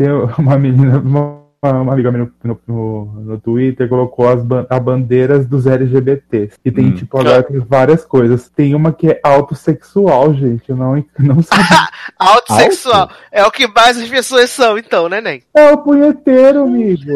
[0.00, 0.08] tem
[0.38, 5.46] uma menina, uma, uma amiga minha no, no, no Twitter colocou as ban a bandeiras
[5.46, 6.56] dos LGBTs.
[6.64, 6.94] E tem, Hum.
[6.94, 8.48] tipo, agora tem várias coisas.
[8.48, 10.70] Tem uma que é autossexual, gente.
[10.70, 11.88] Eu não, não sabia.
[12.18, 13.10] Autossexual.
[13.30, 15.42] É o que mais as pessoas são, então, né, Nen?
[15.54, 17.12] é o punheteiro, amigo.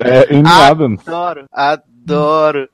[0.00, 0.42] É, em.
[0.44, 1.06] Adams.
[1.06, 1.44] Adoro.
[2.04, 2.68] Adoro.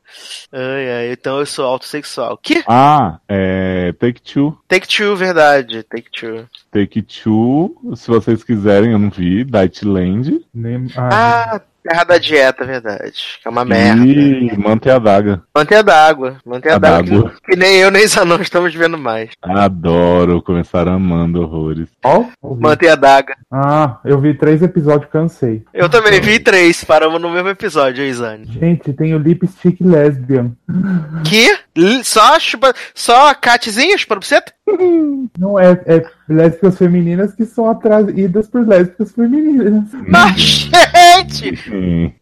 [0.52, 2.38] Ai, ai, então eu sou autossexual.
[2.38, 2.62] Que?
[2.66, 4.58] Ah, é Take Two.
[4.66, 5.82] Take two, verdade.
[5.82, 6.48] Take two.
[6.70, 9.44] Take Two, se vocês quiserem, eu não vi.
[9.44, 10.44] Dightland.
[10.54, 13.38] Nem, ah, Ah, Terra da Dieta, verdade.
[13.40, 14.04] Que é uma merda.
[14.04, 15.42] E Mantém a Daga.
[15.54, 16.36] Manter d'água.
[16.44, 17.30] Manter A d'água.
[17.30, 19.30] Que, que nem eu nem Zanon estamos vendo mais.
[19.42, 21.88] Adoro, começaram amando horrores.
[22.04, 22.62] Ouvi.
[22.62, 23.36] Manter a daga.
[23.50, 25.64] Ah, eu vi três episódios, cansei.
[25.72, 28.46] Eu também vi três, paramos no mesmo episódio, Isane.
[28.46, 30.52] Gente, tem o Lipstick Lesbian.
[31.24, 31.58] Que?
[32.04, 32.72] Só chupa...
[32.94, 34.52] Só a Catzinha chupando buceta?
[35.38, 39.84] Não é, é lésbicas femininas que são atraídas por lésbicas femininas.
[40.06, 41.54] Mas, gente!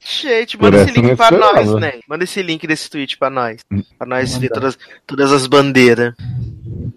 [0.00, 1.52] Gente, manda esse link pra esperava.
[1.64, 1.92] nós, né?
[2.08, 3.64] Manda esse link desse tweet pra nós.
[3.98, 4.60] Pra nós Vou ver mandar.
[4.60, 6.14] todas, todas as bandeiras.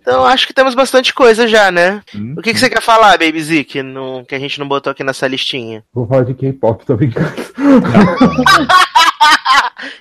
[0.01, 2.01] Então, acho que temos bastante coisa já, né?
[2.15, 2.35] Hum.
[2.37, 4.91] O que, que você quer falar, Baby Z, que, não, que a gente não botou
[4.91, 5.83] aqui nessa listinha?
[5.93, 7.29] Vou falar de K-pop, tô brincando.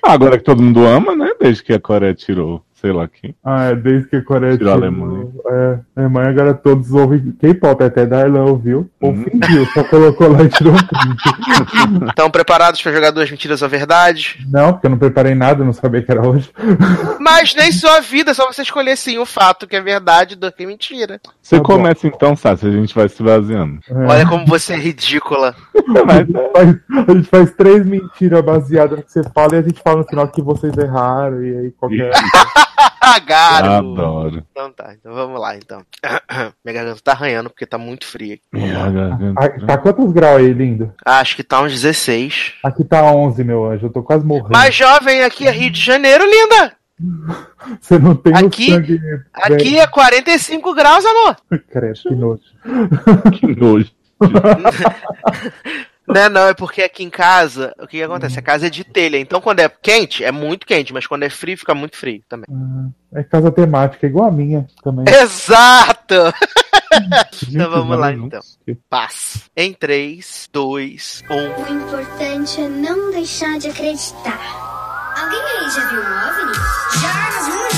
[0.03, 1.31] Ah, Agora que todo mundo ama, né?
[1.41, 3.34] Desde que a Coreia tirou, sei lá quem.
[3.45, 5.27] Ah, é desde que a Coreia Tirou a Alemanha.
[5.47, 8.89] É, a Alemanha agora todos ouvem K-pop, até Darlan ouviu.
[9.01, 9.25] Ou Hum.
[9.25, 12.09] fingiu, só colocou lá e tirou print.
[12.11, 14.39] Estão preparados pra jogar duas mentiras ou verdade?
[14.51, 16.51] Não, porque eu não preparei nada, eu não sabia que era hoje.
[17.21, 20.51] Mas nem sua vida, é só você escolher sim o fato que é verdade do
[20.53, 21.21] que é mentira.
[21.43, 21.75] Você Tá bom.
[21.75, 23.81] começa então, Sassi, a gente vai se vaziando.
[23.91, 23.95] É.
[24.06, 25.55] Olha como você é ridícula.
[26.09, 26.77] a, gente faz,
[27.09, 30.05] a gente faz três mentiras baseadas no que você fala e a gente fala no
[30.05, 32.11] final que vocês erraram e aí qualquer.
[33.27, 33.89] Garoto.
[34.01, 34.45] Adoro.
[34.51, 35.83] Então tá, então vamos lá então.
[36.65, 38.39] Minha garganta tá arranhando porque tá muito fria.
[39.37, 40.93] Ah, tá quantos graus aí, lindo?
[41.05, 42.55] Ah, acho que tá uns 16.
[42.62, 44.51] Aqui tá 11, meu anjo, eu tô quase morrendo.
[44.53, 46.73] Mais jovem aqui é Rio de Janeiro, linda.
[47.81, 49.00] Você não tem Aqui- o sangue.
[49.33, 51.37] Aqui é 45 graus, amor.
[51.50, 51.62] velho.
[51.71, 52.43] Credo, que nojo.
[53.39, 53.91] Que nojo.
[56.09, 58.39] Não, é não, é porque aqui em casa, o que, que acontece?
[58.39, 61.31] A casa é de telha, então quando é quente, é muito quente, mas quando é
[61.31, 62.47] frio, fica muito frio também.
[63.15, 65.05] É casa temática, igual a minha também.
[65.09, 66.15] Exato!
[67.49, 68.41] Então vamos lá, então.
[68.89, 69.51] Paz.
[69.57, 69.75] Em um.
[69.75, 71.35] 3, 2, 1.
[71.35, 74.41] O importante é não deixar de acreditar.
[75.21, 76.55] Alguém aí já viu um OVNI?
[77.01, 77.78] Já, nós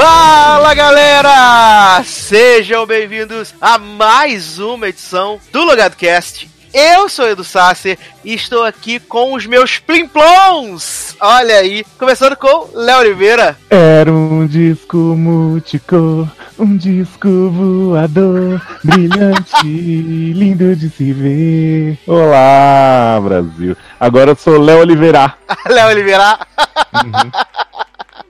[0.00, 2.02] Fala galera!
[2.04, 6.59] Sejam bem-vindos a mais uma edição do LogadoCast.
[6.72, 11.16] Eu sou Edu Sasser e estou aqui com os meus plimplons.
[11.20, 13.56] Olha aí, começando com Léo Oliveira.
[13.68, 21.98] Era um disco multicor, um disco voador, brilhante, lindo de se ver.
[22.06, 23.76] Olá, Brasil.
[23.98, 25.34] Agora eu sou Léo Oliveira.
[25.68, 26.38] Léo Oliveira.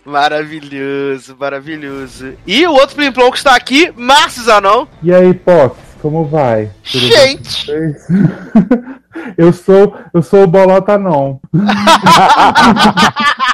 [0.04, 2.34] Maravilhoso, maravilhoso.
[2.44, 4.86] E o outro plimplon que está aqui, Márcio Zanon.
[5.02, 6.70] E aí, Pox, como vai?
[6.90, 7.70] Tudo Gente,
[9.36, 11.40] eu sou, eu sou o Bolota não.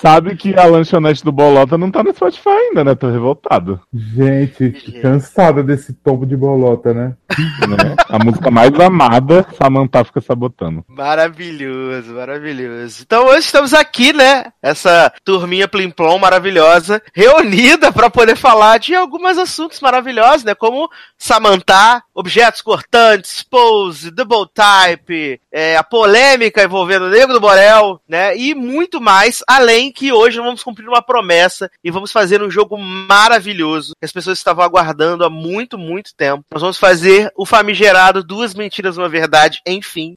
[0.00, 2.94] Sabe que a lanchonete do Bolota não tá no Spotify ainda, né?
[2.94, 3.80] Tô revoltado.
[3.94, 4.70] Gente,
[5.00, 7.14] cansada desse tombo de bolota, né?
[7.66, 7.96] né?
[8.08, 10.84] A música mais amada, Samantha fica sabotando.
[10.86, 13.02] Maravilhoso, maravilhoso.
[13.06, 14.52] Então hoje estamos aqui, né?
[14.62, 20.54] Essa turminha Plimplom maravilhosa, reunida para poder falar de alguns assuntos maravilhosos, né?
[20.54, 27.98] Como Samantha, objetos cortantes, pose, double type, é, a polêmica envolvendo o Nego do Borel,
[28.06, 28.36] né?
[28.36, 32.76] E muito mais, além que hoje vamos cumprir uma promessa e vamos fazer um jogo
[32.78, 36.44] maravilhoso que as pessoas estavam aguardando há muito, muito tempo.
[36.50, 40.16] Nós vamos fazer o famigerado Duas Mentiras, Uma Verdade, enfim.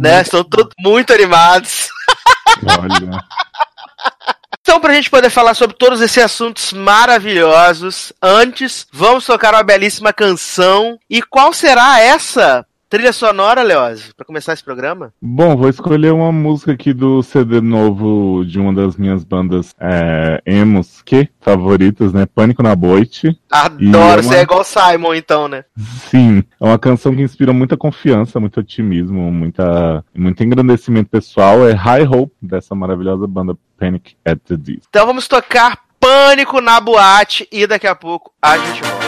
[0.00, 0.22] né?
[0.22, 1.88] Estão todos muito animados.
[2.64, 3.24] Olha.
[4.60, 10.12] Então, pra gente poder falar sobre todos esses assuntos maravilhosos, antes, vamos tocar uma belíssima
[10.12, 10.98] canção.
[11.08, 15.14] E qual será essa trilha sonora, Leose, pra começar esse programa?
[15.22, 20.42] Bom, vou escolher uma música aqui do CD novo de uma das minhas bandas é,
[20.44, 22.26] emos, que favoritas, né?
[22.26, 23.38] Pânico na Boite.
[23.50, 25.64] Adoro, é você uma- é igual Simon, então, né?
[26.10, 31.66] Sim, é uma canção que inspira muita confiança, muito otimismo, muita, muito engrandecimento pessoal.
[31.68, 34.86] É High Hope, dessa maravilhosa banda Panic at the Disco.
[34.90, 38.99] Então vamos tocar Pânico na Boate e daqui a pouco a gente volta.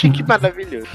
[0.00, 0.86] Gente, que maravilhoso.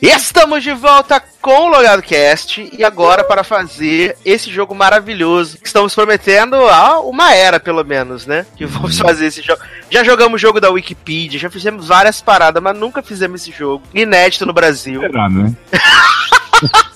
[0.00, 5.66] Estamos de volta com o Logado Cast e agora para fazer esse jogo maravilhoso que
[5.66, 8.46] estamos prometendo há uma era, pelo menos, né?
[8.56, 9.60] Que vamos fazer esse jogo.
[9.90, 13.82] Já jogamos jogo da Wikipedia, já fizemos várias paradas, mas nunca fizemos esse jogo.
[13.94, 15.00] Inédito no Brasil.
[15.00, 15.54] Será, né?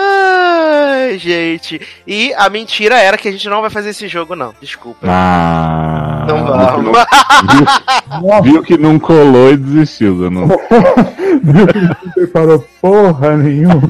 [0.00, 1.80] Ai, gente.
[2.06, 4.54] E a mentira era que a gente não vai fazer esse jogo, não.
[4.60, 5.06] Desculpa.
[5.08, 6.92] Ah, Não vamos.
[8.20, 10.48] Viu, viu que não colou e desistiu, Zanon.
[11.42, 13.82] Não preparou porra nenhuma.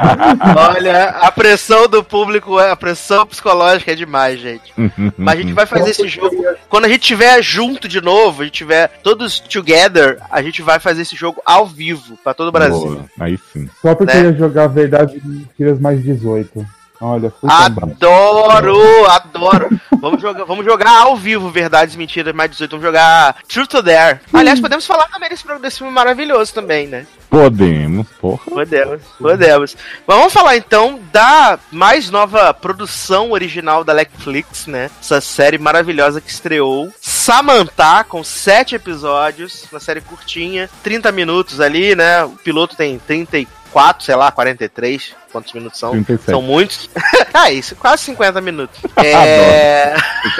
[0.57, 4.73] Olha, a pressão do público, a pressão psicológica é demais, gente.
[5.17, 6.37] Mas a gente vai fazer esse jogo.
[6.69, 10.79] Quando a gente tiver junto de novo, a gente tiver todos together, a gente vai
[10.79, 12.79] fazer esse jogo ao vivo pra todo o Brasil.
[12.79, 13.69] Boa, Aí sim.
[13.81, 14.21] Só porque Né?
[14.27, 16.65] eu ia jogar Verdade e Mentiras mais 18.
[17.01, 17.49] Olha, fui.
[17.51, 19.81] Adoro, adoro.
[20.01, 22.71] Vamos jogar, vamos jogar ao vivo Verdades e Mentiras mais 18.
[22.71, 24.21] Vamos jogar Truth or Dare.
[24.33, 27.07] Aliás, podemos falar também desse, desse filme maravilhoso também, né?
[27.31, 28.41] Podemos, porra.
[28.45, 29.77] Podemos, podemos.
[30.07, 34.91] Mas vamos falar então da mais nova produção original da Netflix, né?
[35.01, 36.91] Essa série maravilhosa que estreou.
[37.01, 42.25] Samantha, com sete episódios, uma série curtinha, 30 minutos ali, né?
[42.25, 45.15] O piloto tem 34, sei lá, 43.
[45.33, 45.91] Quantos minutos são?
[45.93, 46.31] 37.
[46.31, 46.91] São muitos.
[47.35, 48.81] ah, isso, quase 50 minutos.
[48.97, 49.95] É.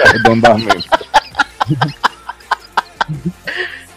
[0.05, 0.87] Arredondamento.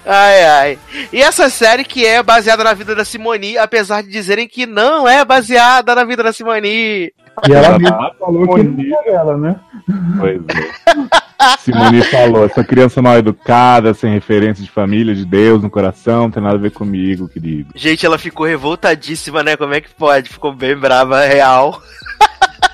[0.05, 0.79] Ai, ai.
[1.13, 5.07] E essa série que é baseada na vida da Simone, apesar de dizerem que não
[5.07, 7.13] é baseada na vida da Simone.
[7.49, 9.61] E ela mesma falou que não é ela, né?
[10.19, 11.32] Pois é.
[11.59, 16.31] Simone falou, essa criança mal educada, sem referência de família, de Deus no coração, não
[16.31, 17.73] tem nada a ver comigo, querido.
[17.75, 19.57] Gente, ela ficou revoltadíssima, né?
[19.57, 20.29] Como é que pode?
[20.29, 21.83] Ficou bem brava, real.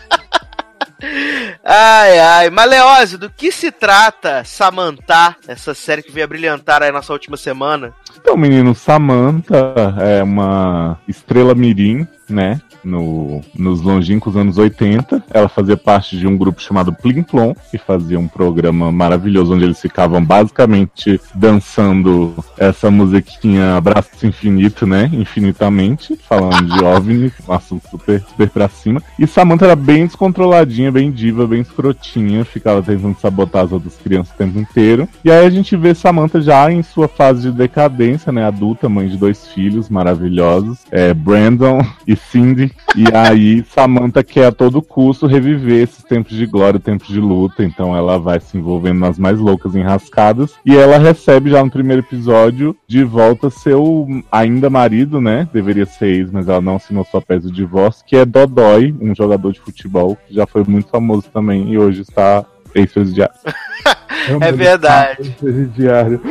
[1.64, 2.50] ai, ai.
[2.50, 7.36] Maleose, do que se trata Samantha, essa série que veio a brilhantar aí nossa última
[7.36, 7.94] semana?
[8.20, 12.60] Então, menino, Samantha é uma estrela mirim, né?
[12.84, 15.24] No, nos longínquos anos 80.
[15.30, 19.64] Ela fazia parte de um grupo chamado Plim Plom, que fazia um programa maravilhoso onde
[19.64, 25.10] eles ficavam basicamente dançando essa musiquinha Abraço Infinito, né?
[25.12, 29.02] Infinitamente, falando de OVNI, um assunto super, super pra cima.
[29.18, 34.32] E Samantha era bem descontroladinha, bem diva, bem escrotinha, ficava tentando sabotar as outras crianças
[34.34, 35.08] o tempo inteiro.
[35.24, 38.44] E aí a gente vê Samantha já em sua fase de decadência, né?
[38.44, 42.72] Adulta, mãe de dois filhos maravilhosos, é, Brandon e Cindy.
[42.96, 47.64] E aí Samantha quer a todo custo reviver esses tempos de glória, tempos de luta.
[47.64, 50.54] Então ela vai se envolvendo nas mais loucas enrascadas.
[50.64, 55.48] E ela recebe já no primeiro episódio de volta seu ainda marido, né?
[55.52, 59.14] Deveria ser ex, mas ela não assinou sua pés de divórcio, que é Dodói, um
[59.14, 62.44] jogador de futebol que já foi muito famoso também e hoje está
[62.74, 63.34] ex-presidiário.
[64.40, 65.36] É verdade.
[65.38, 66.20] Presidiário.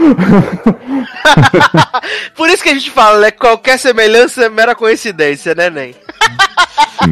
[2.36, 3.32] Por isso que a gente fala, né?
[3.32, 5.96] Qualquer semelhança é mera coincidência, né, Nen?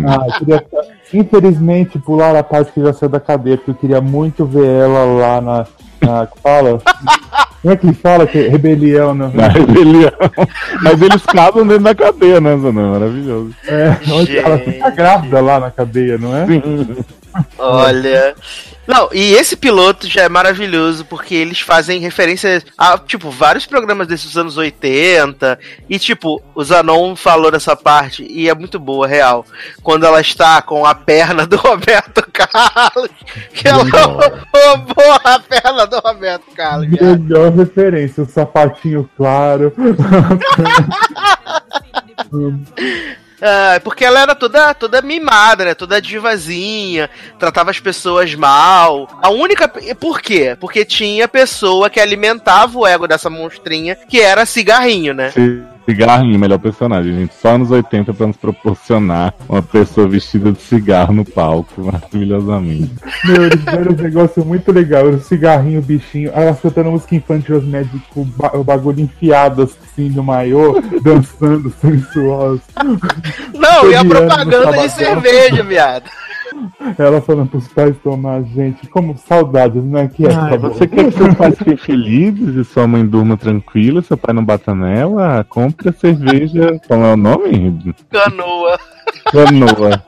[0.07, 0.65] Ah, eu queria,
[1.13, 5.05] infelizmente, pular a parte que já saiu da cadeia, porque eu queria muito ver ela
[5.05, 5.65] lá na.
[6.01, 6.81] na fala?
[7.61, 8.27] Como é que fala?
[8.27, 9.31] Que é rebelião, né?
[9.33, 10.11] Na rebelião.
[10.83, 12.91] Mas eles casam dentro da cadeia, né, Zanão?
[12.91, 13.55] Maravilhoso.
[13.67, 16.45] É, onde ela fica grávida lá na cadeia, não é?
[17.57, 18.35] Olha.
[18.87, 24.07] Não, e esse piloto já é maravilhoso porque eles fazem referência a, tipo, vários programas
[24.07, 25.57] desses anos 80.
[25.89, 29.45] E, tipo, o Zanon falou nessa parte e é muito boa, real.
[29.81, 33.09] Quando ela está com a perna do Roberto Carlos.
[33.53, 36.89] Que ela roubou a perna do Roberto Carlos.
[36.89, 39.73] Melhor referência, o sapatinho claro.
[43.47, 45.75] Ah, porque ela era toda, toda mimada, né?
[45.75, 49.07] Toda divazinha, tratava as pessoas mal.
[49.21, 49.67] A única.
[49.67, 50.57] Por quê?
[50.59, 55.31] Porque tinha pessoa que alimentava o ego dessa monstrinha, que era cigarrinho, né?
[55.85, 57.35] Cigarrinho, melhor personagem, gente.
[57.35, 62.91] Só nos 80 pra nos proporcionar uma pessoa vestida de cigarro no palco, maravilhosamente.
[63.23, 65.05] Meu, eles fizeram um negócio muito legal.
[65.05, 66.31] O cigarrinho, o bichinho.
[66.33, 71.71] Ela cantando música infantil, os médicos, o, ba- o bagulho enfiado assim no maiô, dançando
[71.79, 72.61] sensuoso.
[73.53, 76.03] Não, e a propaganda de cerveja, viado.
[76.97, 80.07] Ela falando pros pais tomar, gente, como saudades, né?
[80.07, 84.01] Que é, Ai, você quer que seus pais fiquem felizes e sua mãe durma tranquila,
[84.01, 85.43] seu pai não bata nela?
[85.47, 86.79] Compre a cerveja.
[86.87, 87.95] Qual é o nome?
[88.09, 88.79] Canoa.
[89.31, 90.03] Canoa.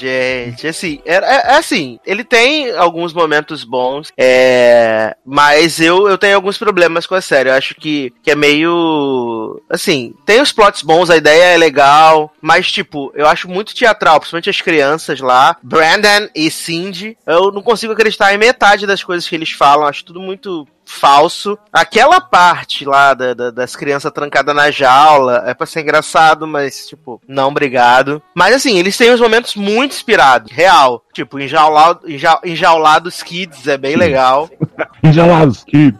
[0.00, 6.36] Gente, assim, é, é- assim, ele tem alguns momentos bons, é, mas eu, eu tenho
[6.36, 7.50] alguns problemas com a série.
[7.50, 9.60] Eu acho que, que é meio.
[9.68, 14.18] Assim, tem os plots bons, a ideia é legal, mas, tipo, eu acho muito teatral,
[14.18, 17.16] principalmente as crianças lá, Brandon e Cindy.
[17.26, 21.58] Eu não consigo acreditar em metade das coisas que eles falam, acho tudo muito falso.
[21.72, 26.86] Aquela parte lá da- da- das crianças trancadas na jaula é pra ser engraçado, mas,
[26.88, 28.22] tipo, não, obrigado.
[28.34, 31.04] Mas, assim, eles têm uns momentos muito inspirados, real.
[31.12, 34.48] Tipo, enjaulado, enja, enjaulados kids é bem legal.
[35.02, 35.94] Enjalados, que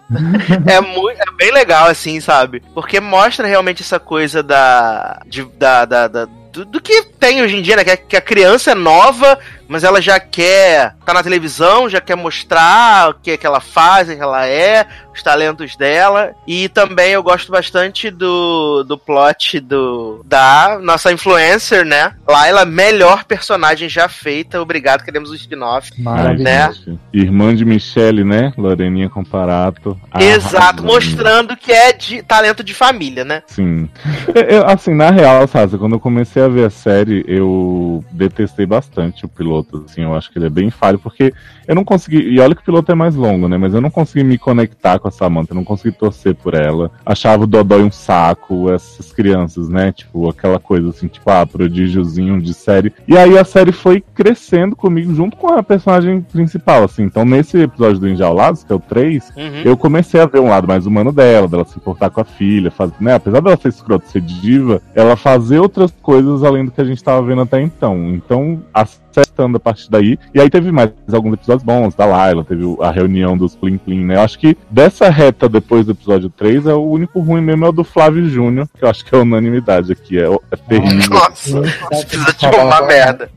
[0.66, 2.62] É, muito, é bem legal, assim, sabe?
[2.74, 5.20] Porque mostra realmente essa coisa da.
[5.26, 7.84] de- da, da, da- do, do que tem hoje em dia, né?
[7.84, 9.38] Que a, que a criança é nova,
[9.70, 14.08] mas ela já quer tá na televisão, já quer mostrar o que, que ela faz,
[14.08, 14.84] o que ela é,
[15.14, 16.32] os talentos dela.
[16.46, 22.12] E também eu gosto bastante do, do plot do da nossa influencer, né?
[22.28, 24.60] Laila, melhor personagem já feita.
[24.60, 25.90] Obrigado, queremos um spin-off.
[26.00, 26.90] Maravilhoso.
[26.90, 26.98] Né?
[27.12, 28.52] Irmã de Michelle, né?
[28.56, 29.98] Loreninha Comparato.
[30.18, 30.82] Exato, Arrasando.
[30.84, 33.42] mostrando que é de talento de família, né?
[33.46, 33.88] Sim.
[34.34, 38.66] Eu- eu, assim, na real, Sasa, quando eu comecei a ver a série, eu detestei
[38.66, 39.59] bastante o piloto.
[39.84, 41.32] Assim, eu acho que ele é bem falho, porque
[41.70, 42.18] eu não consegui.
[42.18, 43.56] E olha que o piloto é mais longo, né?
[43.56, 46.90] Mas eu não consegui me conectar com a Samantha, eu não consegui torcer por ela.
[47.06, 49.92] Achava o Dodói um saco, essas crianças, né?
[49.92, 52.92] Tipo, aquela coisa assim, tipo, ah, prodígiozinho de série.
[53.06, 57.04] E aí a série foi crescendo comigo junto com a personagem principal, assim.
[57.04, 59.62] Então, nesse episódio do Enjaulados, que é o 3, Uhum.
[59.64, 62.72] eu comecei a ver um lado mais humano dela, dela se importar com a filha,
[62.72, 63.14] faz, né?
[63.14, 67.02] Apesar dela ser escrota, ser diva, ela fazer outras coisas além do que a gente
[67.04, 68.08] tava vendo até então.
[68.10, 70.18] Então, acertando a partir daí.
[70.34, 74.04] E aí teve mais alguns episódios bons da Laila, teve a reunião dos Plim Plim,
[74.04, 74.16] né?
[74.16, 77.68] Eu acho que dessa reta depois do episódio 3, é o único ruim mesmo é
[77.68, 81.10] o do Flávio Júnior, que eu acho que é unanimidade aqui, é, é terrível.
[81.10, 83.30] Nossa, precisa de uma merda.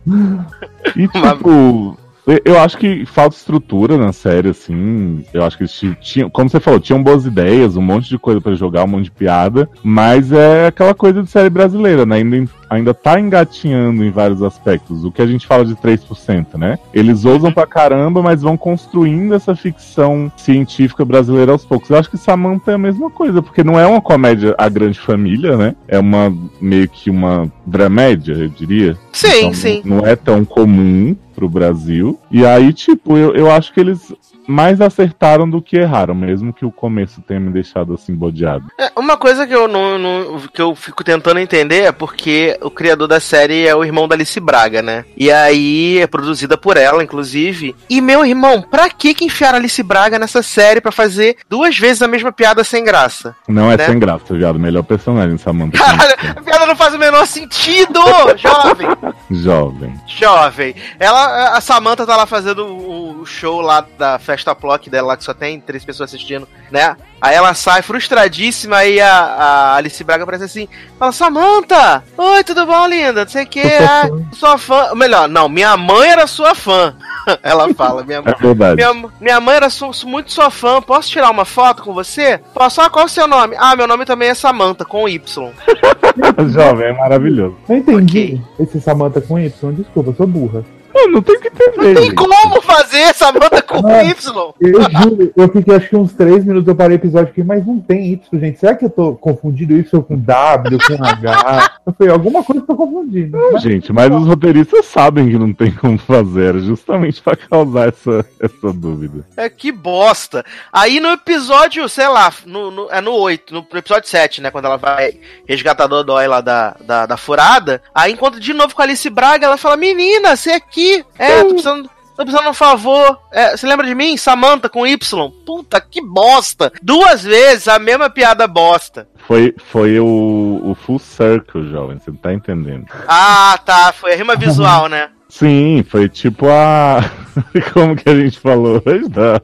[0.96, 1.98] E tipo,
[2.46, 5.25] Eu- acho que falta estrutura na série, assim.
[5.34, 8.18] Eu acho que eles ti- tinham, como você falou, tinham boas ideias, um monte de
[8.18, 9.70] coisa pra jogar, um monte de piada.
[9.84, 12.18] Mas é aquela coisa de série brasileira, né?
[12.18, 15.03] Ainda, ainda tá engatinhando em vários aspectos.
[15.03, 16.80] O que a gente fala de 3%, né?
[16.94, 21.89] Eles ousam pra caramba, mas vão construindo essa ficção científica brasileira aos poucos.
[21.89, 25.00] Eu acho que Samantha é a mesma coisa, porque não é uma comédia A Grande
[25.00, 25.75] Família, né?
[25.88, 28.98] É uma meio que uma dramédia, eu diria.
[29.12, 29.82] Sim, Então, sim.
[29.86, 32.20] Não é tão comum pro Brasil.
[32.32, 34.13] E aí, tipo, eu, eu acho que eles
[34.48, 38.66] mais acertaram do que erraram, mesmo que o começo tenha me deixado assim bodeado.
[38.80, 42.70] É, Uma coisa que eu não, não- que eu fico tentando entender é porque o
[42.70, 45.06] criador da série é o irmão da Alice Braga, né?
[45.16, 47.76] E aí é produzida por ela, inclusive.
[47.90, 51.78] E meu irmão, pra que que enfiaram a Alice Braga nessa série pra fazer duas
[51.78, 53.36] vezes a mesma piada sem graça?
[53.48, 53.86] Não é Né?
[53.86, 54.60] sem graça, viado.
[54.60, 55.78] Melhor personagem, Samantha.
[55.84, 58.00] Caralho, a piada não faz o menor sentido,
[58.38, 58.88] jovem.
[59.32, 59.94] Jovem.
[60.08, 60.76] Jovem.
[61.00, 65.18] Ela, a Samantha tá lá fazendo o, o show lá da festa Plock dela, lá
[65.18, 66.96] que só tem três pessoas assistindo, né?
[67.22, 72.04] Aí ela sai frustradíssima aí a, a Alice Braga aparece assim, fala, Samantha!
[72.18, 73.24] Oi, tudo bom, linda?
[73.24, 74.94] Não sei o que, ah, sua fã.
[74.96, 76.96] Melhor, não, minha mãe era sua fã.
[77.42, 78.34] ela fala, minha mãe.
[78.38, 78.75] É verdade.
[78.75, 80.82] Minha, minha mãe era su- muito sua fã.
[80.82, 82.40] Posso tirar uma foto com você?
[82.54, 82.82] Posso?
[82.82, 83.56] Ah, qual é o seu nome?
[83.58, 85.52] Ah, meu nome também é Samantha, com Y.
[86.54, 87.56] Jovem é maravilhoso.
[87.68, 90.63] Não entendi esse Samantha com Y, desculpa, eu sou burra.
[90.94, 91.94] Não, não tem o que entender.
[91.96, 92.16] Tem gente.
[92.16, 94.04] como fazer Samantha com Ah.
[94.04, 94.54] Y?
[94.62, 97.66] Eu juro, eu fiquei acho que uns 3 minutos, eu parei o episódio aqui, mas
[97.66, 98.60] não tem Y, gente.
[98.60, 101.72] Será que eu tô confundindo Y com W, com H?
[101.86, 103.38] Eu falei, alguma coisa eu tô confundindo.
[103.38, 107.90] Não, Mas- gente, mas os roteiristas sabem que não tem como fazer, justamente pra causar
[107.90, 109.26] essa, essa dúvida.
[109.36, 110.46] É que bosta.
[110.72, 114.52] Aí no episódio, sei lá, no, no- é no 8, no, no episódio 7, né?
[114.52, 115.16] Quando ela vai
[115.48, 117.82] resgatar a Dodói lá da, da, da furada.
[117.94, 120.83] Aí encontra de novo com a Alice Braga, ela fala: Menina, você aqui?
[121.18, 121.90] É, tô precisando.
[122.16, 123.20] Tô precisando de um favor.
[123.32, 124.16] É, você lembra de mim?
[124.18, 125.32] Samantha com Y.
[125.46, 126.72] Puta, que bosta.
[126.82, 129.08] Duas vezes a mesma piada bosta.
[129.28, 132.86] Foi, foi o, o full circle, jovem, você não tá entendendo.
[133.08, 133.92] Ah, tá.
[133.92, 135.10] Foi a rima visual, né?
[135.28, 137.00] Sim, foi tipo a.
[137.74, 139.10] Como que a gente falou hoje?
[139.10, 139.42] Da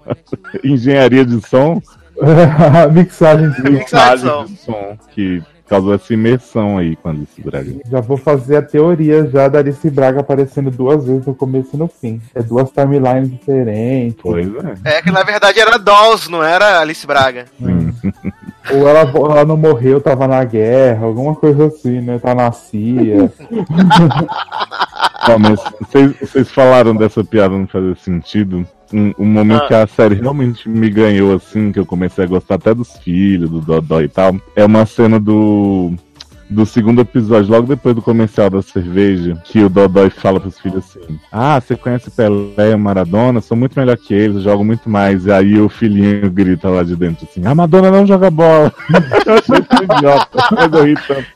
[0.63, 1.81] engenharia de som.
[2.93, 3.49] Mixagem.
[3.63, 4.45] Mixagem.
[4.45, 4.95] de som.
[5.11, 7.71] Que causou essa imersão aí quando se Braga.
[7.89, 11.77] Já vou fazer a teoria já da Alice Braga aparecendo duas vezes no começo e
[11.77, 12.19] no fim.
[12.33, 14.17] É duas timelines diferentes.
[14.21, 14.47] Pois
[14.83, 14.97] é.
[14.97, 17.45] É que na verdade era Dolls, não era Alice Braga.
[17.59, 17.93] Sim.
[18.71, 22.17] Ou ela, ela não morreu, tava na guerra, alguma coisa assim, né?
[22.19, 23.31] Tá na CIA.
[25.39, 25.59] Mas
[26.21, 28.67] vocês falaram dessa piada não fazer sentido.
[28.91, 29.67] Um, um momento Ah.
[29.67, 33.49] que a série realmente me ganhou, assim, que eu comecei a gostar até dos filhos,
[33.49, 35.93] do Dodó e tal, é uma cena do.
[36.51, 40.79] Do segundo episódio, logo depois do comercial da cerveja, que o Dodói fala pros filhos
[40.79, 43.39] assim: Ah, você conhece Pelé e Maradona?
[43.39, 45.27] Sou muito melhor que eles, jogo muito mais.
[45.27, 48.73] E aí o filhinho grita lá de dentro assim: A Madonna não joga bola.
[49.27, 51.27] eu achei tão idiota, mas eu ri tanto.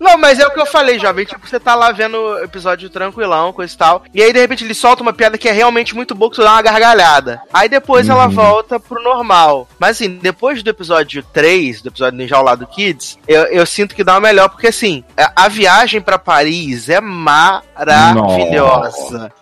[0.00, 1.24] Não, mas é o que eu falei, jovem.
[1.24, 4.02] Tipo, você tá lá vendo o episódio tranquilão, coisa e tal.
[4.14, 6.42] E aí, de repente, ele solta uma piada que é realmente muito boa, que você
[6.42, 7.40] dá uma gargalhada.
[7.52, 8.30] Aí depois ela Uhum.
[8.32, 9.68] volta pro normal.
[9.78, 14.04] Mas assim, depois do episódio 3, do episódio do Enjaulado Kids, eu, eu sinto que
[14.04, 17.72] dá uma melhor, porque assim, a, a viagem pra Paris é maravilhosa.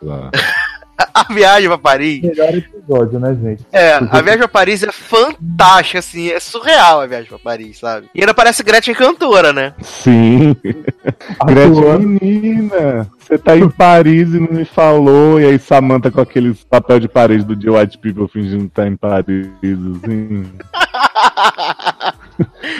[0.02, 0.40] Nossa.
[1.14, 2.22] A viagem pra Paris.
[2.22, 3.66] Melhor episódio, né, gente?
[3.72, 8.08] É, a viagem pra Paris é fantástica, assim, é surreal a viagem pra Paris, sabe?
[8.14, 9.74] E ainda parece Gretchen cantora, né?
[9.82, 10.54] Sim.
[11.46, 12.06] Gretchen, Atuando.
[12.08, 15.40] menina, você tá em Paris e não me falou.
[15.40, 18.86] E aí Samantha com aqueles papel de parede do The White People fingindo que tá
[18.86, 20.46] em Paris, assim.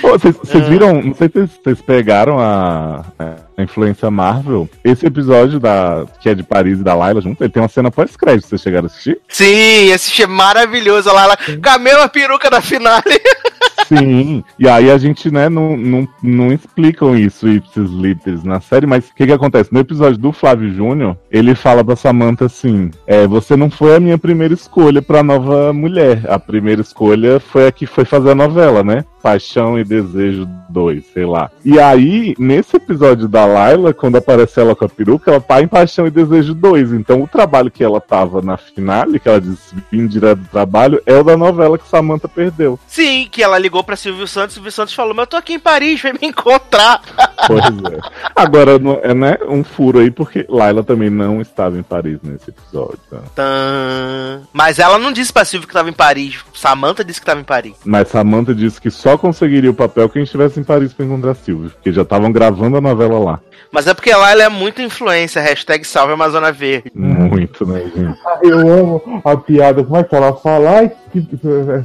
[0.03, 4.69] Vocês vocês viram, não sei se vocês- vocês pegaram a, a influência Marvel.
[4.85, 7.91] Esse episódio da, que é de Paris e da Layla junto, ele tem uma cena
[7.91, 9.21] pós-crédito, vocês chegaram a assistir?
[9.29, 13.03] Sim, esse é maravilhoso lá, lá com a mesma peruca da finale.
[13.87, 18.87] Sim, e aí a gente, né, não, não, não explicam isso, ipsis literis, na série,
[18.87, 19.73] mas o que que acontece?
[19.73, 24.01] No episódio do Flávio Júnior, ele fala pra Samantha assim, é, você não foi a
[24.01, 28.35] minha primeira escolha pra nova mulher, a primeira escolha foi a que foi fazer a
[28.35, 29.05] novela, né?
[29.21, 31.51] Paixão e Desejo 2, sei lá.
[31.65, 35.69] E aí, nesse episódio da Layla, quando aparece ela com a peruca, ela tá em
[35.69, 36.93] Paixão e Desejo 2.
[36.93, 41.03] Então o trabalho que ela tava na finale, que ela disse vim direto do trabalho,
[41.05, 42.79] é o da novela que Samantha perdeu.
[42.87, 45.59] Sim, que ela ligou pra Silvio Santos, Silvio Santos falou, mas eu tô aqui em
[45.59, 47.01] Paris, vem me encontrar.
[47.47, 47.99] Pois é.
[48.37, 52.99] Agora, é né, um furo aí, porque Laila também não estava em Paris nesse episódio.
[53.09, 53.17] tá?
[53.35, 54.43] Tã.
[54.53, 57.45] Mas ela não disse pra Silvio que tava em Paris, Samantha disse que tava em
[57.45, 57.75] Paris.
[57.83, 61.71] Mas Samantha disse que só conseguiria o papel quem estivesse em Paris pra encontrar Silvio,
[61.71, 63.40] porque já estavam gravando a novela lá.
[63.41, 63.51] Lá.
[63.73, 66.91] Mas é porque lá ela é muito influência, hashtag salve Amazônia Verde.
[66.95, 68.19] Muito, né, gente?
[68.27, 70.79] Ah, Eu amo a piada, como é que ela fala?
[70.79, 71.27] Ai, que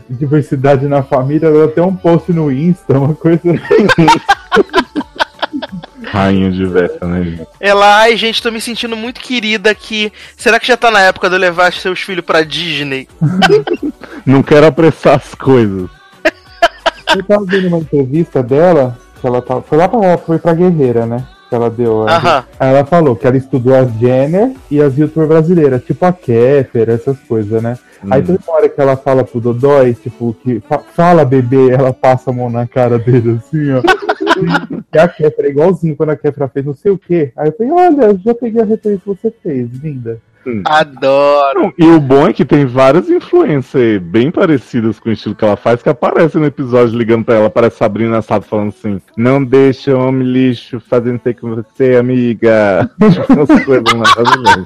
[0.09, 1.47] diversidade na família.
[1.47, 3.41] Ela tem um post no Insta, uma coisa.
[6.05, 7.47] Rainha diversa, né, gente?
[7.59, 10.11] Ela, ai gente, tô me sentindo muito querida aqui.
[10.37, 13.07] Será que já tá na época de eu levar seus filhos pra Disney?
[14.25, 15.89] Não quero apressar as coisas.
[17.15, 21.05] Eu tava vendo uma entrevista dela, que ela tava, foi lá pra, foi pra Guerreira,
[21.05, 21.23] né?
[21.55, 22.07] Que ela deu.
[22.07, 22.43] Aham.
[22.59, 26.89] Aí ela falou que ela estudou as Jenner e as youtubers brasileiras, tipo a Kéfer,
[26.89, 27.77] essas coisas, né?
[28.11, 28.25] Aí Hum.
[28.25, 32.33] toda hora que ela fala pro Dodói, tipo, que fa- fala bebê, ela passa a
[32.33, 33.81] mão na cara dele assim, ó.
[34.93, 37.31] e a Kéfera é igualzinho quando a Kéfera fez não sei o quê.
[37.37, 40.19] Aí eu falei, olha, já peguei a referência que você fez, linda.
[40.65, 41.73] Adoro.
[41.77, 45.55] E o bom é que tem várias influências bem parecidas com o estilo que ela
[45.55, 47.49] faz que aparecem no episódio ligando pra ela.
[47.49, 52.89] Parece Sabrina Sato falando assim: Não deixa o homem lixo fazendo ter com você, amiga.
[52.99, 54.63] Umas coisas maravilhosas.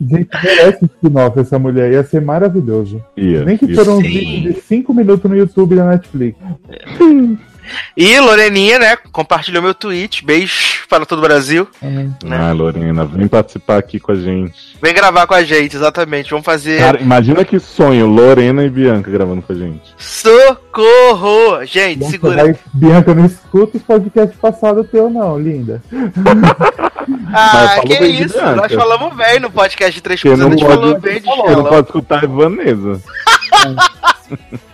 [0.00, 3.02] Gente, merece spin-off essa mulher, ia ser maravilhoso.
[3.16, 6.36] Ia, Nem que foram vídeos de 5 minutos no YouTube da Netflix.
[7.96, 10.24] E Loreninha, né, compartilhou meu tweet.
[10.24, 11.66] Beijo para todo o Brasil.
[11.82, 12.12] Hum.
[12.30, 14.76] Ah, Lorena, vem participar aqui com a gente.
[14.82, 16.30] Vem gravar com a gente, exatamente.
[16.30, 19.82] Vamos fazer Cara, imagina que sonho, Lorena e Bianca gravando com a gente.
[19.96, 21.64] socorro!
[21.64, 22.44] Gente, Bianca, segura.
[22.44, 25.82] vai- Bianca, não escuta os podcasts passados teu, não, linda.
[27.32, 28.40] Ah, que isso?
[28.54, 30.40] Nós falamos bem no podcast de três coisas.
[30.40, 31.64] A não gente pode, falou bem de não Shalom.
[31.64, 33.00] pode escutar a Ivanesa.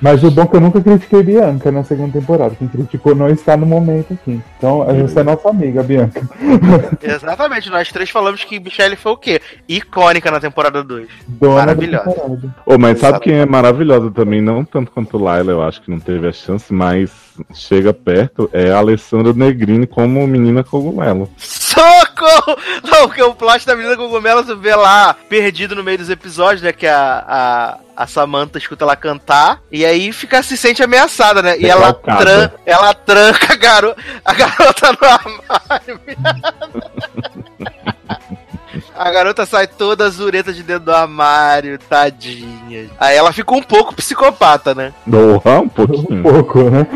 [0.00, 2.54] Mas o bom é que eu nunca critiquei Bianca na segunda temporada.
[2.54, 4.40] Quem criticou não está no momento aqui.
[4.56, 6.22] Então, essa é nossa amiga, Bianca.
[7.02, 9.40] Exatamente, nós três falamos que Michelle foi o quê?
[9.68, 11.08] Icônica na temporada 2.
[11.26, 12.54] Dona da Maravilhosa.
[12.64, 14.40] Ô, mas sabe quem é maravilhosa também?
[14.40, 17.10] Não tanto quanto Laila, eu acho que não teve a chance, mas
[17.52, 18.48] chega perto.
[18.52, 21.28] É a Alessandra Negrini como menina cogumelo.
[21.36, 22.07] Socorro!
[22.82, 26.62] Não, porque o plot da menina cogumelo você vê lá, perdido no meio dos episódios,
[26.62, 26.72] né?
[26.72, 27.24] Que a,
[27.96, 31.58] a, a Samantha escuta ela cantar, e aí fica, se sente ameaçada, né?
[31.58, 36.00] E ela, tran, ela tranca a, garo, a garota no armário.
[38.94, 42.90] A garota sai toda azureta de dentro do armário, tadinha.
[42.98, 44.92] Aí ela fica um pouco psicopata, né?
[45.08, 46.22] Porra, um Um pouquinho.
[46.22, 46.86] pouco, né?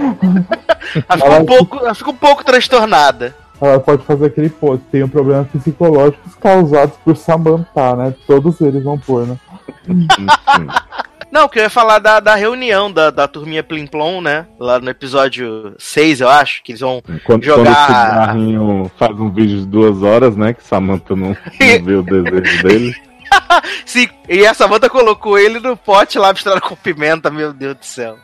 [1.09, 3.37] Ela fica um pouco, ela fica um pouco transtornada.
[3.63, 4.85] Ela pode fazer aquele post.
[4.91, 8.15] Tem problemas psicológicos causados por Samantha, né?
[8.27, 9.39] Todos eles vão pôr, né?
[11.31, 14.47] Não, que eu ia falar da, da reunião da, da turminha Plim Plom, né?
[14.59, 17.03] Lá no episódio 6, eu acho, que eles vão.
[17.25, 20.53] Quando, Jogar- quando o cigarrinho faz um vídeo de duas horas, né?
[20.53, 22.95] Que Samantha não, não vê o desejo dele.
[23.87, 27.85] Sim, e a Samantha colocou ele no pote lá misturado com pimenta, meu Deus do
[27.87, 28.17] céu.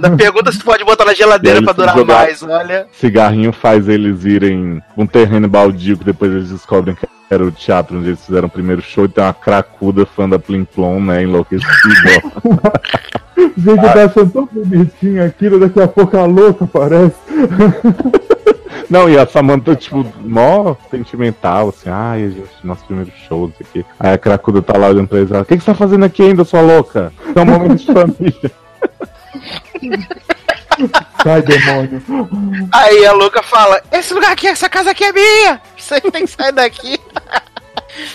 [0.00, 2.86] Na pergunta se pode botar na geladeira se durar jogar- mais, olha.
[2.92, 7.96] Cigarrinho faz eles irem um terreno baldio que depois eles descobrem que era o teatro
[7.98, 11.22] onde eles fizeram o primeiro show e tem uma cracuda fã da Plim Plom, né?
[11.22, 11.68] Enlouquecida.
[13.56, 17.14] Gente, tá achando tão bonitinho aquilo, daqui a pouco a louca aparece.
[18.90, 23.66] Não, e a Samantha, tipo, mó sentimental, assim, ai, gente, nosso primeiro show, não sei
[23.66, 23.84] o quê.
[23.98, 26.04] Aí a Cracuda tá lá olhando pra eles, ela, o que, que você tá fazendo
[26.04, 27.10] aqui ainda, sua louca?
[27.34, 28.50] É um momento de família.
[31.22, 32.02] Sai, demônio.
[32.72, 35.60] Aí a louca fala: Esse lugar aqui, essa casa aqui é minha!
[35.76, 36.98] Você tem que sair daqui.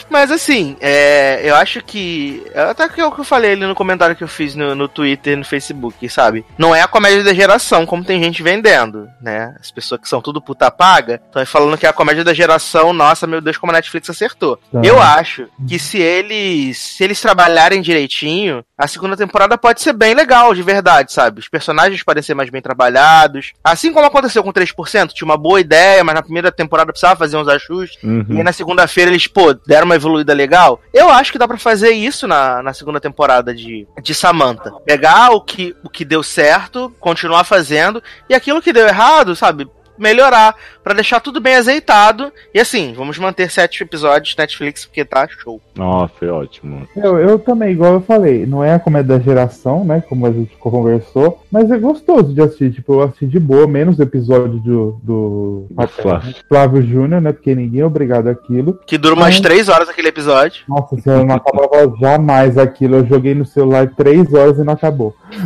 [0.10, 2.44] Mas assim, é, eu acho que.
[2.56, 4.88] Até que é o que eu falei ali no comentário que eu fiz no, no
[4.88, 6.46] Twitter e no Facebook, sabe?
[6.58, 9.56] Não é a comédia da geração, como tem gente vendendo, né?
[9.60, 12.94] As pessoas que são tudo puta paga estão falando que é a comédia da geração,
[12.94, 14.58] nossa, meu Deus, como a Netflix acertou.
[14.72, 14.82] Tá.
[14.84, 16.78] Eu acho que se eles.
[16.78, 21.40] Se eles trabalharem direitinho, a segunda temporada pode ser bem legal, de verdade, sabe?
[21.40, 23.54] Os personagens podem ser mais bem trabalhados.
[23.64, 27.38] Assim como aconteceu com 3%, tinha uma boa ideia, mas na primeira temporada precisava fazer
[27.38, 27.98] uns ajustes.
[28.04, 28.26] E Uhum.
[28.38, 30.82] aí na segunda-feira eles, pô, deram uma evoluída legal.
[30.94, 34.72] Eu acho que dá pra fazer isso na, na segunda temporada de, de Samantha.
[34.86, 39.70] Pegar o que, o que deu certo, continuar fazendo, e aquilo que deu errado, sabe?
[39.98, 42.32] Melhorar, pra deixar tudo bem azeitado.
[42.54, 45.62] E assim, vamos manter sete episódios Netflix, porque tá show.
[45.76, 46.88] Nossa, foi ótimo.
[46.96, 50.04] Eu, eu também, igual eu falei, não é a comédia da geração, né?
[50.08, 52.72] Como a gente conversou, mas é gostoso de assistir.
[52.72, 56.36] Tipo, eu assisti de boa, menos o episódio do, do Do Flávio.
[56.48, 57.32] Flávio Júnior, né?
[57.32, 58.80] Porque ninguém é obrigado àquilo.
[58.86, 59.42] Que dura umas Ai.
[59.42, 60.64] três horas aquele episódio.
[60.68, 62.98] Nossa senhora, não acabava jamais aquilo.
[62.98, 65.16] Eu joguei no celular três horas e não acabou.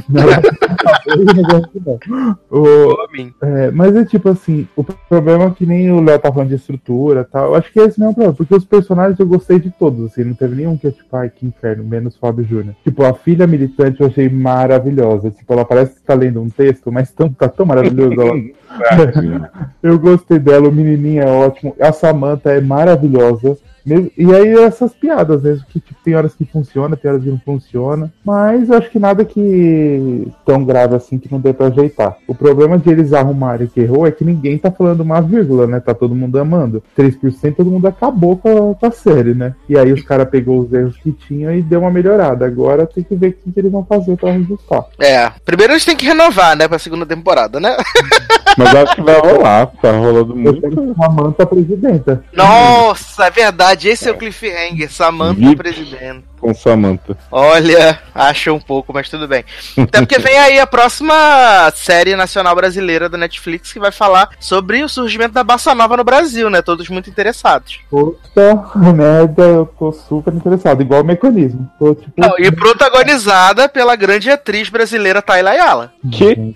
[2.49, 2.95] O-
[3.41, 6.55] é, mas é tipo assim, o problema é que nem o Léo tá falando de
[6.55, 7.47] estrutura tal.
[7.49, 10.05] Eu acho que esse não é o problema, porque os personagens eu gostei de todos,
[10.11, 12.75] assim, não teve nenhum que é tipo, ai, que inferno, menos Fábio Júnior.
[12.83, 15.31] Tipo, a filha militante eu achei maravilhosa.
[15.31, 18.13] Tipo, ela parece que tá lendo um texto, mas tão, tá tão maravilhoso.
[18.21, 18.31] ela-
[19.83, 23.57] Eu gostei dela, o menininho é ótimo, a Samantha é maravilhosa.
[23.85, 27.29] Mesmo- E aí essas piadas mesmo, que tipo, tem horas que funciona, tem horas que
[27.29, 28.11] não funciona.
[28.25, 32.17] Mas eu acho que nada que tão grave assim que não dê pra ajeitar.
[32.27, 35.79] O problema de eles arrumarem que errou é que ninguém tá falando uma vírgula, né?
[35.79, 36.83] Tá todo mundo amando.
[36.97, 39.53] 3% todo mundo acabou com a, com a série, né?
[39.67, 42.45] E aí os caras pegou os erros que tinham e deu uma melhorada.
[42.45, 44.85] Agora tem que ver o que, que eles vão fazer pra ajustar.
[44.99, 45.31] É.
[45.45, 47.75] Primeiro eles têm que renovar, né, pra segunda temporada, né?
[48.57, 50.81] Mas acho que vai rolar, tá rolando Eu muito.
[50.81, 52.21] uma manta presidenta.
[52.33, 53.70] Nossa, é verdade.
[53.73, 54.91] Esse é o cliffhanger.
[54.91, 55.55] Samantha Vip.
[55.55, 56.23] presidente.
[56.39, 57.17] com Samantha.
[57.31, 59.43] Olha, acha um pouco, mas tudo bem.
[59.77, 64.83] Até porque vem aí a próxima série nacional brasileira da Netflix que vai falar sobre
[64.83, 66.61] o surgimento da Bossa Nova no Brasil, né?
[66.61, 67.79] Todos muito interessados.
[67.89, 70.81] Puta merda, eu tô super interessado.
[70.81, 71.69] Igual o mecanismo.
[71.77, 72.13] Tô tipo.
[72.17, 75.93] Não, e protagonizada pela grande atriz brasileira Tayla Ayala.
[76.11, 76.55] Que?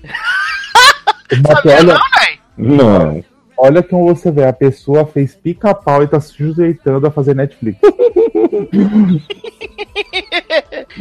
[1.48, 2.40] Sabia olha, não, véi?
[2.58, 3.35] Não.
[3.58, 7.80] Olha como você vê, a pessoa fez pica-pau e tá se sujeitando a fazer Netflix.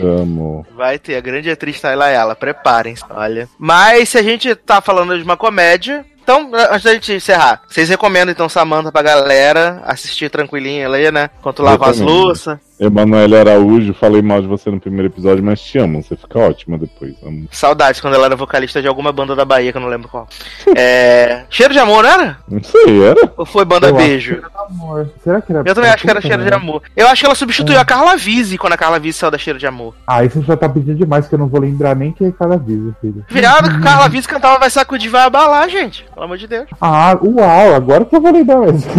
[0.00, 0.66] Amo.
[0.74, 3.48] Vai ter a grande atriz Tayla Ayala, preparem-se, olha.
[3.58, 7.90] Mas se a gente tá falando de uma comédia, então, antes da gente encerrar, vocês
[7.90, 11.28] recomendam então Samantha pra galera assistir tranquilinha ali, né?
[11.38, 12.58] Enquanto lava as louças.
[12.78, 16.02] Emanuele Araújo, falei mal de você no primeiro episódio, mas te amo.
[16.02, 17.14] Você fica ótima depois.
[17.24, 17.46] Amo.
[17.50, 20.26] Saudades quando ela era vocalista de alguma banda da Bahia, que eu não lembro qual.
[20.76, 21.44] É.
[21.48, 22.38] Cheiro de amor, não era?
[22.48, 23.32] Não sei, era?
[23.36, 24.42] Ou foi banda Eu acho Beijo?
[24.68, 25.08] Amor.
[25.22, 25.62] Será que era.
[25.64, 26.52] Eu também acho que era Cheiro de.
[26.52, 26.82] Amor.
[26.96, 29.58] Eu acho que ela substituiu a Carla Vise quando a Carla Vise saiu da Cheiro
[29.58, 29.94] de Amor.
[30.06, 32.56] Ah, isso já tá pedindo demais, que eu não vou lembrar nem quem é cada
[32.56, 33.24] vez, filho.
[33.28, 36.04] Viado, que Carla Vise cantava Vai Sacudir, Vai Abalar, gente.
[36.12, 36.66] Pelo amor de Deus.
[36.80, 38.90] Ah, uau, agora que eu vou lembrar mesmo.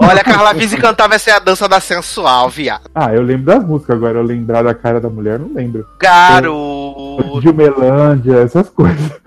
[0.00, 2.82] Olha, a Carla Vise cantava Essa é a dança da sensual, viado.
[2.94, 5.86] ah, eu lembro das músicas, agora eu lembrar da cara da mulher, não lembro.
[6.00, 7.40] Garoto.
[7.40, 9.12] Gilmelândia, essas coisas.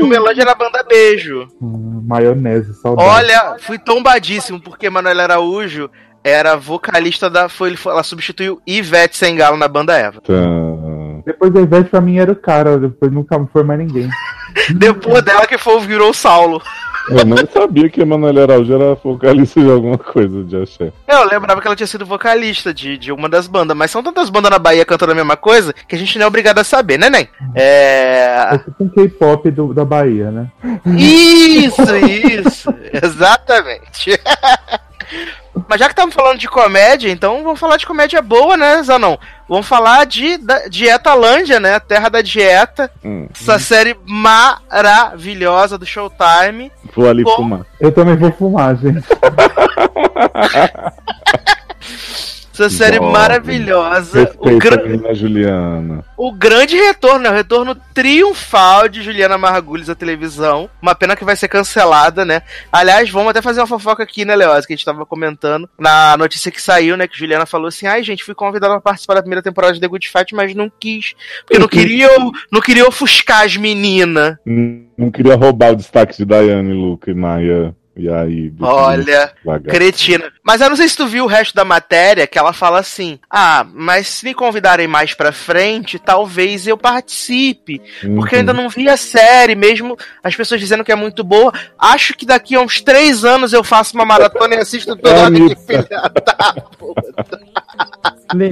[0.00, 1.48] O Melândia era banda Beijo.
[1.60, 3.08] Hum, maionese, saudade.
[3.08, 5.90] Olha, fui tombadíssimo porque Manuel Araújo
[6.22, 7.48] era vocalista da.
[7.48, 10.20] Foi- ela substituiu Ivete Sangalo na banda Eva.
[10.20, 10.32] Tá.
[11.24, 14.08] Depois da Ivete, pra mim era o cara, depois nunca foi mais ninguém.
[14.76, 16.62] Depois dela que foi, virou o Saulo.
[17.08, 20.92] Eu nem sabia que Emanuele Araújo era vocalista de alguma coisa de axé.
[21.06, 24.28] Eu lembrava que ela tinha sido vocalista de, de uma das bandas, mas são tantas
[24.28, 26.98] bandas na Bahia cantando a mesma coisa que a gente não é obrigado a saber,
[26.98, 27.28] né, Nen?
[27.54, 28.48] É.
[28.52, 30.50] É tipo um K-pop do- da Bahia, né?
[30.96, 32.74] Isso, isso.
[32.92, 34.18] Exatamente.
[35.68, 39.16] Mas já que estamos falando de comédia, então vamos falar de comédia boa, né, Zanon?
[39.48, 41.74] Vamos falar de da, Dietalândia, né?
[41.74, 42.90] A Terra da Dieta.
[43.04, 43.28] Hum.
[43.34, 46.70] Essa série maravilhosa do Showtime.
[46.94, 47.60] Vou ali fumar.
[47.80, 49.06] Eu também vou fumar, gente.
[52.64, 53.12] Essa série Jovem.
[53.12, 54.32] maravilhosa.
[54.38, 56.04] O, gra- a Juliana.
[56.16, 57.30] o grande retorno, né?
[57.30, 60.68] O retorno triunfal de Juliana Margulis à televisão.
[60.80, 62.42] Uma pena que vai ser cancelada, né?
[62.72, 64.64] Aliás, vamos até fazer uma fofoca aqui, né, Leoz?
[64.64, 67.06] Que a gente tava comentando na notícia que saiu, né?
[67.06, 69.88] Que Juliana falou assim: ai, gente, fui convidada pra participar da primeira temporada de The
[69.88, 71.14] Good Fight, mas não quis.
[71.46, 72.08] Porque não queria,
[72.50, 74.36] não queria ofuscar as meninas.
[74.46, 77.74] Hum, Não queria roubar o destaque de Daiane, Luca e Maia.
[77.96, 78.52] E aí.
[78.60, 79.32] Olha.
[79.66, 80.30] Cretina.
[80.42, 83.18] Mas eu não sei se tu viu o resto da matéria, que ela fala assim:
[83.30, 87.80] Ah, mas se me convidarem mais pra frente, talvez eu participe.
[88.14, 88.62] Porque eu ainda Uhum.
[88.64, 91.52] não vi a série, mesmo as pessoas dizendo que é muito boa.
[91.78, 95.22] Acho que daqui a uns três anos eu faço uma maratona e assisto toda É,
[95.22, 95.56] a Anitta.
[95.66, 97.40] filha da puta.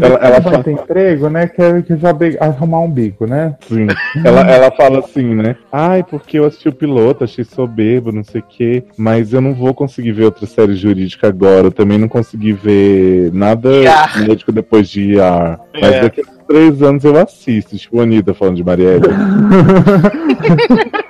[0.01, 1.49] Ela- ela vai fala- ter emprego, né?
[1.49, 3.57] Quer que já be- arrumar um bico, né?
[3.67, 3.89] Sim.
[4.25, 5.57] Ela, ela fala assim, né?
[5.73, 8.85] Ai, porque eu assisti o piloto, achei soberbo, não sei o quê.
[8.97, 11.67] Mas eu não vou conseguir ver outra série jurídica agora.
[11.67, 14.21] Eu também não consegui ver nada Iar.
[14.27, 15.59] médico depois de IAR.
[15.75, 16.01] Mas É.
[16.03, 17.77] daqui a três anos eu assisto.
[17.77, 19.03] Tipo, Anitta falando de Marielle.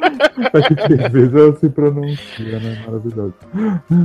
[0.55, 2.83] Às vezes ela se pronuncia, né?
[2.87, 3.35] Maravilhoso.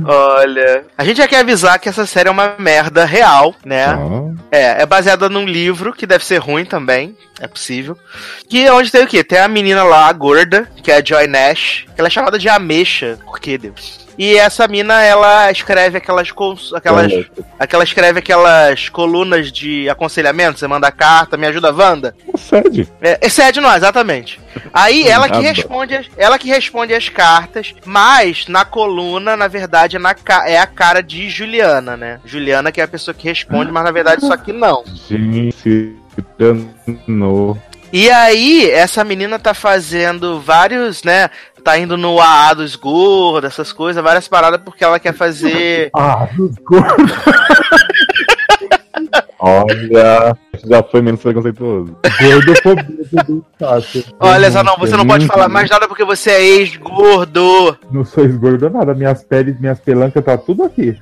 [0.04, 0.84] Olha.
[0.96, 3.84] A gente já quer avisar que essa série é uma merda real, né?
[3.86, 7.96] Ah, É, é baseada num livro que deve ser ruim também, é possível.
[8.48, 9.22] Que é onde tem o quê?
[9.22, 12.38] Tem a menina lá, a gorda, que é a Joy Nash, que ela é chamada
[12.38, 14.08] de Ameixa, por que Deus?
[14.18, 17.10] E essa mina, ela escreve aquelas, cons- aquelas,
[17.58, 22.14] aquela escreve aquelas colunas de aconselhamento, você manda carta, me ajuda, Wanda.
[22.36, 22.88] Sede.
[23.00, 24.40] É, excede nós, exatamente.
[24.72, 29.96] Aí ela que responde, as- ela que responde as cartas, mas na coluna, na verdade,
[29.96, 30.14] é, na
[30.46, 32.20] é a cara de Juliana, né?
[32.24, 34.84] Juliana que é a pessoa que responde, mas na verdade só que não.
[35.08, 35.96] Gente, se
[36.38, 37.56] danou.
[37.92, 41.28] E aí, essa menina tá fazendo vários, né?
[41.62, 45.90] Tá indo no AA do esgoto, essas coisas, várias paradas, porque ela quer fazer.
[46.00, 47.12] Ah, dos gordos.
[49.38, 51.96] Olha, já foi menos preconceituoso.
[52.20, 53.44] Gordofobia do.
[54.18, 57.76] Olha, Zanon, você não pode falar mais nada porque você é ex-gordo.
[57.90, 58.94] Não sou esgordo nada.
[58.94, 60.96] Minhas peles, minhas pelancas, tá tudo aqui.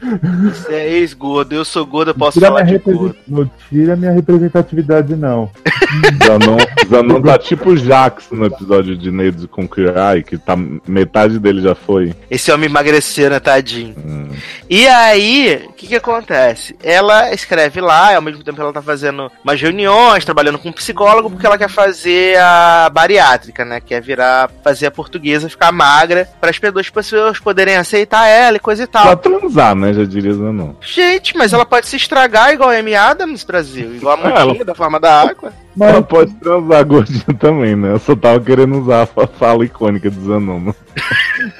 [0.44, 3.06] Você é ex-gordo, eu sou gordo, eu posso Tira falar minha de gordo.
[3.06, 5.50] represent- Não tira minha representatividade, não.
[6.24, 6.56] Zanon,
[6.88, 11.60] Zanon tá tipo o Jax no episódio de Neide com Kirai, que tá, metade dele
[11.62, 12.14] já foi.
[12.30, 13.94] Esse homem emagreceu, né, tadinho?
[13.98, 14.28] Hum.
[14.68, 16.76] E aí, o que que acontece?
[16.82, 21.30] Ela escreve lá, ao mesmo tempo ela tá fazendo umas reuniões, trabalhando com um psicólogo,
[21.30, 23.80] porque ela quer fazer a bariátrica, né?
[23.80, 28.84] Quer virar, fazer a portuguesa ficar magra, para as pessoas poderem aceitar ela e coisa
[28.84, 29.16] e Pra tal.
[29.16, 29.92] transar, né?
[29.94, 30.74] Já diria Zanon.
[30.82, 34.64] Gente, mas ela pode se estragar igual a Amy Adams, Brasil, igual a Ah, ela-
[34.64, 35.52] da forma da água.
[35.76, 37.92] Mas Ela pode transar gordinha também, né?
[37.92, 40.72] Eu só tava querendo usar a fa- fala icônica do Zanon.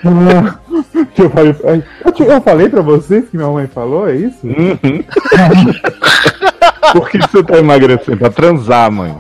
[0.05, 0.59] Ah,
[1.15, 4.17] que eu, falei, ai, eu, te- eu falei pra vocês que minha mãe falou, é
[4.17, 4.39] isso?
[4.45, 5.05] Uhum.
[6.93, 8.19] Por que você tá emagrecendo?
[8.19, 9.17] Pra transar, mãe.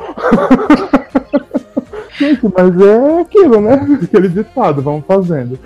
[2.19, 3.99] Gente, mas é aquilo, né?
[4.03, 5.59] Aquele ditado, vamos fazendo.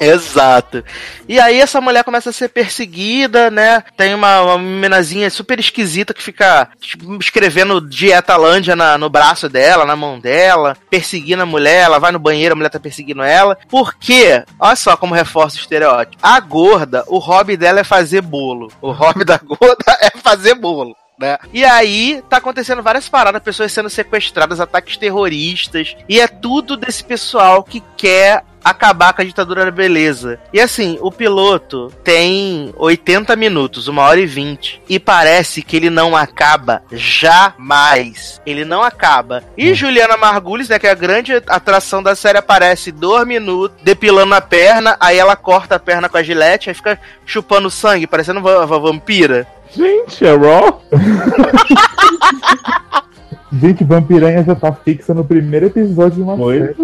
[0.00, 0.84] Exato.
[1.28, 3.82] E aí essa mulher começa a ser perseguida, né?
[3.96, 9.84] Tem uma, uma menazinha super esquisita que fica tipo, escrevendo Dietalândia na, no braço dela,
[9.84, 13.56] na mão dela, perseguindo a mulher, ela vai no banheiro, a mulher tá perseguindo ela.
[13.68, 14.44] Por quê?
[14.58, 16.18] Olha só como reforça o estereótipo.
[16.22, 18.70] A gorda, o hobby dela é fazer bolo.
[18.80, 20.96] O hobby da gorda é fazer bolo.
[21.18, 21.38] Né?
[21.52, 27.02] E aí tá acontecendo várias paradas, pessoas sendo sequestradas, ataques terroristas, e é tudo desse
[27.02, 30.40] pessoal que quer acabar com a ditadura da beleza.
[30.52, 35.88] E assim, o piloto tem 80 minutos, uma hora e 20, e parece que ele
[35.88, 38.40] não acaba jamais.
[38.44, 39.44] Ele não acaba.
[39.56, 44.34] E Juliana Margulis, né, que é a grande atração da série, aparece dois minutos depilando
[44.34, 48.40] a perna, aí ela corta a perna com a gilete, aí fica chupando sangue, parecendo
[48.40, 49.46] uma, uma vampira.
[49.70, 50.82] Gente, é Raw?
[53.52, 56.74] Gente, Vampiranha já tá fixa no primeiro episódio de uma série.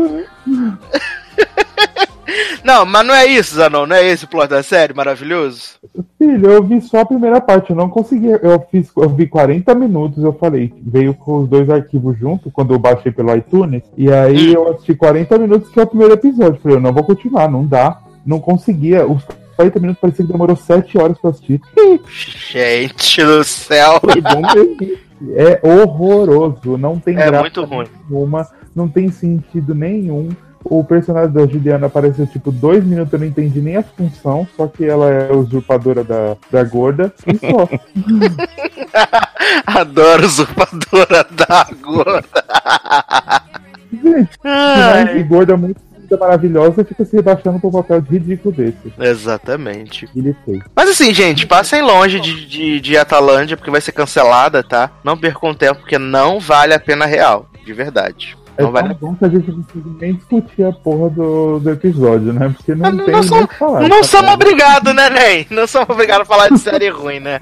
[2.64, 5.72] Não, mas não é isso, Zanon, não é esse o plot da série maravilhoso?
[6.16, 8.28] Filho, eu vi só a primeira parte, eu não consegui.
[8.28, 12.72] Eu fiz, eu vi 40 minutos, eu falei, veio com os dois arquivos junto, quando
[12.72, 16.60] eu baixei pelo iTunes, e aí eu assisti 40 minutos, que é o primeiro episódio.
[16.62, 18.00] Falei, eu não vou continuar, não dá.
[18.24, 19.04] Não conseguia.
[19.04, 19.24] Os
[19.62, 21.60] 40 minutos parecia que demorou 7 horas pra assistir.
[22.50, 24.00] Gente do céu.
[25.36, 27.86] É horroroso, não tem É muito ruim.
[28.10, 30.30] nenhuma, não tem sentido nenhum.
[30.64, 34.66] O personagem da Juliana apareceu tipo dois minutos, eu não entendi nem a função, só
[34.68, 37.68] que ela é usurpadora da, da gorda e só.
[39.66, 42.28] Adoro usurpadora da gorda.
[43.92, 45.80] Gente, e gorda muito
[46.12, 48.92] linda, maravilhosa fica se rebaixando pro papel de ridículo desse.
[48.98, 50.08] Exatamente.
[50.14, 50.60] Ele fez.
[50.74, 54.90] Mas assim, gente, passem longe de, de, de Atalândia, porque vai ser cancelada, tá?
[55.02, 57.46] Não percam tempo, porque não vale a pena real.
[57.64, 58.36] De verdade.
[58.56, 61.58] É Não vale a bom que a gente não precisa nem discutir a porra do,
[61.58, 62.52] do episódio, né?
[62.54, 63.80] Porque não, Não tem são- nem o que falar.
[63.88, 65.46] Não tá somos obrigados, né, Ney?
[65.50, 67.40] Não somos obrigados a falar de série ruim, né?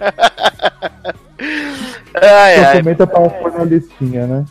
[2.14, 2.76] Ai, ai.
[2.78, 4.44] comenta pra pôr na listinha, né?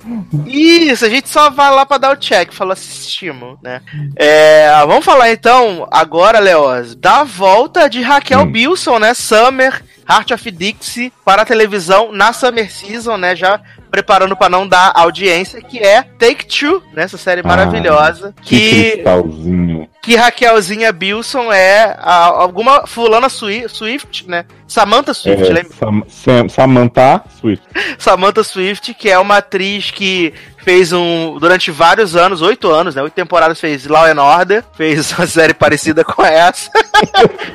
[0.46, 3.82] Isso, a gente só vai lá pra dar o check, falou assistimos, né?
[4.16, 8.52] É, vamos falar então, agora, Leoz, da volta de Raquel Hum.
[8.52, 9.14] Bilson, né?
[9.14, 13.36] Summer, Heart of Dixie, para a televisão na Summer Season, né?
[13.36, 13.60] Já
[13.90, 17.04] preparando pra não dar audiência, que é Take Two, né?
[17.04, 18.34] Essa série Ah, maravilhosa.
[18.42, 19.90] Que que cristalzinho.
[20.02, 24.46] que Raquelzinha Bilson é a- alguma fulana Swi- Swift, né?
[24.68, 25.74] Samantha Swift, É, lembra?
[25.74, 27.66] Sam, Sam, Samantha Swift.
[27.98, 30.32] Samantha Swift, que é uma atriz que
[30.64, 33.02] fez um durante vários anos, oito anos, né?
[33.02, 36.70] Oito temporadas fez Law and Order, fez uma série parecida com essa.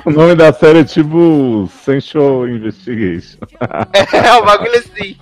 [0.04, 3.38] O nome da série é tipo Sensual Investigation.
[4.12, 5.16] É um bagulho assim.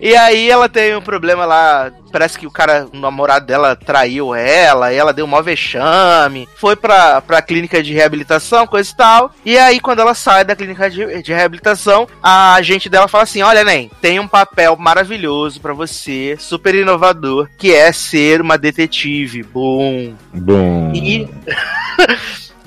[0.00, 4.34] E aí ela tem um problema lá, parece que o cara, o namorado dela traiu
[4.34, 8.96] ela, e ela deu um maior vexame, foi pra, pra clínica de reabilitação, coisa e
[8.96, 9.34] tal.
[9.44, 13.42] E aí quando ela sai da clínica de, de reabilitação, a agente dela fala assim,
[13.42, 19.42] olha, Nen, tem um papel maravilhoso pra você, super inovador, que é ser uma detetive.
[19.42, 20.14] Boom.
[20.34, 20.92] Bom.
[20.94, 21.28] E,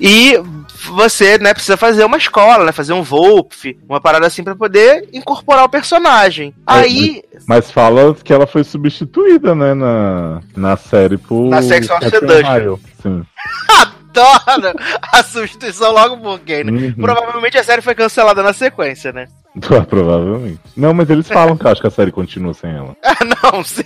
[0.00, 0.42] e
[0.86, 5.08] você, né, precisa fazer uma escola, né, fazer um VOLF, uma parada assim pra poder
[5.12, 6.54] incorporar o personagem.
[6.66, 11.48] Aí, Mas fala que ela foi substituída, né, na, na série por.
[11.48, 11.88] Na Sex
[13.02, 13.24] Sim.
[14.18, 14.74] adoro
[15.12, 16.72] a substituição logo por gay, né?
[16.72, 16.94] Uhum.
[16.94, 19.26] Provavelmente a série foi cancelada na sequência, né?
[19.70, 20.60] Ah, Provavelmente.
[20.76, 22.96] Não, mas eles falam que eu acho que a série continua sem ela.
[23.02, 23.82] Ah, não, sim.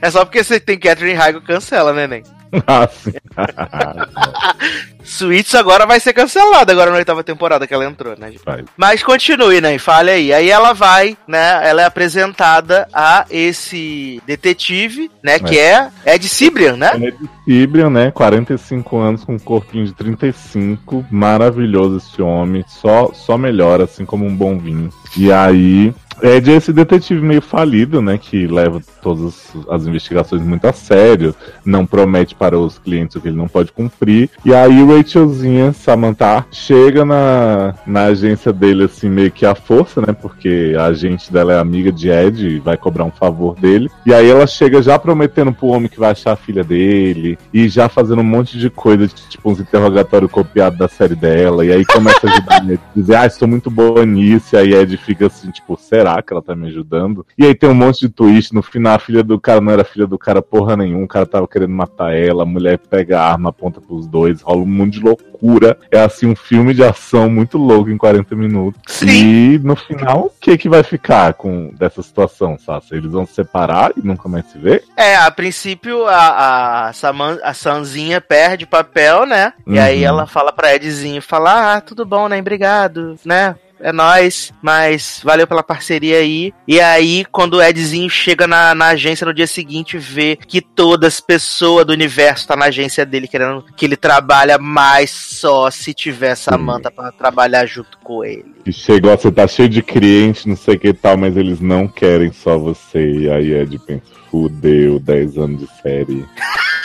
[0.00, 2.22] é só porque você tem Catherine Heigl cancela, né, Nen?
[5.04, 8.32] Suits agora vai ser cancelada agora na oitava temporada que ela entrou, né?
[8.44, 8.64] Faz.
[8.76, 9.78] Mas continue, né?
[9.78, 10.32] Fale aí.
[10.32, 11.68] Aí ela vai, né?
[11.68, 15.38] Ela é apresentada a esse detetive, né?
[15.38, 16.92] Que é Ed Cibrian, né?
[16.94, 18.10] É de Cibrian, né?
[18.10, 21.04] 45 anos com um corpinho de 35.
[21.10, 22.64] Maravilhoso esse homem.
[22.66, 24.90] Só, só melhora, assim como um bom vinho.
[25.16, 25.94] E aí.
[26.20, 28.18] É de esse detetive meio falido, né?
[28.18, 31.34] Que leva todas as investigações muito a sério,
[31.64, 34.30] não promete para os clientes o que ele não pode cumprir.
[34.44, 40.00] E aí o Rachelzinha, Samantha, chega na, na agência dele, assim, meio que à força,
[40.00, 40.12] né?
[40.12, 43.90] Porque a agente dela é amiga de Ed e vai cobrar um favor dele.
[44.06, 47.68] E aí ela chega já prometendo pro homem que vai achar a filha dele e
[47.68, 51.64] já fazendo um monte de coisa, tipo uns interrogatórios copiados da série dela.
[51.64, 54.54] E aí começa a ajudar Ed, dizer, ah, estou muito boa nisso.
[54.54, 57.26] E aí Ed fica assim, tipo, será que ela tá me ajudando?
[57.36, 58.54] E aí tem um monte de twist.
[58.54, 61.04] No final, a filha do cara não era filha do cara porra nenhum.
[61.04, 62.42] O cara tava querendo matar ela.
[62.42, 64.40] A mulher pega a arma, aponta pros dois.
[64.40, 65.78] Rola um monte de loucura.
[65.90, 68.80] É assim, um filme de ação muito louco em 40 minutos.
[68.86, 69.08] Sim.
[69.08, 72.96] E no final, o que que vai ficar com dessa situação, Sassa?
[72.96, 74.84] Eles vão se separar e nunca mais se ver?
[74.96, 79.52] É, a princípio a, a, Saman, a Sanzinha perde papel, né?
[79.66, 79.82] E Uhum.
[79.82, 82.38] aí ela fala pra Edzinho, fala, ah, tudo bom, né?
[82.38, 83.54] Obrigado, né?
[83.84, 86.54] É nóis, mas valeu pela parceria aí.
[86.68, 91.14] E aí, quando o Edzinho chega na, na agência no dia seguinte, vê que todas
[91.14, 95.92] as pessoas do universo tá na agência dele, querendo que ele trabalha mais só se
[95.92, 98.54] tiver Samantha pra trabalhar junto com ele.
[98.64, 101.88] E chegou, você tá cheio de cliente, não sei o que tal, mas eles não
[101.88, 103.04] querem só você.
[103.04, 106.24] E aí Ed pensa, fudeu, 10 anos de série.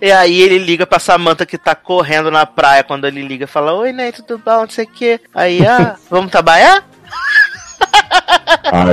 [0.00, 2.82] E aí ele liga pra Samantha que tá correndo na praia.
[2.82, 4.62] Quando ele liga, fala: Oi, Ney, tudo bom?
[4.62, 5.20] Não sei o que.
[5.34, 6.84] Aí, ah, vamos trabalhar?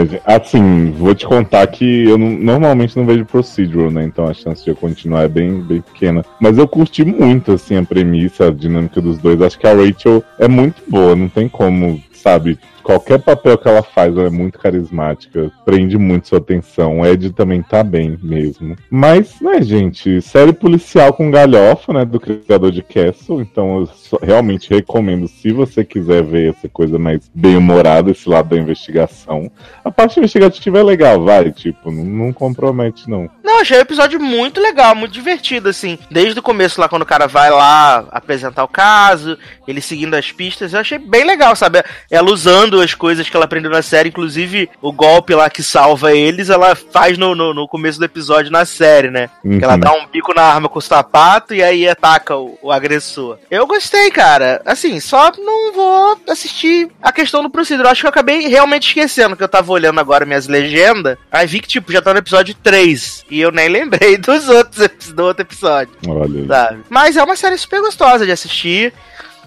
[0.08, 4.04] Gente, assim, vou te contar que eu não- normalmente não vejo procedural, né?
[4.04, 6.24] Então a chance de eu continuar é bem, bem pequena.
[6.40, 9.42] Mas eu curti muito, assim, a premissa, a dinâmica dos dois.
[9.42, 12.60] Acho que a Rachel é muito boa, não tem como, sabe?
[12.90, 17.02] Qualquer papel que ela faz, ela é muito carismática, prende muito sua atenção.
[17.02, 18.76] O Ed também tá bem mesmo.
[18.90, 23.42] Mas, né, gente, série policial com galhofa, né, do criador de Castle.
[23.42, 28.58] Então eu realmente recomendo, se você quiser ver essa coisa mais bem-humorada, esse lado da
[28.58, 29.52] investigação.
[29.86, 33.30] A parte investigativa é legal, vai, tipo, não, não compromete, não.
[33.60, 36.00] Não, achei o episódio muito legal, muito divertido, assim.
[36.10, 39.38] Desde o começo lá, quando o cara vai lá apresentar o caso,
[39.68, 41.84] ele seguindo as pistas, eu achei bem legal, sabe?
[42.10, 46.14] Ela usando as coisas que ela aprendeu na série, inclusive o golpe lá que salva
[46.14, 49.30] eles, ela faz no, no, no começo do episódio na série, né?
[49.42, 49.80] Que ela Uhum.
[49.80, 53.38] dá um bico na arma com o sapato e aí ataca o, o agressor.
[53.52, 54.62] Eu gostei, cara.
[54.66, 57.92] Assim, só não vou assistir a questão do procedural.
[57.92, 61.18] Acho que eu acabei realmente esquecendo que eu tava olhando agora minhas legendas.
[61.30, 63.26] Aí vi que, tipo, já tá no episódio 3.
[63.30, 66.82] E eu nem lembrei dos outros do outro episódio, Olha sabe?
[66.90, 68.94] Mas é uma série super gostosa de assistir.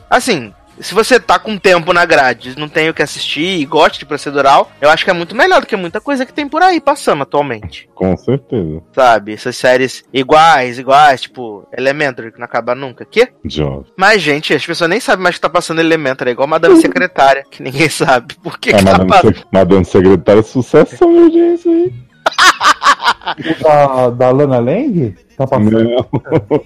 [0.08, 0.52] Assim.
[0.80, 4.06] Se você tá com tempo na grade, não tem o que assistir e gosta de
[4.06, 6.80] procedural, eu acho que é muito melhor do que muita coisa que tem por aí
[6.80, 8.82] passando atualmente Com certeza.
[8.92, 9.34] sabe?
[9.34, 13.04] Essas séries iguais, iguais, tipo Elementary, que não acaba nunca.
[13.04, 13.28] Quê?
[13.44, 13.84] Jovem.
[13.96, 17.44] Mas, gente, as pessoas nem sabem mais que tá passando Elementary, é igual Madame Secretária,
[17.48, 19.36] que ninguém sabe por que, A que tá Madame, passando.
[19.36, 21.92] Se- Madame Secretária, sucessão de audiência aí.
[23.38, 25.14] O da, da Lana Lang?
[25.36, 25.70] Tá passando.
[25.70, 26.06] Não.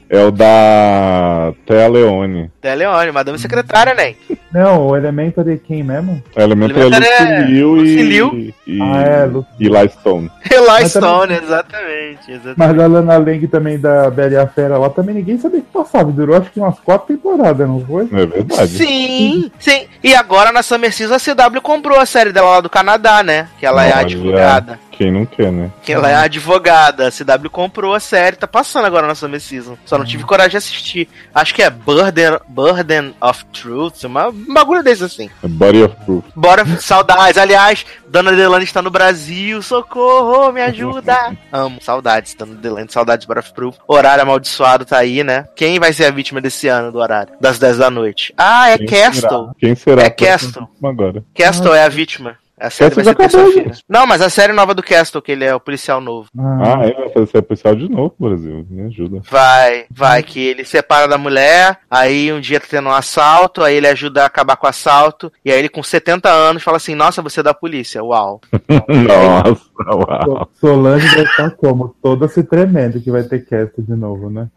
[0.08, 2.50] É o da Thea Leone.
[2.62, 4.14] É Leone, Madame Secretária, né?
[4.52, 6.20] Não, o elemento de quem mesmo?
[6.34, 8.52] O elemento é Elementar é Lucy Liu e, Liu.
[8.66, 10.30] e, Ah, é, Lucy e Eli Stone.
[10.50, 12.54] Eli Stone, exatamente, exatamente.
[12.56, 15.66] Mas a Lana Lang também da Bela e a Fera lá também ninguém sabia que
[15.72, 16.10] passava.
[16.10, 18.04] Durou acho que umas quatro temporadas, não foi?
[18.12, 18.68] É verdade.
[18.68, 19.86] Sim, sim.
[20.02, 23.48] E agora na Summer Season a CW comprou a série dela lá do Canadá, né?
[23.60, 24.80] Que ela é a advogada.
[24.97, 25.70] Quem não quer, né?
[25.82, 27.09] Que ela é a advogada.
[27.09, 29.76] A CW comprou a série, tá passando agora na Summer Season.
[29.84, 31.09] Só não tive coragem de assistir.
[31.34, 35.30] Acho que é Burden, Burden of Truth, uma, um bagulho desse assim.
[35.42, 36.24] É Body of Proof.
[36.34, 37.36] Bora, saudades.
[37.36, 39.61] Aliás, Dona Delane está no Brasil.
[39.61, 41.36] Socorro, me ajuda.
[41.53, 43.76] Amo, saudades, Dona Delane, saudades, Bora of Proof.
[43.86, 45.47] Horário amaldiçoado tá aí, né?
[45.55, 47.34] Quem vai ser a vítima desse ano do horário?
[47.38, 48.32] Das 10 da noite.
[48.36, 49.51] Ah, é Quem Castle.
[49.59, 50.03] Quem será?
[50.03, 50.66] É Castle.
[50.82, 51.22] Agora.
[51.34, 52.38] Castle é a vítima.
[52.59, 53.72] A série Castle vai ser acabou, terça-feira.
[53.74, 53.84] gente.
[53.88, 56.28] Não, mas a série nova do Castle, que ele é o policial novo.
[56.38, 58.66] Ah, Ah, ele vai fazer esse especial de novo, Brasil.
[58.70, 59.20] Me ajuda.
[59.30, 63.74] Vai, vai, que ele separa da mulher, aí um dia tá tendo um assalto, aí
[63.76, 66.94] ele ajuda a acabar com o assalto, e aí ele com 70 anos fala assim,
[66.94, 68.40] nossa, você é da polícia, uau.
[68.88, 70.48] Nossa, uau.
[70.61, 71.94] So- Solange vai estar como?
[72.02, 74.48] Toda se tremendo que vai ter cast de novo, né?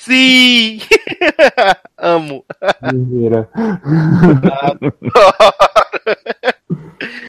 [0.00, 0.80] Sim!
[1.98, 2.44] Amo.
[2.92, 3.48] Guerreira.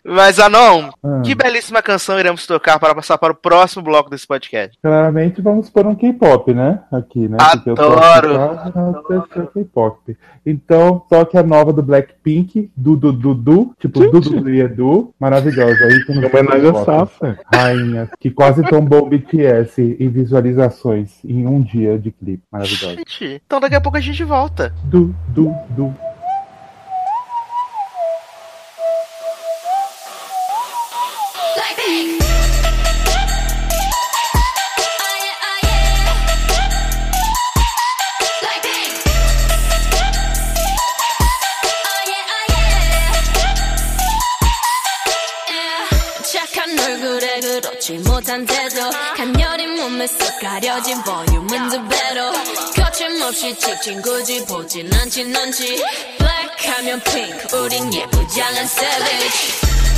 [0.04, 1.22] Mas, Anon, Ah.
[1.24, 4.78] que belíssima canção iremos tocar para passar para o próximo bloco desse podcast.
[4.82, 6.80] Claramente vamos pôr um K-pop, né?
[6.92, 7.36] Aqui, né?
[7.38, 9.20] Porque eu tô Adoro.
[9.54, 10.18] K-pop.
[10.46, 14.12] Então, toque a nova do Blackpink, do do do do, tipo Gente.
[14.30, 15.84] do do e Edu, maravilhosa.
[15.84, 17.40] Aí tem Em homenagem a Safa.
[17.54, 22.97] Rainha, que quase tombou o BTS em visualizações em um dia de clipe Maravilhosa.
[22.97, 24.73] Gente, então daqui a pouco a gente volta.
[24.85, 25.93] Du, du, du.
[31.55, 32.23] Blackpink.
[35.01, 35.83] Oh yeah, oh yeah.
[38.41, 38.93] Blackpink.
[41.89, 42.71] Oh yeah, oh yeah.
[45.51, 45.85] Yeah.
[46.23, 48.86] 착한 얼굴에 그렇지 못한 태도
[50.06, 52.32] 쏙 가려진 볼륨은 두 배로
[52.76, 55.84] 거침없이 찍힌 굳이 보진 않지 넌지.
[56.20, 59.54] Black 하면 pink 우린 예쁘장한 savage.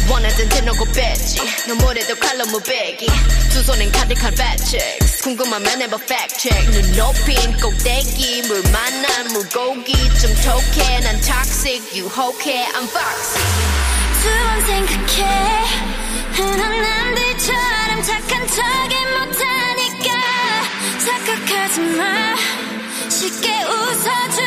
[0.10, 1.42] 원하던 대놓고 뺐지.
[1.68, 3.08] 너무래도 칼로 무배기.
[3.52, 4.34] 두 손엔 가득한
[4.64, 5.98] checks 궁금하면 해봐
[6.38, 6.72] check.
[6.72, 9.94] 눈 높인 꼭대기 물 만난 물고기.
[10.22, 13.44] 좀 톡해 난 toxic 유혹해 I'm foxy.
[14.22, 15.90] 두번 생각해.
[16.34, 19.59] 흔한 남들처럼 착한 척이 못하니까
[21.10, 22.36] 착각하지 마.
[23.10, 24.39] 쉽게 웃어주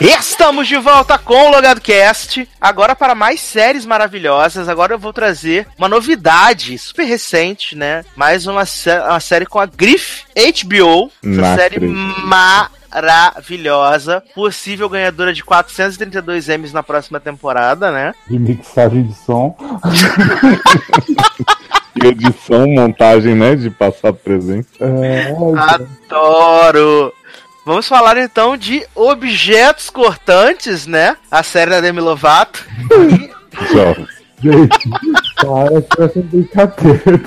[0.00, 2.48] Estamos de volta com o Logado Cast.
[2.60, 4.66] Agora para mais séries maravilhosas.
[4.68, 8.02] Agora eu vou trazer uma novidade super recente, né?
[8.16, 11.10] Mais uma, sé- uma série com a Griff HBO.
[11.22, 11.80] Essa Não série
[12.90, 14.22] maravilhosa.
[14.34, 18.14] Possível ganhadora de 432 M's na próxima temporada, né?
[18.28, 19.54] De mixagem de som.
[22.02, 23.56] E edição, montagem, né?
[23.56, 24.68] De passado presente.
[24.80, 25.34] É,
[26.08, 27.12] Adoro!
[27.64, 31.16] Vamos falar então de Objetos Cortantes, né?
[31.30, 32.64] A série da Demi Lovato.
[33.72, 34.06] Jovem.
[34.42, 34.88] gente,
[35.36, 37.22] para com essa brincadeira.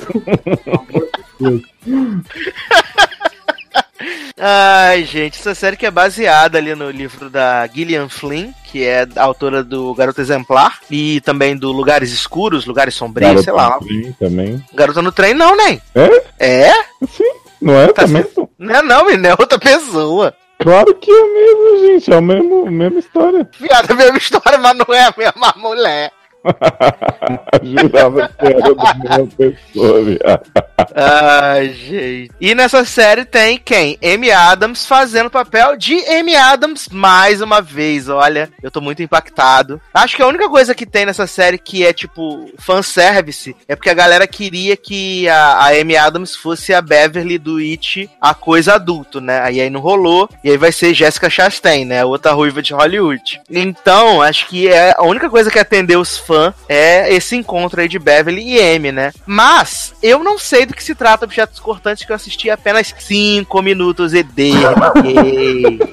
[4.38, 9.08] Ai, gente, essa série que é baseada ali no livro da Gillian Flynn, que é
[9.16, 13.70] autora do Garoto Exemplar, e também do Lugares Escuros, Lugares Sombrios, sei lá.
[13.70, 14.66] Garota no trem Também.
[14.74, 15.82] Garota no trem não, nem.
[15.96, 16.24] É?
[16.40, 16.74] É?
[17.08, 17.43] Sim.
[17.64, 18.26] Não é Tá também?
[18.60, 20.36] Não é não, menino, é outra pessoa.
[20.60, 22.14] Claro que é mesmo, gente.
[22.14, 23.50] É a mesma, mesma história.
[23.60, 26.12] Viado, é a mesma história, mas não é a mesma mulher.
[27.64, 30.52] Jurava que era da mesma pessoa, viado.
[30.96, 32.32] Ai, gente.
[32.40, 33.98] E nessa série tem quem?
[34.04, 38.10] Amy Adams fazendo papel de Amy Adams mais uma vez.
[38.10, 39.82] Olha, eu tô muito impactado.
[39.94, 43.90] Acho que a única coisa que tem nessa série que é tipo fanservice é porque
[43.90, 48.76] a galera queria que a, a Amy Adams fosse a Beverly do It, a coisa
[48.76, 49.42] adulto, né?
[49.42, 50.30] Aí aí não rolou.
[50.44, 52.04] E aí vai ser Jessica Chastain, né?
[52.04, 53.42] Outra ruiva de Hollywood.
[53.50, 56.33] Então, acho que é a única coisa que atendeu os fãs
[56.70, 59.12] é esse encontro aí de Beverly e Amy, né?
[59.26, 63.62] Mas eu não sei do que se trata Objetos Cortantes que eu assisti apenas 5
[63.62, 64.54] minutos e derguei.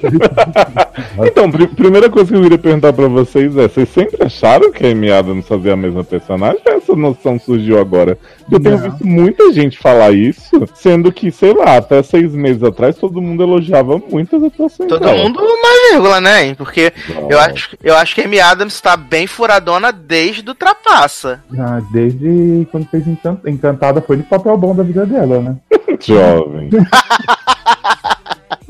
[1.25, 4.85] Então, pri- primeira coisa que eu queria perguntar pra vocês é: vocês sempre acharam que
[4.85, 6.59] a Amy Adams fazia a mesma personagem?
[6.65, 8.17] Essa noção surgiu agora?
[8.51, 8.89] Eu tenho Não.
[8.89, 13.43] visto muita gente falar isso, sendo que, sei lá, até seis meses atrás todo mundo
[13.43, 15.17] elogiava muito as atuações Todo dela.
[15.23, 16.53] mundo uma vírgula, né?
[16.55, 17.29] Porque Não.
[17.31, 21.43] eu acho, eu acho que a Amy Adams tá bem furadona desde o Trapaça.
[21.59, 25.55] Ah, desde quando fez Encan- Encantada foi no papel bom da vida dela, né?
[25.99, 26.69] Jovem.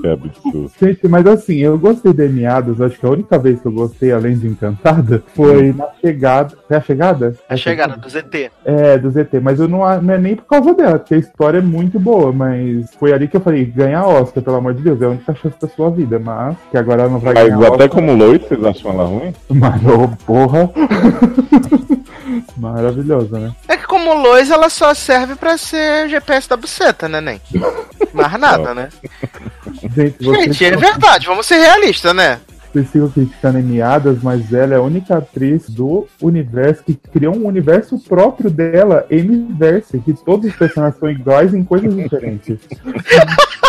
[0.01, 0.71] que absurdo.
[0.79, 4.11] Gente, mas assim, eu gostei de Emiados, acho que a única vez que eu gostei,
[4.11, 6.57] além de Encantada, foi na chegada.
[6.67, 7.35] Foi a chegada?
[7.47, 8.51] A chegada do ZT.
[8.65, 11.59] É, do ZT, mas eu não, não é nem por causa dela, porque a história
[11.59, 15.01] é muito boa, mas foi ali que eu falei, ganhar Oscar, pelo amor de Deus,
[15.01, 17.59] é a única chance da sua vida, mas que agora ela não vai Mas ganhar
[17.59, 17.89] até Oscar.
[17.89, 19.33] como Lois, vocês acham ela ruim?
[19.49, 20.71] Mas, ô, porra.
[22.57, 23.51] Maravilhosa, né?
[23.67, 27.41] É que como Lois, ela só serve pra ser GPS da buceta, né, nem?
[28.13, 28.89] Mais nada, né?
[29.95, 32.39] Gente, vocês Gente, é verdade, vamos ser realistas, né?
[32.73, 37.45] vocês ficam criticando Emiadas, mas ela é a única atriz do universo que criou um
[37.45, 42.57] universo próprio dela, Emiverse, que todos os personagens são iguais em coisas diferentes.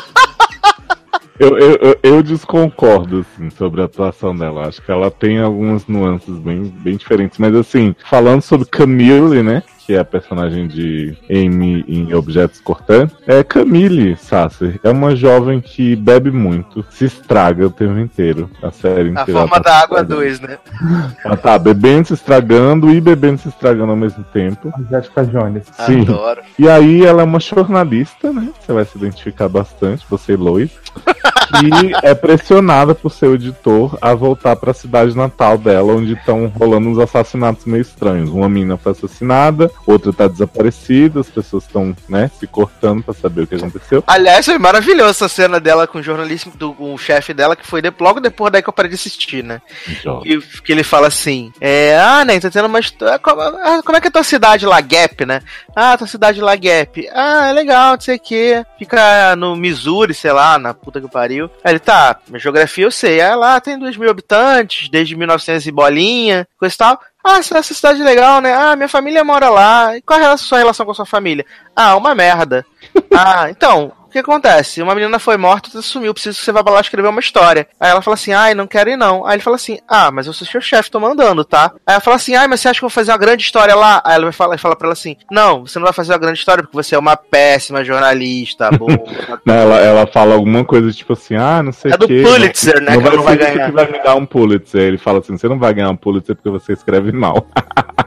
[1.38, 4.68] Eu, eu, eu, eu desconcordo, assim, sobre a atuação dela.
[4.68, 7.36] Acho que ela tem algumas nuances bem, bem diferentes.
[7.36, 9.64] Mas, assim, falando sobre Camille, né?
[9.86, 13.16] Que é a personagem de Amy em Objetos Cortantes.
[13.26, 14.78] É Camille Sasser.
[14.82, 18.48] É uma jovem que bebe muito, se estraga o tempo inteiro.
[18.62, 19.40] A série A inteira.
[19.40, 20.20] forma ela tá da água estragando.
[20.22, 20.58] 2, né?
[21.24, 24.72] Ela tá bebendo, se estragando e bebendo, se estragando ao mesmo tempo.
[24.74, 25.64] A Jéssica Jones.
[25.86, 26.02] Sim.
[26.02, 26.40] Adoro.
[26.58, 28.48] E aí ela é uma jornalista, né?
[28.60, 30.70] Você vai se identificar bastante, você e Lois.
[31.52, 36.46] E é pressionada por seu editor a voltar para a cidade natal dela, onde estão
[36.46, 38.30] rolando uns assassinatos meio estranhos.
[38.30, 43.42] Uma menina foi assassinada, outra tá desaparecida, as pessoas estão, né, se cortando para saber
[43.42, 44.02] o que aconteceu.
[44.06, 47.66] Aliás, foi maravilhosa essa cena dela com o jornalista, do, com o chefe dela, que
[47.66, 49.60] foi de- logo depois daí que eu parei de assistir, né?
[50.02, 50.40] Jovem.
[50.64, 53.18] Que, ele fala assim: é, Ah, né, tá tendo uma história.
[53.18, 55.40] Como, ah, como é que é a tua cidade lá, Gap, né?
[55.74, 57.08] Ah, tua cidade lá, Gap.
[57.12, 58.64] Ah, é legal, não sei o que.
[58.78, 61.50] Fica no Missouri, sei lá, na puta que pariu.
[61.64, 63.20] Aí ele, tá, minha geografia eu sei.
[63.20, 67.00] Ah, lá tem 2 mil habitantes, desde 1900 e bolinha, coisa e tal.
[67.24, 68.52] Ah, essa, essa cidade é legal, né?
[68.52, 69.96] Ah, minha família mora lá.
[69.96, 71.46] E qual é a sua relação com a sua família?
[71.74, 72.66] Ah, uma merda.
[73.14, 74.82] ah, então, que acontece?
[74.82, 77.66] Uma menina foi morta, você sumiu, preciso que você vá pra lá escrever uma história.
[77.80, 79.26] Aí ela fala assim, ai, não quero ir não.
[79.26, 81.72] Aí ele fala assim, ah, mas eu sou seu chefe, tô mandando, tá?
[81.86, 83.74] Aí ela fala assim, ai, mas você acha que eu vou fazer uma grande história
[83.74, 84.00] lá?
[84.04, 86.38] Aí ela vai falar, fala pra ela assim, não, você não vai fazer uma grande
[86.38, 88.92] história porque você é uma péssima jornalista, boa.
[89.44, 92.22] Não, ela, ela fala alguma coisa tipo assim, ah, não sei É o do quê.
[92.22, 93.66] Pulitzer, né, Não que ela não vai isso ganhar.
[93.66, 94.82] que vai me dar um Pulitzer.
[94.82, 97.46] Ele fala assim, você não vai ganhar um Pulitzer porque você escreve mal.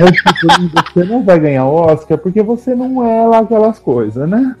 [0.00, 0.30] É tipo,
[0.94, 4.56] você não vai ganhar Oscar porque você não é lá aquelas coisas, né?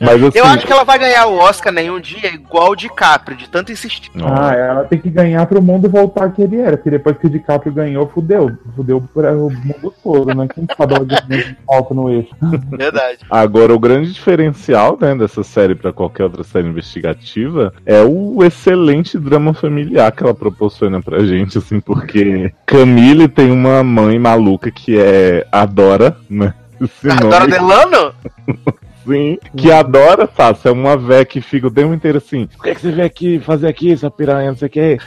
[0.00, 3.36] Mas assim, Eu acho que ela vai ganhar o Oscar nenhum dia igual o DiCaprio,
[3.36, 4.10] de tanto insistir.
[4.22, 6.76] Ah, ela tem que ganhar pro mundo voltar que ele era.
[6.76, 8.50] Porque depois que o DiCaprio ganhou, fudeu.
[8.74, 10.48] Fudeu pra o mundo todo, né?
[10.54, 12.34] Quem sabe ela ganha volta no eixo.
[12.70, 13.18] Verdade.
[13.30, 19.18] Agora, o grande diferencial né, dessa série para qualquer outra série investigativa é o excelente
[19.18, 24.98] drama familiar que ela proporciona pra gente, assim, porque Camille tem uma mãe maluca que
[24.98, 26.54] é Adora, né?
[26.80, 28.14] Esse Adora nome, Delano?
[29.06, 32.74] sim, que adora, Sassi, é uma véia que fica o tempo inteiro assim, por que,
[32.74, 34.98] que você veio aqui fazer aqui, essa piranha, não sei o que.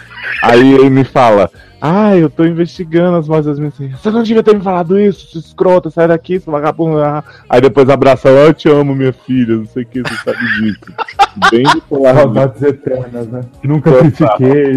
[0.41, 1.49] Aí ele me fala,
[1.85, 3.99] ah, eu tô investigando as mortes das minhas filhas.
[3.99, 6.99] Você não devia ter me falado isso, sua escrota, sai daqui, seu vagabundo.
[6.99, 7.21] Ah.
[7.49, 10.39] Aí depois abraça ela, eu te amo, minha filha, não sei o que, você sabe
[10.61, 10.79] disso.
[11.51, 12.15] Bem bipolar.
[12.15, 13.41] Saudades eternas, né?
[13.61, 14.37] Nunca Total.
[14.37, 14.73] critiquei.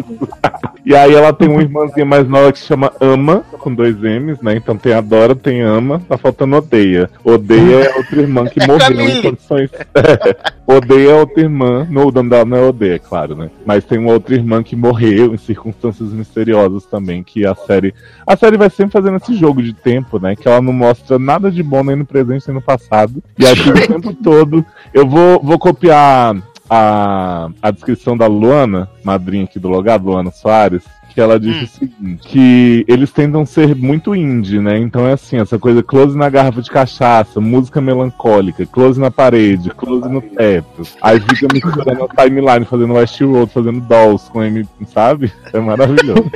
[0.84, 4.40] E aí ela tem uma irmãzinha mais nova que se chama Ama, com dois M's,
[4.40, 4.56] né?
[4.56, 7.10] Então tem Adora, tem Ama, tá faltando Odeia.
[7.22, 9.70] Odeia é outra irmã que É morreu em condições.
[9.94, 10.36] É.
[10.66, 11.86] Odeia é outra irmã.
[11.90, 13.50] No, o nome dela não é Odeia, claro, né?
[13.66, 17.94] Mas tem uma outra irmã que morreu em circunstâncias misteriosas também, que a série.
[18.26, 20.36] A série vai sempre fazendo esse jogo de tempo, né?
[20.36, 23.22] Que ela não mostra nada de bom nem no presente nem no passado.
[23.38, 24.64] E aqui o tempo todo.
[24.92, 26.36] Eu vou, vou copiar
[26.68, 31.64] a, a descrição da Luana, madrinha aqui do Logado, Luana Soares, que ela disse Hum.
[31.64, 34.78] o seguinte, que eles tentam ser muito indie, né?
[34.78, 39.70] Então é assim, essa coisa close na garrafa de cachaça, música melancólica, close na parede,
[39.70, 40.82] close no teto.
[41.02, 45.32] Aí fica misturando a timeline, fazendo Westworld, fazendo Dolls com M, sabe?
[45.52, 46.24] É maravilhoso.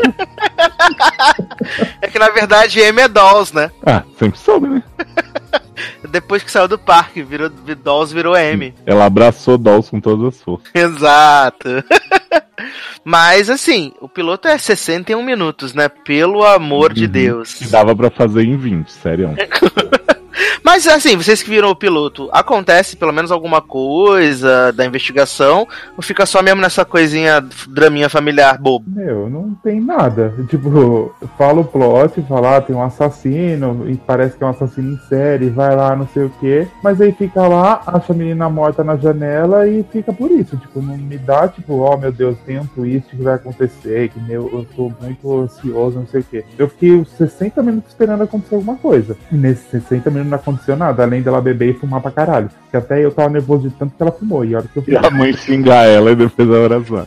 [2.00, 3.70] É que na verdade M é Dolls, né?
[3.86, 4.82] ah, sempre soube, né?
[6.10, 8.74] Depois que saiu do parque, virou Dolls virou M.
[8.86, 10.68] Ela abraçou Dolls com todas as forças.
[10.74, 11.68] Exato.
[13.04, 15.88] Mas assim, o piloto é 61 minutos, né?
[15.88, 17.10] Pelo amor de Uhum.
[17.10, 17.54] Deus.
[17.54, 19.34] Que dava pra fazer em 20, sério.
[20.64, 25.68] Mas assim, vocês que viram o piloto, acontece pelo menos alguma coisa da investigação?
[25.94, 28.86] Ou fica só mesmo nessa coisinha draminha familiar bobo?
[28.88, 30.32] Meu, não tem nada.
[30.48, 34.94] Tipo, fala o plot, fala, ah, tem um assassino, e parece que é um assassino
[34.94, 36.66] em série, vai lá, não sei o quê.
[36.82, 40.56] Mas aí fica lá, acha a menina morta na janela e fica por isso.
[40.56, 44.18] Tipo, não me dá, tipo, oh meu Deus, tem um twist que vai acontecer, que
[44.18, 46.42] meu, eu tô muito ansioso, não sei o quê.
[46.58, 49.14] Eu fiquei uns 60 minutos esperando acontecer alguma coisa.
[49.30, 52.50] E nesses 60 minutos não aconteceu nada, além dela beber e fumar pra caralho.
[52.70, 54.44] Que até eu tava nervoso de tanto que ela fumou.
[54.44, 57.06] E a hora que eu E a mãe xingar ela e depois a oração.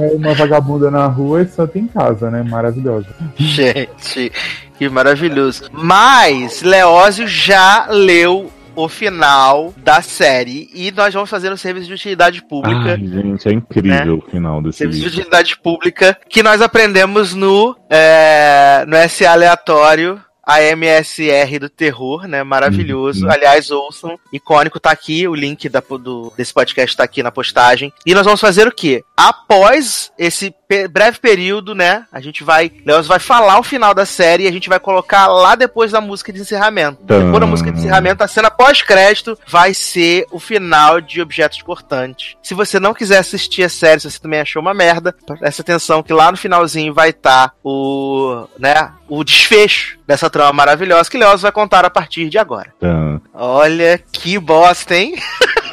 [0.00, 2.42] É uma vagabunda na rua e santa em casa, né?
[2.42, 3.06] Maravilhosa.
[3.36, 4.32] Gente,
[4.78, 5.64] que maravilhoso.
[5.72, 11.94] Mas Leózio já leu o final da série e nós vamos fazer um serviço de
[11.94, 12.98] utilidade pública.
[12.98, 15.20] Ai, gente, é incrível o final desse Serviço de livro.
[15.20, 20.20] utilidade pública que nós aprendemos no, é, no SA aleatório.
[20.46, 22.42] A MSR do terror, né?
[22.42, 23.24] Maravilhoso.
[23.24, 23.32] Uhum.
[23.32, 24.18] Aliás, ouçam.
[24.32, 25.26] Icônico tá aqui.
[25.26, 27.92] O link da, do, desse podcast tá aqui na postagem.
[28.04, 29.04] E nós vamos fazer o quê?
[29.16, 30.54] Após esse
[30.88, 32.04] breve período, né?
[32.12, 32.70] A gente vai.
[32.84, 36.00] Leoz vai falar o final da série e a gente vai colocar lá depois da
[36.00, 37.02] música de encerramento.
[37.06, 37.24] Tã.
[37.24, 42.36] Depois da música de encerramento, a cena pós-crédito vai ser o final de Objetos Cortantes.
[42.42, 46.02] Se você não quiser assistir a série, se você também achou uma merda, presta atenção
[46.02, 48.46] que lá no finalzinho vai estar o.
[48.58, 48.90] né?
[49.08, 52.72] O desfecho dessa trama maravilhosa que Leoz vai contar a partir de agora.
[52.80, 53.20] Tá.
[53.34, 55.14] Olha que bosta, hein?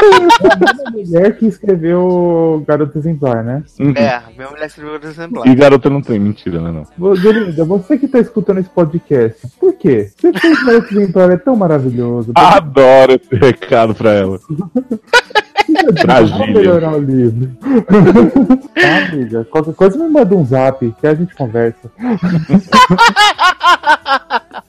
[0.87, 3.63] A mulher que escreveu Garoto Exemplar, né?
[3.79, 3.93] Uhum.
[3.95, 5.47] É, minha mulher escreveu o exemplar.
[5.47, 6.71] E garota não tem, mentira, né?
[6.71, 7.07] Não.
[7.07, 10.09] Ô, Belinda, você que tá escutando esse podcast, por quê?
[10.17, 12.31] Você fez Garoto Exemplar, é tão maravilhoso.
[12.35, 14.39] Adoro esse recado pra ela.
[16.25, 16.53] Gília.
[16.53, 17.49] melhorar o livro.
[18.75, 19.45] tá, amiga?
[19.45, 21.91] Qualquer coisa me manda um zap, que a gente conversa.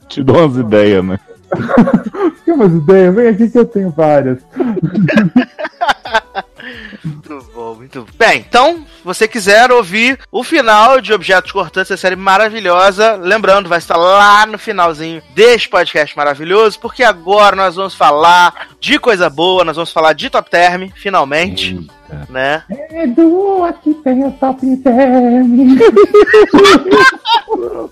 [0.07, 1.19] Te dou umas ideias, né?
[2.45, 3.15] Tem umas ideias?
[3.15, 4.39] Vem aqui que eu tenho várias.
[7.03, 8.07] Muito bom, muito bom.
[8.17, 13.67] Bem, então, se você quiser ouvir o final de Objetos Cortantes, essa série maravilhosa, lembrando,
[13.67, 19.29] vai estar lá no finalzinho deste podcast maravilhoso, porque agora nós vamos falar de coisa
[19.29, 22.27] boa, nós vamos falar de Top Term, finalmente, Eita.
[22.29, 22.63] né?
[22.91, 25.77] Edu, aqui tem o Top Term.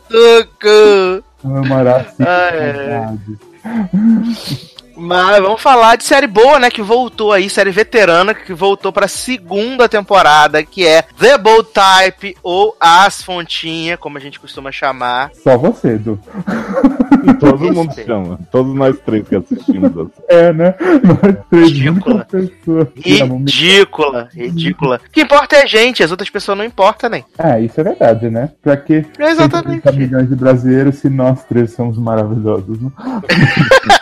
[0.08, 1.24] Tucu.
[1.44, 3.10] Amará Ah, é.
[3.64, 4.81] よし!
[4.96, 6.70] Mas vamos falar de série boa, né?
[6.70, 12.36] Que voltou aí, série veterana, que voltou pra segunda temporada, que é The Bold Type,
[12.44, 15.32] ou As Fontinha, como a gente costuma chamar.
[15.44, 16.20] Só você, Edu.
[17.40, 18.40] Todo mundo chama.
[18.52, 19.92] Todos nós três que assistimos.
[19.92, 20.24] assim.
[20.28, 20.76] É, né?
[21.04, 22.28] Nós três Ridícula.
[22.96, 25.02] Ridícula, ridícula.
[25.08, 27.24] O que importa é a gente, as outras pessoas não importam, nem.
[27.38, 28.50] É, isso é verdade, né?
[28.62, 29.84] Pra que Exatamente.
[29.84, 32.90] 130 milhões de brasileiros se nós três somos maravilhosos, né?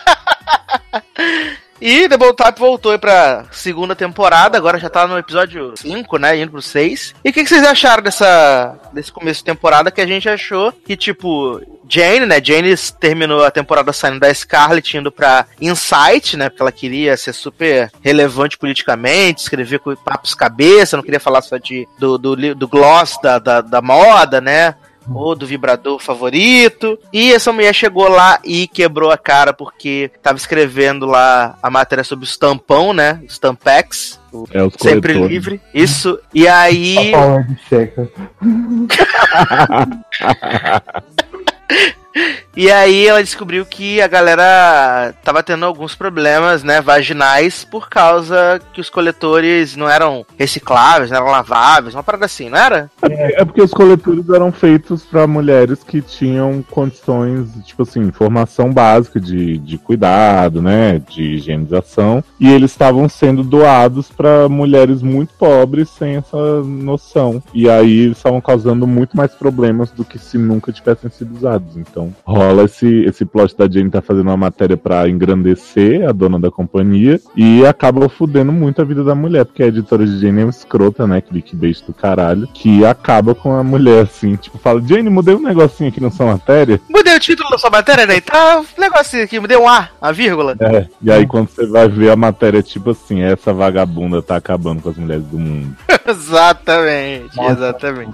[1.82, 6.18] E The Bold Type voltou aí pra segunda temporada, agora já tá no episódio 5,
[6.18, 6.38] né?
[6.38, 7.16] Indo pro 6.
[7.24, 10.74] E o que, que vocês acharam dessa, desse começo de temporada que a gente achou
[10.74, 12.42] que, tipo, Jane, né?
[12.44, 16.50] Jane terminou a temporada saindo da Scarlet, indo pra Insight, né?
[16.50, 21.58] Porque ela queria ser super relevante politicamente, escrever com papos cabeça, não queria falar só
[21.58, 24.76] de, do, do, do gloss da, da, da moda, né?
[25.14, 26.98] Ou do vibrador favorito.
[27.12, 32.04] E essa mulher chegou lá e quebrou a cara porque tava escrevendo lá a matéria
[32.04, 33.22] sobre o tampão, né?
[33.28, 34.20] Os Tampex.
[34.32, 35.32] o É os Sempre coletores.
[35.32, 35.62] livre.
[35.74, 36.20] Isso.
[36.34, 37.14] E aí.
[37.20, 38.10] A de checa.
[42.60, 48.60] E aí ela descobriu que a galera tava tendo alguns problemas, né, vaginais por causa
[48.74, 52.92] que os coletores não eram recicláveis, não eram laváveis, uma parada assim, não era?
[53.02, 59.22] É porque os coletores eram feitos pra mulheres que tinham condições, tipo assim, formação básica
[59.22, 61.02] de, de cuidado, né?
[61.10, 62.22] De higienização.
[62.42, 67.42] E eles estavam sendo doados pra mulheres muito pobres sem essa noção.
[67.54, 71.78] E aí eles estavam causando muito mais problemas do que se nunca tivessem sido usados.
[71.78, 72.14] Então
[72.58, 77.20] esse, esse plot da Jane tá fazendo uma matéria pra engrandecer a dona da companhia
[77.36, 80.50] e acaba fudendo muito a vida da mulher, porque a editora de Jane é uma
[80.50, 81.22] escrota, né?
[81.22, 85.90] Clickbait do caralho, que acaba com a mulher assim, tipo, fala, Jane, mudei um negocinho
[85.90, 86.80] aqui na sua matéria.
[86.90, 88.20] Mudei o título da sua matéria, né?
[88.22, 90.56] Tá um negocinho aqui, mudei um A, a vírgula.
[90.60, 94.82] É, e aí quando você vai ver a matéria, tipo assim, essa vagabunda tá acabando
[94.82, 95.76] com as mulheres do mundo.
[96.08, 97.52] exatamente, Nossa.
[97.52, 98.14] exatamente.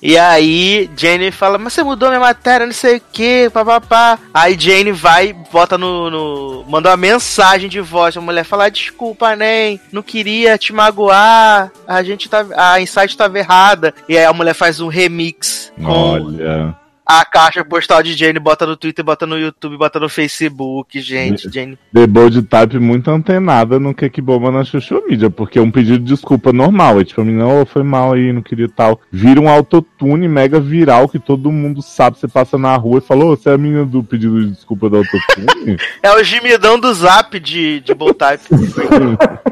[0.00, 4.18] E aí, Jane fala, mas você mudou minha matéria, não sei o que, papapá.
[4.32, 6.64] Aí Jane vai, bota no, no.
[6.68, 8.16] Manda uma mensagem de voz.
[8.16, 11.72] A mulher fala, "Ah, desculpa, nem, não queria te magoar.
[11.86, 12.46] A gente tá.
[12.56, 13.92] A Insight tava errada.
[14.08, 16.76] E aí a mulher faz um remix com Olha.
[17.08, 21.50] A caixa postal de Jane, bota no Twitter, bota no YouTube, bota no Facebook, gente.
[21.50, 21.78] Jane.
[21.90, 25.70] The Bold Type muito antenada no que que bomba na social media, porque é um
[25.70, 27.00] pedido de desculpa normal.
[27.00, 29.00] É tipo, a menina, oh, foi mal aí, não queria tal.
[29.10, 32.18] Vira um autotune mega viral que todo mundo sabe.
[32.18, 34.90] Você passa na rua e fala, ô, você é a menina do pedido de desculpa
[34.90, 35.78] do autotune?
[36.02, 38.44] É o gemidão do zap de, de Boltype.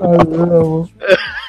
[0.00, 1.20] Ai,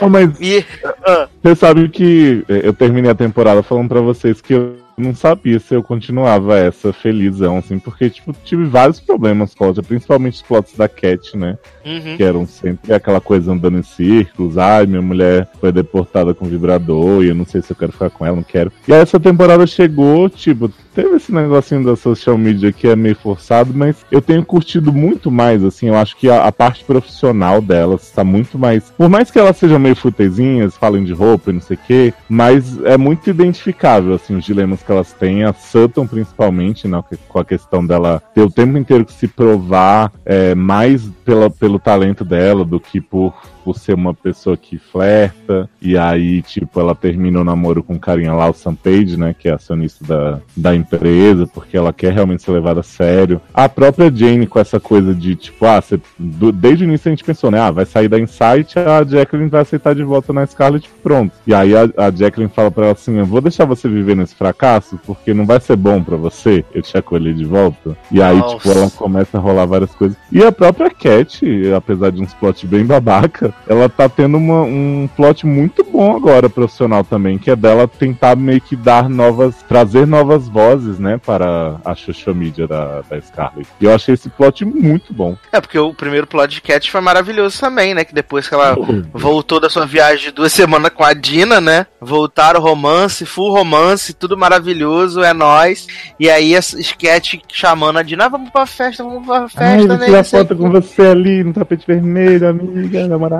[0.00, 0.08] não.
[0.08, 0.64] mas E.
[1.06, 5.14] ah, Você sabe que eh, eu terminei a temporada falando pra vocês que eu não
[5.14, 10.34] sabia se eu continuava essa felizão, assim, porque, tipo, tive vários problemas com ela, principalmente
[10.34, 11.56] os plots da Cat, né?
[11.84, 12.16] uhum.
[12.16, 17.24] Que eram sempre aquela coisa andando em círculos, ai, minha mulher foi deportada com vibrador
[17.24, 18.70] e eu não sei se eu quero ficar com ela, não quero.
[18.86, 23.16] E aí essa temporada chegou, tipo, teve esse negocinho da social media que é meio
[23.16, 27.60] forçado, mas eu tenho curtido muito mais, assim, eu acho que a, a parte profissional
[27.60, 28.90] delas está muito mais.
[28.96, 32.14] Por mais que elas sejam meio futezinhas, falem de roupa e não sei o quê,
[32.28, 37.38] mas é muito identificável, assim, os dilemas que elas têm, a Sutton principalmente, né, com
[37.38, 42.24] a questão dela ter o tempo inteiro que se provar é, mais pela, pelo talento
[42.24, 43.34] dela do que por,
[43.70, 47.98] por ser uma pessoa que flerta, e aí, tipo, ela termina o namoro com o
[48.00, 52.12] carinha lá, o Sam Page, né, que é acionista da, da empresa, porque ela quer
[52.12, 53.40] realmente ser levada a sério.
[53.54, 57.12] A própria Jane com essa coisa de, tipo, ah, você, do- desde o início a
[57.12, 60.44] gente pensou, né, ah, vai sair da Insight, a Jacqueline vai aceitar de volta na
[60.46, 61.32] Scarlet, pronto.
[61.46, 64.34] E aí a, a Jacqueline fala pra ela assim, eu vou deixar você viver nesse
[64.34, 67.96] fracasso, porque não vai ser bom pra você eu te acolher de volta.
[68.10, 68.56] E aí, Nossa.
[68.56, 70.16] tipo, ela começa a rolar várias coisas.
[70.32, 71.40] E a própria Cat,
[71.76, 76.48] apesar de uns plot bem babaca, ela tá tendo uma- um plot muito bom agora,
[76.48, 81.76] profissional também, que é dela tentar meio que dar novas, trazer novas vozes, né, para
[81.84, 83.66] a social media da, da Scarlet.
[83.80, 85.36] E eu achei esse plot muito bom.
[85.52, 88.04] É, porque o primeiro plot de Cat foi maravilhoso também, né?
[88.04, 88.74] Que depois que ela
[89.12, 91.86] voltou da sua viagem de duas semanas com a Dina, né?
[92.00, 95.86] Voltaram romance, full romance, tudo maravilhoso, é nóis.
[96.18, 99.88] E aí a sketch chamando a Dina, ah, vamos pra festa, vamos pra Ai, festa,
[99.88, 100.06] vou né?
[100.06, 103.39] tirar foto com você ali no tapete vermelho, amiga, namorada.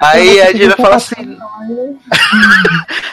[0.00, 1.14] Aí a Dina fala assim.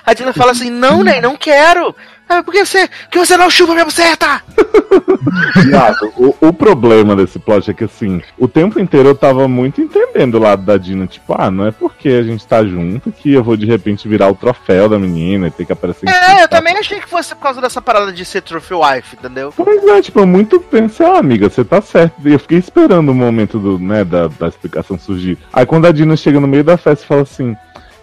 [0.06, 1.96] a Dina fala assim: não, Ney, não quero.
[2.30, 4.42] Ah, por que você, que você não chupa minha buceta?
[5.64, 9.82] Viado, o, o problema desse plot é que, assim, o tempo inteiro eu tava muito
[9.82, 11.08] entendendo o lado da Dina.
[11.08, 14.30] Tipo, ah, não é porque a gente tá junto que eu vou de repente virar
[14.30, 17.34] o troféu da menina e ter que aparecer em É, eu também achei que fosse
[17.36, 19.54] por causa dessa parada de ser trophy wife, entendeu?
[19.56, 22.16] Pois é, tipo, eu muito pensei, ah, amiga, você tá certo.
[22.26, 25.38] E eu fiquei esperando o momento do, né, da, da explicação surgir.
[25.54, 27.56] Aí quando a Dina chega no meio da festa e fala assim.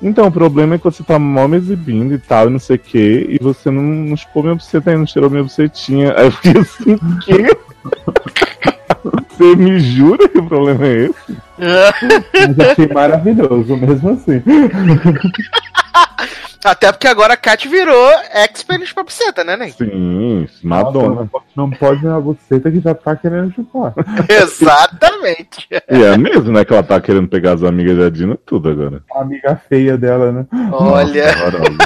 [0.04, 2.76] Então, o problema é que você tá mal me exibindo e tal, e não sei
[2.76, 6.12] o que, e você não, não chupou minha buceta aí, não cheirou minha bucetinha.
[6.14, 7.56] Aí eu fiquei assim, quê?
[9.04, 11.36] Você me jura que o problema é esse?
[12.56, 14.42] Mas achei maravilhoso, mesmo assim.
[16.64, 19.72] Até porque agora a Kat virou expert pra buceta, né, Ney?
[19.72, 21.28] Sim, Nossa, Madonna.
[21.54, 23.92] não, pode- pode uma buceta que já tá querendo chupar.
[24.30, 25.68] Exatamente.
[25.90, 26.64] E é mesmo, né?
[26.64, 29.02] Que ela tá querendo pegar as amigas da Dina tudo agora.
[29.14, 30.46] A amiga feia dela, né?
[30.72, 31.26] Olha.
[31.36, 31.76] Horrorosa.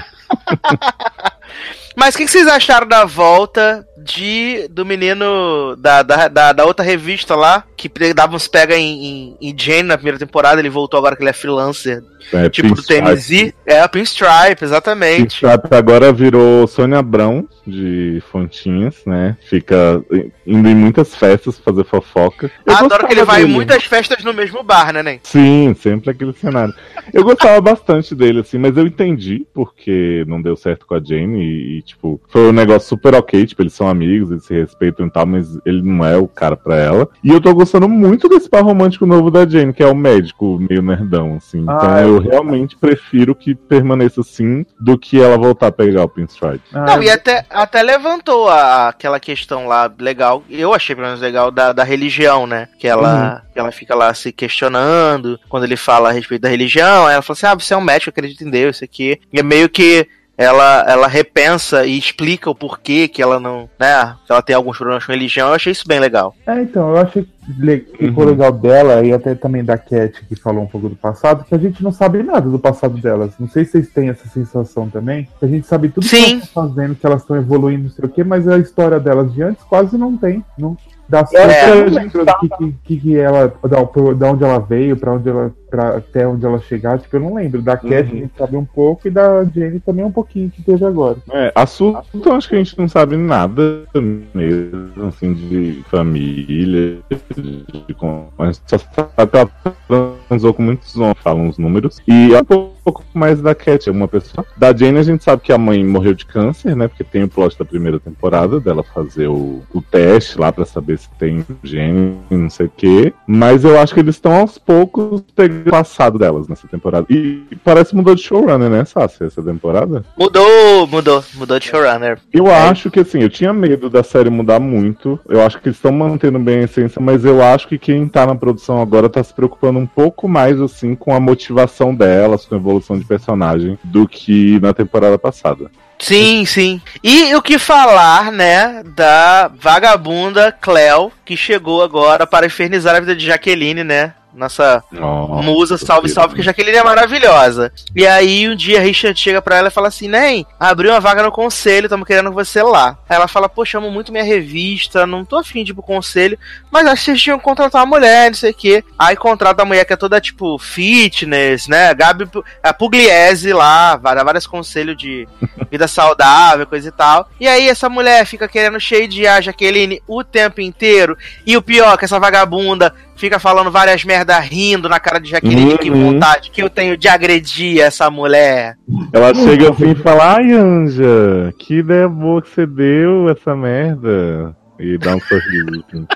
[1.97, 6.65] Mas o que, que vocês acharam da volta de do menino da, da, da, da
[6.65, 10.71] outra revista lá, que dava uns pega em, em, em Jane na primeira temporada, ele
[10.71, 12.03] voltou agora que ele é freelancer,
[12.33, 13.03] É, tipo do Pinstripe.
[13.03, 13.53] TMZ.
[13.67, 15.41] É, a Pinstripe, exatamente.
[15.41, 19.37] Pinstripe agora virou Sônia Abrão de Fontinhas, né?
[19.43, 20.03] Fica
[20.47, 22.51] indo em muitas festas fazer fofoca.
[22.65, 25.21] Eu Adoro que ele vai em muitas festas no mesmo bar, né, Nen?
[25.23, 26.73] Sim, sempre aquele cenário.
[27.13, 31.43] Eu gostava bastante dele, assim, mas eu entendi porque não deu certo com a Jane
[31.43, 35.07] e, e, tipo, foi um negócio super ok, tipo, eles são amigos, eles se respeitam
[35.07, 37.09] e tal, mas ele não é o cara pra ela.
[37.23, 40.59] E eu tô gostando muito desse par romântico novo da Jane, que é o médico
[40.69, 41.61] meio nerdão, assim.
[41.61, 46.09] Então Ah, eu realmente prefiro que permaneça assim do que ela voltar a pegar o
[46.09, 46.61] Pinstripe.
[46.73, 51.21] Ah, Não, e até, até levantou a, aquela questão lá legal, eu achei pelo menos
[51.21, 52.69] legal, da, da religião, né?
[52.79, 57.09] Que ela, que ela fica lá se questionando quando ele fala a respeito da religião.
[57.09, 59.21] Ela fala assim: ah, você é um médico, acredita em Deus, isso aqui.
[59.33, 60.07] E é meio que
[60.39, 63.69] ela, ela repensa e explica o porquê que ela não.
[63.79, 64.15] né?
[64.25, 65.49] Que ela tem alguns problemas com religião.
[65.49, 66.33] Eu achei isso bem legal.
[66.47, 68.31] É, então, eu achei que ficou Uhum.
[68.31, 71.59] legal dela e até também da Cat, que falou um pouco do passado, que a
[71.59, 73.33] gente não sabe nada do passado delas.
[73.41, 76.33] Não sei se vocês têm essa sensação também, que a gente sabe tudo que Sim.
[76.35, 79.33] elas estão fazendo, que elas estão evoluindo, não sei o quê, mas a história delas
[79.33, 80.45] de antes quase não tem.
[80.57, 80.77] Não,
[81.09, 81.85] da É.
[81.85, 83.49] do que, que, que, que ela.
[83.67, 83.79] Da,
[84.15, 85.51] da onde ela veio, pra onde ela.
[85.71, 87.61] Pra, até onde ela chegar, tipo, eu não lembro.
[87.61, 88.17] Da Cat Uhum.
[88.19, 91.19] a gente sabe um pouco e da Jane também um pouquinho que teve agora.
[91.31, 96.99] É, a Sultan eu acho que a gente não sabe nada mesmo, assim, de família,
[97.37, 98.29] de, de como.
[98.39, 101.99] A gente só sabe que ela transou com muitos homens, falam os números.
[102.07, 104.47] E é um pouco mais da Cat, é uma pessoa.
[104.57, 106.89] Da Jane a gente sabe que a mãe morreu de câncer, né?
[106.89, 110.99] Porque tem o plot da primeira temporada dela fazer o, o teste lá pra saber
[110.99, 113.13] se tem gene, não sei o quê.
[113.27, 117.07] Mas eu acho que eles estão aos poucos pegando o passado delas nessa temporada.
[117.11, 120.05] E parece que mudou de showrunner, né, Sassi, essa temporada?
[120.17, 122.19] Mudou, mudou, mudou de showrunner.
[122.33, 122.69] Eu É.
[122.69, 125.19] acho que assim, eu tinha medo da série mudar muito.
[125.29, 128.27] Eu acho que eles estão mantendo bem a essência, mas eu acho que quem tá
[128.27, 132.55] na produção agora tá se preocupando um pouco mais assim com a motivação delas, com
[132.55, 135.71] a evolução de personagem, do que na temporada passada.
[135.99, 136.81] Sim, sim.
[137.03, 143.17] E o que falar, né, da vagabunda Cleo, que chegou agora para infernizar a vida
[143.17, 144.13] de Jaqueline, né?
[144.39, 147.73] Nossa Nossa, musa, salve, salve, que Jaqueline é maravilhosa.
[147.95, 151.25] E aí um dia Richard chega pra ela e fala assim: Nem, abriu uma vaga
[151.25, 152.97] no conselho, estamos querendo você lá.
[153.09, 156.39] Aí ela fala: Poxa, amo muito minha revista, não tô afim de ir pro conselho,
[156.71, 158.85] mas acho que vocês tinham que contratar uma mulher, não sei o quê.
[158.97, 161.93] Aí contrata a mulher que é toda tipo fitness, né?
[161.95, 162.29] Gabi
[162.63, 165.27] a Pugliese lá, vai dar vários conselhos de
[165.69, 167.29] vida saudável, coisa e tal.
[167.41, 171.17] E aí essa mulher fica querendo cheio de a Jaqueline o tempo inteiro.
[171.45, 175.73] E o pior, que essa vagabunda fica falando várias merda rindo na cara de Jaqueline
[175.73, 176.13] de que Uhum.
[176.13, 178.77] vontade que eu tenho de agredir essa mulher.
[179.13, 184.57] Ela chega assim e fala, ai Anja, que ideia boa que você deu essa merda.
[184.79, 185.85] E dá um sorriso.
[185.89, 186.07] Assim.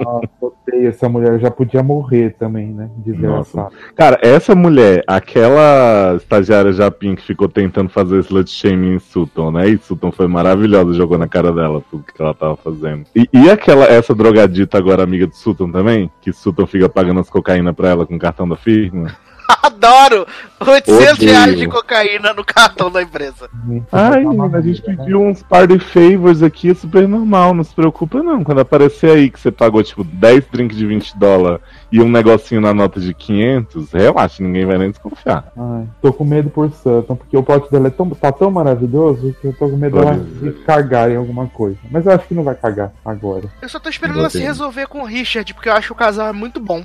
[0.00, 1.38] Nossa, odeio essa mulher.
[1.38, 2.90] Já podia morrer também, né?
[2.98, 3.72] Desgraçado.
[3.94, 9.68] Cara, essa mulher, aquela estagiária Japim que ficou tentando fazer slut shaming em Sutton, né?
[9.68, 13.04] E Sutton foi maravilhosa, jogou na cara dela tudo que ela tava fazendo.
[13.14, 16.10] E, e aquela, essa drogadita agora amiga de Sutton também?
[16.20, 19.16] Que Sutton fica pagando as cocaína pra ela com o cartão da firma?
[19.62, 20.26] Adoro!
[20.68, 21.30] 800 Odeio.
[21.30, 23.48] reais de cocaína no cartão da empresa.
[23.90, 28.22] Ai, menina, a gente pediu uns party favors aqui, é super normal, não se preocupa
[28.22, 28.44] não.
[28.44, 31.60] Quando aparecer aí que você pagou, tipo, 10 drinks de 20 dólares
[31.90, 35.52] e um negocinho na nota de 500, relaxa, ninguém vai nem desconfiar.
[35.56, 39.34] Ai, tô com medo por Sutton, porque o plot dela é tão, tá tão maravilhoso
[39.40, 41.78] que eu tô com medo dela de cagar em alguma coisa.
[41.90, 43.44] Mas eu acho que não vai cagar agora.
[43.60, 46.28] Eu só tô esperando ela se resolver com o Richard, porque eu acho o casal
[46.28, 46.84] é muito bom.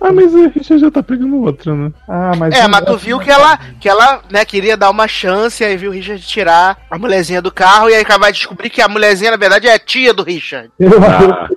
[0.00, 1.92] Ah, mas a Richard já tá pegando outra, né?
[2.08, 2.54] Ah, mas.
[2.54, 5.90] É, mas tu viu que ela, que ela, né, queria dar uma chance, aí viu
[5.90, 9.36] o Richard tirar a mulherzinha do carro, e aí vai descobrir que a mulherzinha, na
[9.36, 10.70] verdade, é a tia do Richard.
[10.78, 11.48] Eu, Ah.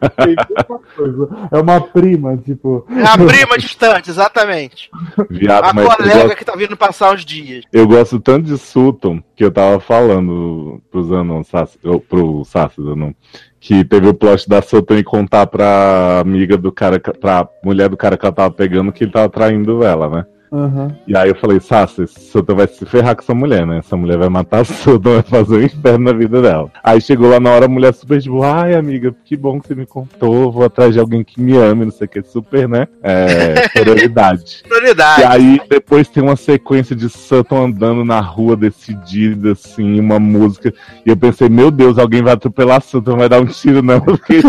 [0.96, 1.30] coisa.
[1.52, 2.86] É uma prima, tipo.
[2.90, 4.90] É a prima distante, exatamente.
[5.30, 7.64] Viado, A colega gosto, que tá vindo passar uns dias.
[7.72, 11.08] eu gosto tanto de Sutton que eu tava falando pros
[11.84, 13.14] ou pro Sácida, não.
[13.60, 17.90] Que teve o plot da Sutton e contar pra amiga do cara, que- pra mulher
[17.90, 20.26] do cara que ela tava pegando que ele tava traindo ela, né?
[20.52, 20.96] Aham.
[21.08, 23.78] E aí eu falei, Sassi, Sutton vai se ferrar com essa mulher, né?
[23.80, 26.72] Essa mulher vai matar a Sutton, vai fazer um inferno na vida dela.
[26.84, 29.76] Aí chegou lá na hora, a mulher super tipo, ai amiga, que bom que você
[29.76, 32.88] me contou, vou atrás de alguém que me ame, não sei o que, super, né?
[33.04, 34.64] É, prioridade.
[34.66, 35.24] E Prioridade.
[35.24, 40.74] aí depois tem uma sequência de Sutton andando na rua decidida, assim, uma música.
[41.06, 44.18] E eu pensei, meu Deus, alguém vai atropelar Sutton, vai dar um tiro nela, eu
[44.18, 44.42] fiquei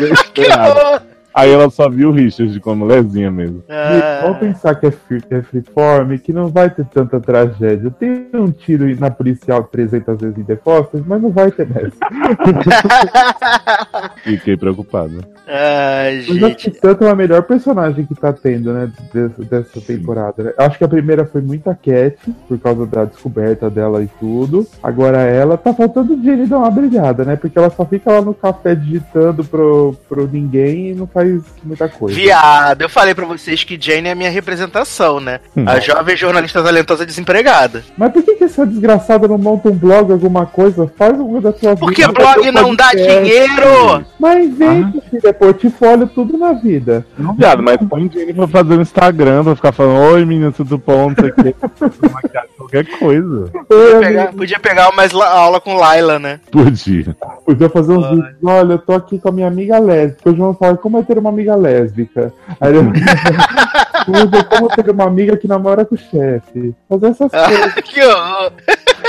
[0.00, 1.07] desesperado.
[1.38, 3.62] Aí ela só viu o Richard como mulherzinha mesmo.
[3.68, 7.92] Ah, Vamos pensar que é, free, é freeform, que não vai ter tanta tragédia.
[7.92, 11.92] Tem um tiro na policial 300 vezes em Fosters, mas não vai ter nessa.
[14.24, 15.24] Fiquei preocupado.
[15.46, 16.80] Ai, Mas acho que gente.
[16.80, 20.42] tanto é a melhor personagem que tá tendo, né, dessa, dessa temporada.
[20.42, 20.52] né?
[20.58, 22.16] Acho que a primeira foi muito a Cat,
[22.48, 24.66] por causa da descoberta dela e tudo.
[24.82, 27.36] Agora ela tá faltando o Jenny dar uma brilhada, né?
[27.36, 31.27] Porque ela só fica lá no café digitando pro, pro ninguém e não faz
[31.64, 32.14] muita coisa.
[32.14, 35.40] Viado, eu falei pra vocês que Jane é a minha representação, né?
[35.56, 35.64] Hum.
[35.66, 37.82] A jovem jornalista talentosa desempregada.
[37.96, 40.90] Mas por que, que essa desgraçada não monta um blog, alguma coisa?
[40.96, 42.12] Faz alguma da sua Porque vida.
[42.12, 44.04] blog faz um não dá dinheiro!
[44.18, 47.04] Mas vem, filha, portfólio, tudo na vida.
[47.18, 50.78] Não, viado, mas põe Jenny pra fazer no Instagram, pra ficar falando, oi menino, tudo
[50.78, 51.54] bom, não sei o que.
[52.58, 53.50] Qualquer coisa.
[53.70, 56.40] Oi, Pegar- podia pegar mais la- aula com Laila, né?
[56.50, 57.16] Podia.
[57.46, 58.14] Podia fazer uns Ai.
[58.16, 58.34] vídeos.
[58.44, 60.28] Olha, eu tô aqui com a minha amiga lésbica.
[60.28, 62.32] Hoje vamos falar como é ter uma amiga lésbica.
[62.60, 62.84] Aí eu...
[64.04, 66.74] Como- como ter uma amiga que namora com o chefe.
[66.88, 67.74] Fazer essas coisas.
[67.84, 68.52] que horror!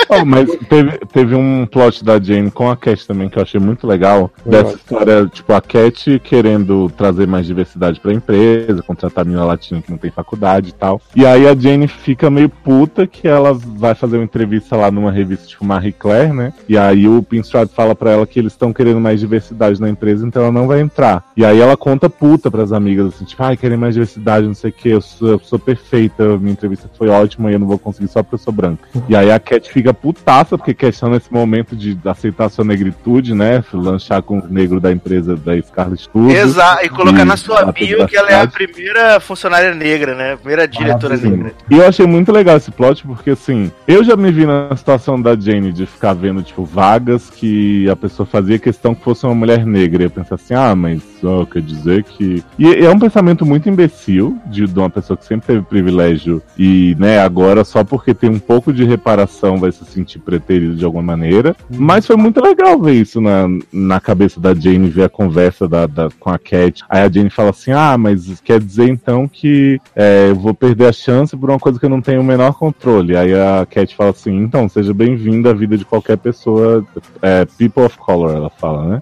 [0.10, 3.60] Oh, mas teve, teve um plot da Jane com a Cat também que eu achei
[3.60, 4.32] muito legal.
[4.46, 9.92] Dessa história, tipo, a Cat querendo trazer mais diversidade pra empresa, contratar menina latina que
[9.92, 11.02] não tem faculdade e tal.
[11.16, 15.12] E aí a Jane fica meio puta que ela vai fazer uma entrevista lá numa
[15.12, 16.54] revista tipo Marie Claire, né?
[16.68, 20.26] E aí o Pinstrad fala pra ela que eles estão querendo mais diversidade na empresa,
[20.26, 21.24] então ela não vai entrar.
[21.36, 24.70] E aí ela conta puta pras amigas, assim, tipo, ai, querem mais diversidade, não sei
[24.70, 27.78] o que, eu sou, eu sou perfeita, minha entrevista foi ótima e eu não vou
[27.78, 28.88] conseguir só porque eu sou branca.
[29.08, 33.64] E aí a Cat fica putaça, porque questiona esse momento de aceitar sua negritude, né?
[33.74, 36.34] Lanchar com o negro da empresa da Scarlet Studios.
[36.34, 40.16] Exato, e colocar na E sua a bio que ela é a primeira funcionária negra,
[40.16, 40.36] né?
[40.36, 41.30] Primeira diretora Sim.
[41.32, 41.54] negra.
[41.70, 45.22] E eu achei muito legal esse plot, porque assim, eu já me vi na situação
[45.22, 49.36] da Jane de ficar vendo, tipo, vagas que a pessoa fazia questão que fosse uma
[49.36, 50.04] mulher negra.
[50.04, 52.44] E eu pensei assim, ah, mas ó, quer dizer que.
[52.58, 56.96] E é um pensamento muito imbecil de, de uma pessoa que sempre teve privilégio e,
[57.00, 61.04] né, agora só porque tem um pouco de reparação vai se sentir preterido de alguma
[61.04, 61.56] maneira.
[61.70, 65.86] Mas foi muito legal ver isso na, na cabeça da Jane, ver a conversa da,
[65.88, 66.84] da- com a Cat.
[66.90, 70.88] Aí a Jane fala assim: ah, mas quer dizer então que é, eu vou perder
[70.88, 73.16] a chance por uma coisa que eu não tenho o menor controle.
[73.16, 76.86] Aí a Cat fala assim: então, seja bem-vindo à vida de qualquer pessoa,
[77.22, 79.02] é, people of color, ela fala, né?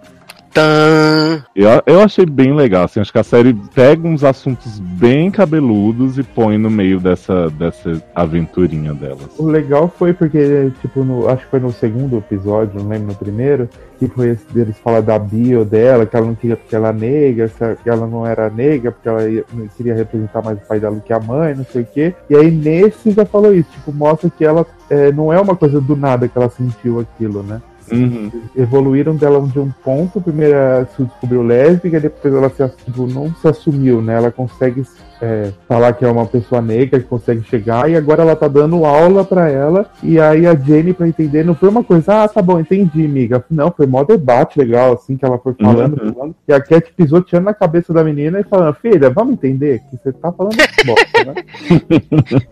[0.53, 1.43] Tã.
[1.55, 6.17] Eu, eu achei bem legal, assim, acho que a série pega uns assuntos bem cabeludos
[6.17, 9.27] e põe no meio dessa, dessa aventurinha delas.
[9.37, 13.15] O legal foi porque, tipo, no, acho que foi no segundo episódio, não lembro no
[13.15, 13.69] primeiro,
[13.99, 16.93] que foi esse deles falar da bio dela, que ela não queria porque ela é
[16.93, 17.51] negra,
[17.83, 20.95] que ela não era negra, porque ela ia- não queria representar mais o pai dela
[20.95, 22.13] do que a mãe, não sei o quê.
[22.29, 25.81] E aí nesse já falou isso, tipo, mostra que ela é, não é uma coisa
[25.81, 27.61] do nada que ela sentiu aquilo, né?
[27.91, 28.31] Uhum.
[28.55, 30.19] evoluíram dela de um ponto.
[30.21, 34.15] Primeiro ela se descobriu lésbica, depois ela se, tipo, não se assumiu, né?
[34.15, 34.83] Ela consegue
[35.21, 38.85] é, falar que é uma pessoa negra, que consegue chegar, e agora ela tá dando
[38.85, 39.85] aula pra ela.
[40.03, 43.43] E aí a Jenny, pra entender, não foi uma coisa, ah, tá bom, entendi, amiga.
[43.49, 46.13] Não, foi mó debate legal, assim, que ela foi falando, Uhum.
[46.13, 46.35] falando.
[46.47, 50.11] E a Cat pisoteando na cabeça da menina e falando, filha, vamos entender que você
[50.11, 51.33] tá falando bosta, né?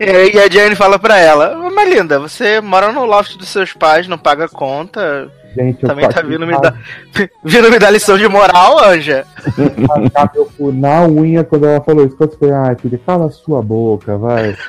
[0.00, 4.08] E a Jane fala pra ela: Mas linda, você mora no loft dos seus pais,
[4.08, 5.25] não paga conta.
[5.56, 6.74] Gente, eu Também tá vindo me dar,
[7.42, 9.26] vindo me dar lição de moral, Anja.
[10.34, 12.14] meu cu na unha quando ela falou isso.
[12.16, 14.54] Quando eu falei, ai, filha, cala a sua boca, vai.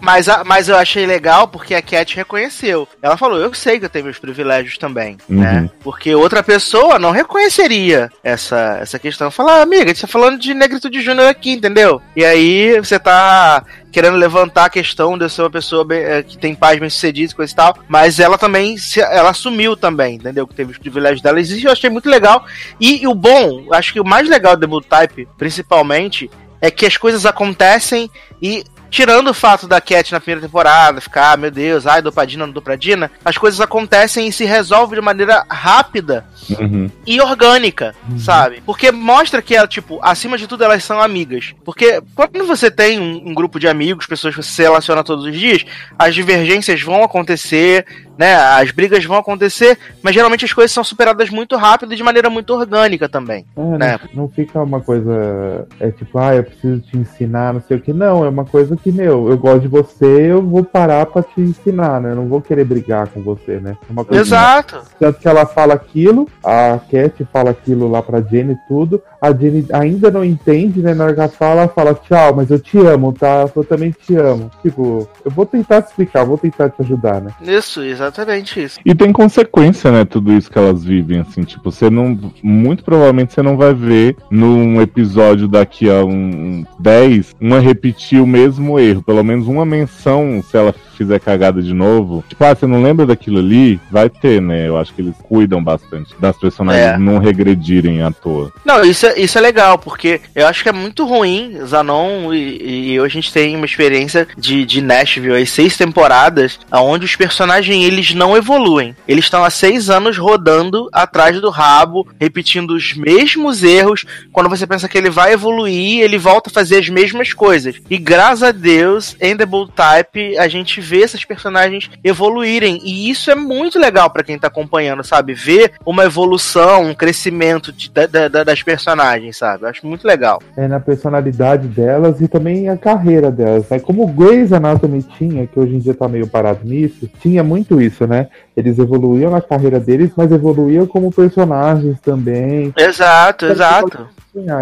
[0.00, 2.86] Mas, a- mas eu achei legal porque a Cat reconheceu.
[3.02, 5.60] Ela falou: Eu sei que eu tenho meus privilégios também, né?
[5.62, 5.70] Uhum.
[5.82, 9.30] Porque outra pessoa não reconheceria essa, essa questão.
[9.30, 12.00] Falar, amiga, a gente tá falando de negritude júnior aqui, entendeu?
[12.14, 16.36] E aí você tá querendo levantar a questão de ser uma pessoa bem- eh, que
[16.36, 17.78] tem pais bem-sucedidos, coisa e tal.
[17.88, 20.46] Mas ela também, se- ela assumiu também, entendeu?
[20.46, 21.40] Que teve os privilégios dela.
[21.40, 22.44] Isso eu achei muito legal.
[22.80, 26.30] E, e o bom, acho que o mais legal do Debut Type, principalmente,
[26.60, 28.10] é que as coisas acontecem
[28.40, 28.64] e.
[28.88, 32.52] Tirando o fato da Cat na primeira temporada ficar, ah, meu Deus, ai, Dopadina, não
[32.52, 36.24] Dopadina, as coisas acontecem e se resolvem de maneira rápida
[36.60, 36.90] Uhum.
[37.06, 38.62] e orgânica, sabe?
[38.64, 41.54] Porque mostra que, ela, tipo, acima de tudo, elas são amigas.
[41.64, 45.24] Porque quando você tem um, um grupo de amigos, pessoas que você se relaciona todos
[45.24, 45.64] os dias,
[45.98, 47.84] as divergências vão acontecer,
[48.18, 48.34] né?
[48.36, 52.30] As brigas vão acontecer, mas geralmente as coisas são superadas muito rápido e de maneira
[52.30, 53.44] muito orgânica também.
[53.56, 54.00] É, não, Né?
[54.14, 57.92] não fica uma coisa, é tipo, ah, eu preciso te ensinar, não sei o que.
[57.92, 61.40] Não, é uma coisa que, meu, eu gosto de você, eu vou parar pra te
[61.40, 62.12] ensinar, né?
[62.12, 63.76] Eu não vou querer brigar com você, né?
[63.88, 64.82] É uma coisa Exato.
[64.98, 69.02] Tanto que ela fala aquilo, a Cat fala aquilo lá pra Jenny e tudo.
[69.20, 70.94] A Jenny ainda não entende, né?
[70.94, 73.48] Na hora que ela fala, ela fala, tchau, mas eu te amo, tá?
[73.54, 74.50] Eu também te amo.
[74.62, 77.32] Tipo, eu vou tentar te explicar, vou tentar te ajudar, né?
[77.42, 78.78] Isso, exatamente isso.
[78.84, 80.04] E tem consequência, né?
[80.04, 82.18] Tudo isso que elas vivem, assim, tipo, você não.
[82.42, 88.26] Muito provavelmente você não vai ver num episódio daqui a um 10 uma repetir o
[88.26, 89.02] mesmo erro.
[89.02, 92.24] Pelo menos uma menção, se ela fizer cagada de novo.
[92.28, 93.78] Tipo, ah, você não lembra daquilo ali?
[93.90, 94.66] Vai ter, né?
[94.66, 96.98] Eu acho que eles cuidam bastante das personagens É.
[96.98, 98.52] não regredirem à toa.
[98.64, 102.92] Não, isso é, isso é legal, porque eu acho que é muito ruim, Zanon, e,
[102.92, 107.16] e hoje a gente tem uma experiência de, de Nashville, aí, seis temporadas, onde os
[107.16, 108.94] personagens eles não evoluem.
[109.06, 114.04] Eles estão há seis anos rodando atrás do rabo, repetindo os mesmos erros.
[114.32, 117.76] Quando você pensa que ele vai evoluir, ele volta a fazer as mesmas coisas.
[117.90, 122.80] E graças a Deus, em The Bold Type, a gente vê esses personagens evoluírem.
[122.84, 125.34] E isso é muito legal pra quem tá acompanhando, sabe?
[125.34, 129.64] Ver uma evolução, um crescimento de- da- da- das personagens, sabe?
[129.64, 130.40] Eu acho muito legal.
[130.56, 133.68] É na personalidade delas e também a carreira delas.
[133.68, 133.78] Né?
[133.78, 137.80] Como o Grey's Anatomy tinha, que hoje em dia tá meio parado nisso, tinha muito
[137.80, 138.28] isso, né?
[138.56, 142.72] Eles evoluíam na carreira deles, mas evoluíam como personagens também.
[142.76, 144.08] Exato, exato.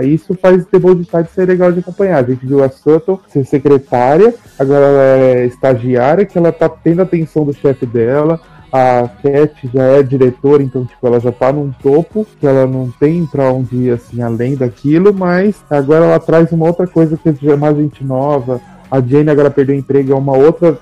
[0.04, 2.18] Isso faz The Bold Type ser legal de acompanhar.
[2.18, 7.00] A gente viu a Sutton ser secretária, agora ela é estagiária, que ela tá tendo
[7.00, 8.40] a atenção do chefe dela.
[8.76, 12.90] A Cat já é diretora, então tipo, ela já tá num topo, que ela não
[12.98, 17.28] tem pra onde ir assim além daquilo, mas agora ela traz uma outra coisa que
[17.48, 18.60] é mais gente nova.
[18.90, 20.76] A Jane agora perdeu o emprego, é uma outra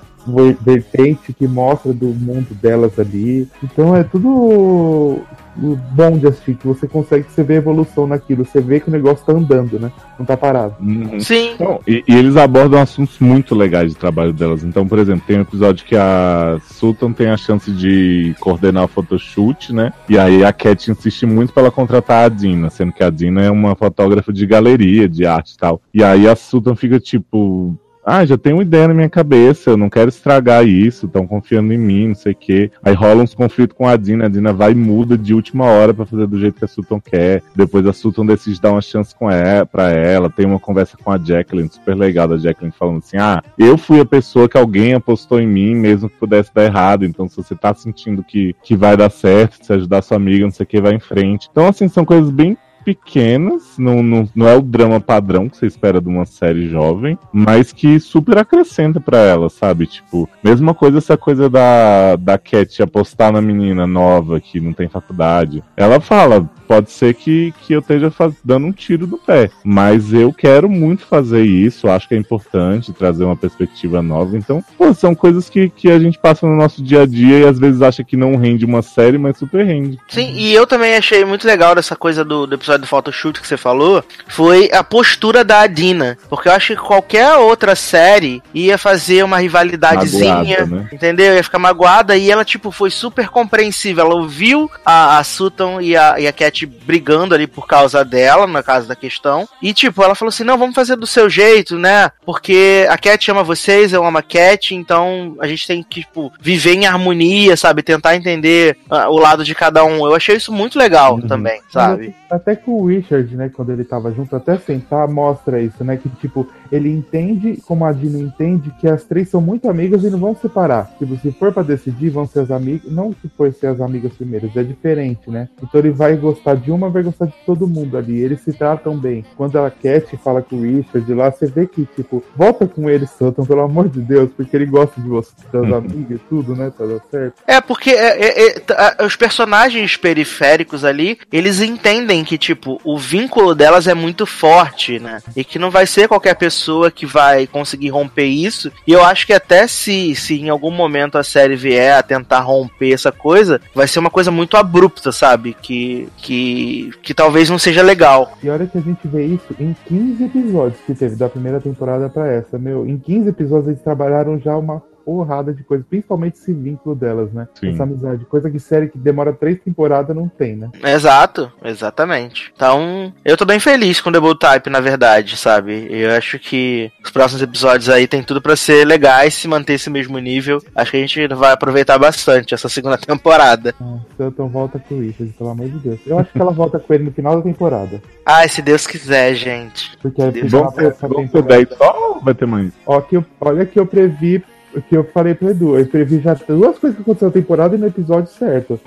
[0.61, 3.47] vertente que mostra do mundo delas ali.
[3.63, 5.21] Então é tudo
[5.55, 9.25] bom de assistir, que você consegue você ver evolução naquilo, você vê que o negócio
[9.25, 9.91] tá andando, né?
[10.17, 10.75] Não tá parado.
[10.79, 11.19] Uhum.
[11.19, 11.55] Sim.
[11.59, 14.63] Não, e, e eles abordam assuntos muito legais de trabalho delas.
[14.63, 18.87] Então, por exemplo, tem um episódio que a Sultan tem a chance de coordenar o
[18.87, 19.93] photoshoot, né?
[20.09, 23.43] E aí a Cat insiste muito pra ela contratar a Dina, sendo que a Dina
[23.43, 25.81] é uma fotógrafa de galeria, de arte e tal.
[25.93, 27.77] E aí a Sultan fica tipo.
[28.05, 31.71] Ah, já tenho uma ideia na minha cabeça, eu não quero estragar isso, estão confiando
[31.71, 32.69] em mim, não sei o quê.
[32.83, 35.93] Aí rola uns conflitos com a Dina, a Dina vai e muda de última hora
[35.93, 37.41] pra fazer do jeito que a Sultan quer.
[37.55, 41.11] Depois a Sultan decide dar uma chance com ela, pra ela, tem uma conversa com
[41.11, 44.93] a Jacqueline, super legal da Jacqueline falando assim: "Ah, eu fui a pessoa que alguém
[44.93, 47.05] apostou em mim, mesmo que pudesse dar errado.
[47.05, 50.51] Então se você tá sentindo que que vai dar certo, se ajudar sua amiga, não
[50.51, 51.47] sei o que, vai em frente".
[51.49, 55.65] Então assim, são coisas bem pequenas, não, não, não é o drama padrão que você
[55.65, 59.87] espera de uma série jovem, mas que super acrescenta pra ela, sabe?
[59.87, 64.87] Tipo, mesma coisa essa coisa da, da Cat apostar na menina nova que não tem
[64.87, 65.63] faculdade.
[65.75, 69.49] Ela fala, pode ser que, que eu esteja faz- dando um tiro no pé.
[69.63, 74.37] Mas eu quero muito fazer isso, acho que é importante trazer uma perspectiva nova.
[74.37, 77.45] Então, pô, são coisas que, que a gente passa no nosso dia a dia e
[77.45, 79.99] às vezes acha que não rende uma série, mas super rende.
[80.07, 83.47] Sim, e eu também achei muito legal dessa coisa do, do episódio do Photoshoot que
[83.47, 86.17] você falou, foi a postura da Adina.
[86.29, 90.89] Porque eu acho que qualquer outra série ia fazer uma rivalidadezinha, Magoada, né?
[90.91, 91.35] entendeu?
[91.35, 94.05] Ia ficar magoada e ela, tipo, foi super compreensível.
[94.05, 98.47] Ela ouviu a, a Sutton e a, e a Cat brigando ali por causa dela,
[98.47, 99.47] na casa da questão.
[99.61, 102.11] E, tipo, ela falou assim: não, vamos fazer do seu jeito, né?
[102.25, 106.31] Porque a Cat ama vocês, eu amo a Cat, então a gente tem que, tipo,
[106.39, 107.83] viver em harmonia, sabe?
[107.83, 110.05] Tentar entender ah, o lado de cada um.
[110.05, 112.15] Eu achei isso muito legal também, sabe?
[112.29, 115.97] Até que o Richard, né, quando ele tava junto, até sentar, mostra isso, né?
[115.97, 120.09] Que, tipo, ele entende, como a Dina entende, que as três são muito amigas e
[120.09, 120.89] não vão separar.
[120.97, 122.91] Tipo, se for pra decidir, vão ser as amigas.
[122.91, 125.47] Não que for ser as amigas primeiras, é diferente, né?
[125.61, 128.19] Então ele vai gostar de uma, vai gostar de todo mundo ali.
[128.19, 129.23] Eles se tratam bem.
[129.37, 133.11] Quando ela Cat fala com o Richard lá, você vê que, tipo, volta com eles,
[133.11, 136.71] Sutton, pelo amor de Deus, porque ele gosta de você, das amigas e tudo, né?
[136.75, 137.35] Tá dando certo.
[137.45, 142.97] É, porque é, é, é, tá, os personagens periféricos ali, eles entendem que, tipo, o
[142.97, 145.21] vínculo delas é muito forte, né?
[145.35, 148.71] E que não vai ser qualquer pessoa que vai conseguir romper isso.
[148.87, 152.39] E eu acho que até se, se em algum momento a série vier a tentar
[152.39, 155.55] romper essa coisa, vai ser uma coisa muito abrupta, sabe?
[155.61, 158.37] Que, que, que talvez não seja legal.
[158.43, 162.09] E olha que a gente vê isso em 15 episódios que teve da primeira temporada
[162.09, 162.87] pra essa, meu.
[162.87, 167.47] Em 15 episódios eles trabalharam já uma porrada de coisa, principalmente esse vínculo delas, né?
[167.59, 167.73] Sim.
[167.73, 170.69] Essa amizade, coisa que série que demora três temporadas não tem, né?
[170.83, 172.51] Exato, exatamente.
[172.55, 175.87] Então, eu tô bem feliz com o Double Type, na verdade, sabe?
[175.89, 179.89] Eu acho que os próximos episódios aí tem tudo pra ser legais, se manter esse
[179.89, 180.61] mesmo nível.
[180.75, 183.73] Acho que a gente vai aproveitar bastante essa segunda temporada.
[183.81, 185.99] Ah, Sutton volta com o Richard, pelo amor de Deus.
[186.05, 188.01] Eu acho que ela volta com ele no final da temporada.
[188.25, 189.97] Ai, se Deus quiser, gente.
[190.01, 191.43] Porque aí Deus vão ser temporada.
[191.43, 192.71] 10 só ou vai ter mais?
[192.85, 194.43] Ó, que eu, olha que eu previ,
[194.81, 195.77] que eu falei pro Edu.
[195.77, 198.79] Eu previ já duas coisas que aconteceram na temporada e no episódio certo.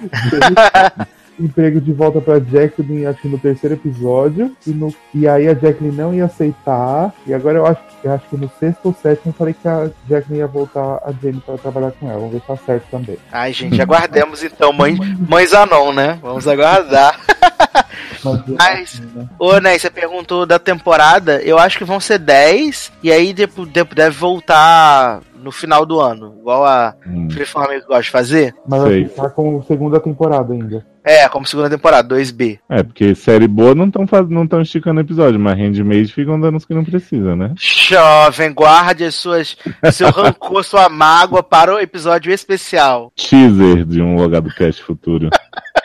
[1.38, 4.54] Emprego de volta pra Jacqueline, acho que no terceiro episódio.
[4.66, 7.14] E, no, e aí a Jacqueline não ia aceitar.
[7.26, 9.90] E agora eu acho, eu acho que no sexto ou sétimo eu falei que a
[10.06, 12.18] Jacqueline ia voltar a Jamie pra trabalhar com ela.
[12.18, 13.16] Vamos ver se tá certo também.
[13.32, 16.18] Ai, gente, aguardemos então, mãe, mães Anon, né?
[16.20, 17.18] Vamos aguardar.
[18.24, 19.28] Mas, Mas- né?
[19.38, 23.46] Ô, Né, você perguntou da temporada, eu acho que vão ser 10, e aí de-
[23.94, 27.28] deve voltar no final do ano, igual a Hum.
[27.30, 28.54] Freeform gosta de fazer.
[28.68, 29.04] Mas Sei.
[29.04, 30.86] que tá com segunda temporada ainda.
[31.02, 32.58] É, como segunda temporada, 2B.
[32.68, 36.66] É, porque série boa não estão não tão esticando episódio, mas Handmade ficam dando os
[36.66, 37.54] que não precisa, né?
[37.56, 39.56] Jovem, guarde as suas,
[39.92, 43.10] seu rancor, sua mágoa para o episódio especial.
[43.16, 45.30] Teaser de um logado cast futuro.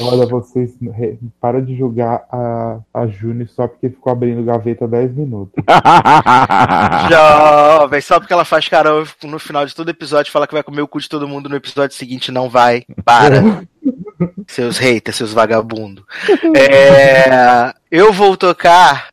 [0.00, 5.14] Olha, vocês re- para de julgar a, a Juni só porque ficou abrindo gaveta 10
[5.14, 5.54] minutos.
[7.10, 10.82] Jovem, só porque ela faz carão no final de todo episódio fala que vai comer
[10.82, 12.84] o cu de todo mundo no episódio seguinte, não vai.
[13.04, 13.62] Para.
[14.46, 16.04] seus haters, seus vagabundos.
[16.54, 19.08] É, eu vou tocar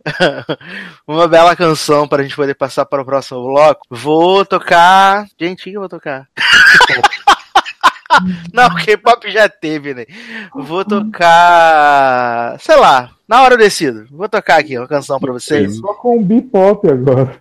[1.08, 3.86] uma bela canção para a gente poder passar para o próximo bloco.
[3.90, 5.26] Vou tocar.
[5.40, 6.28] Gente, o que eu vou tocar?
[8.54, 10.06] Não, K-pop já teve, né?
[10.54, 12.58] Vou tocar.
[12.60, 14.06] Sei lá, na hora eu decido.
[14.12, 15.78] Vou tocar aqui uma canção pra vocês.
[15.78, 17.40] Só com bip-pop agora.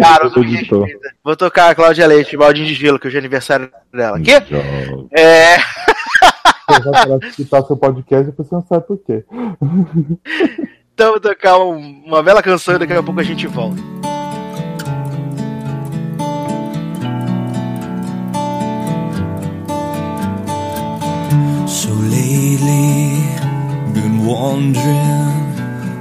[0.00, 0.30] Cara, eu
[0.68, 0.86] tô.
[1.22, 4.18] Vou tocar a Cláudia Leite, Baldinho de Gelo, que hoje é aniversário dela.
[4.22, 4.32] Que?
[4.40, 5.08] Jovem.
[5.12, 5.58] É.
[7.18, 9.24] Você escutar seu podcast e você não sabe por quê.
[10.92, 13.80] Então vou tocar um- uma bela canção e daqui a pouco a gente volta.
[21.88, 23.16] So lately,
[23.94, 25.46] been wondering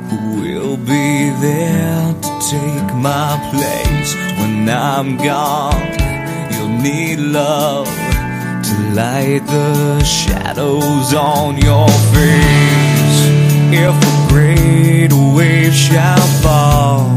[0.09, 5.87] who will be there to take my place when I'm gone.
[6.51, 7.87] You'll need love
[8.67, 13.19] to light the shadows on your face.
[13.71, 17.07] If a great wave shall fall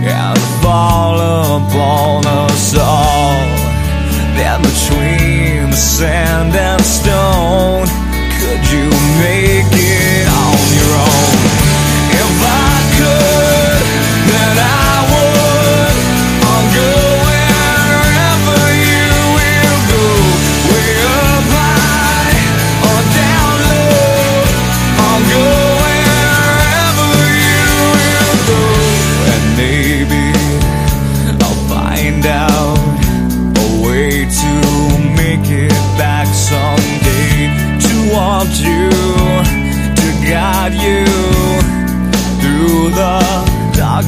[0.00, 1.16] and fall
[1.58, 3.36] upon us all.
[4.38, 5.21] Then between
[5.72, 7.86] the sand and stone,
[8.40, 8.90] could you
[9.24, 9.81] make it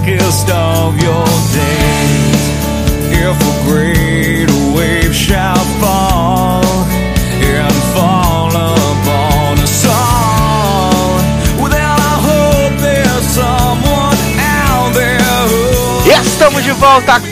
[0.05, 1.34] darkest of your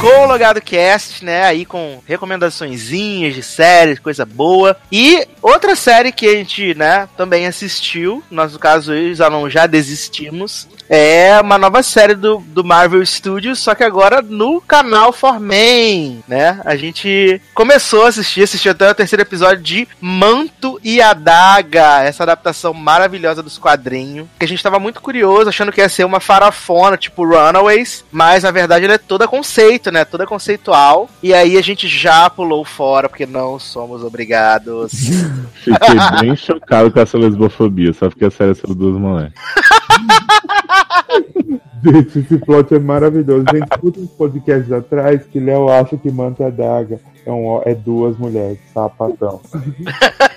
[0.02, 1.44] com o Logado Cast, né?
[1.44, 4.76] Aí com recomendaçõezinhas de séries, coisa boa.
[4.92, 9.14] E outra série que a gente, né, também assistiu, nós no caso eu e o
[9.14, 14.60] Zanon já desistimos, é uma nova série do, do Marvel Studios, só que agora no
[14.60, 16.60] canal For Men, né?
[16.66, 22.24] A gente começou a assistir, assistiu até o terceiro episódio de Manto e Adaga, essa
[22.24, 26.20] adaptação maravilhosa dos quadrinhos, que a gente tava muito curioso, achando que ia ser uma
[26.20, 30.04] farofona, tipo Runaways, mas na verdade ela é toda conceito, né?
[30.04, 31.08] Toda conceitual.
[31.22, 34.92] E aí a gente já pulou fora, porque não somos obrigados.
[35.62, 39.32] Fiquei bem chocado com essa lesbofobia, só porque a série é sobre duas mulheres.
[41.82, 43.44] Gente, esse plot é maravilhoso.
[43.52, 48.16] Gente, escuta uns podcasts atrás que Léo acha que Manta Daga é, um, é duas
[48.16, 49.40] mulheres, sapatão.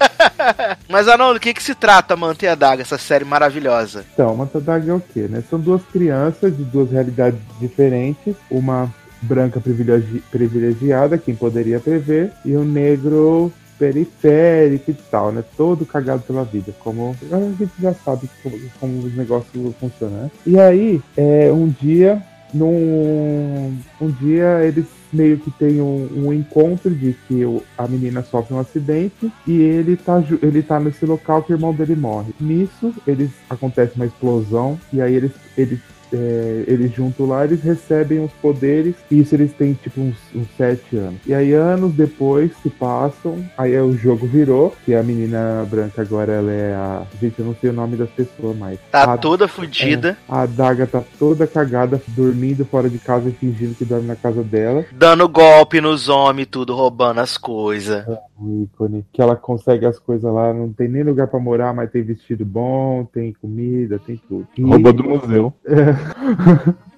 [0.89, 4.03] Mas, Arnaldo, do que que se trata Manter a Daga, essa série maravilhosa?
[4.13, 5.43] Então, Manta Daga é o quê, né?
[5.47, 8.35] São duas crianças de duas realidades diferentes.
[8.49, 8.91] Uma
[9.25, 15.43] branca privilegi- privilegiada, quem poderia prever, e um negro periférico e tal, né?
[15.57, 20.31] Todo cagado pela vida, como a gente já sabe como, como os negócios funcionam, né?
[20.45, 22.21] E aí, é, um dia,
[22.53, 28.21] num, um dia eles meio que tem um, um encontro de que o- a menina
[28.23, 32.33] sofre um acidente e ele tá, ele tá nesse local que o irmão dele morre.
[32.39, 35.79] Nisso, eles acontece uma explosão e aí eles, eles
[36.13, 40.47] é, eles juntos lá, eles recebem os poderes, e isso eles têm tipo uns, uns
[40.57, 41.19] sete anos.
[41.25, 46.33] E aí anos depois se passam, aí o jogo virou, que a menina branca agora
[46.33, 47.03] ela é a.
[47.21, 48.79] Gente, eu não sei o nome das pessoas mais.
[48.91, 53.75] Tá a, toda fodida, a Daga tá toda cagada, dormindo fora de casa e fingindo
[53.75, 54.85] que dorme na casa dela.
[54.91, 58.05] dando golpe nos homens, tudo roubando as coisas.
[58.37, 59.05] O ícone.
[59.13, 62.45] Que ela consegue as coisas lá, não tem nem lugar pra morar, mas tem vestido
[62.45, 64.47] bom, tem comida, tem tudo.
[64.57, 65.53] E- Rouba do museu.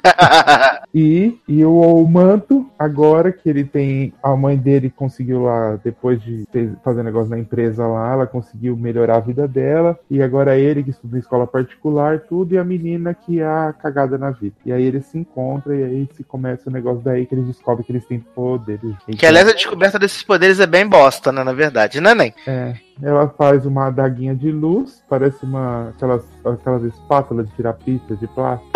[0.94, 1.72] E, e o,
[2.02, 4.14] o manto, agora que ele tem.
[4.24, 8.76] A mãe dele conseguiu lá, depois de ter- fazer negócio na empresa lá, ela conseguiu
[8.76, 10.00] melhorar a vida dela.
[10.10, 13.46] E agora é ele que estuda em escola particular, tudo, e a menina que é
[13.46, 14.56] a cagada na vida.
[14.66, 17.86] E aí eles se encontram, e aí se começa o negócio daí que eles descobrem
[17.86, 18.96] que eles têm poderes.
[19.18, 21.44] que aliás a descoberta desses poderes é bem bosta, né?
[21.44, 22.34] Na verdade, né, nem?
[22.48, 22.74] É,
[23.04, 28.28] ela faz uma adaguinha de luz, parece uma aquelas, aquelas espátulas de tirar pizza de
[28.28, 28.72] plástico.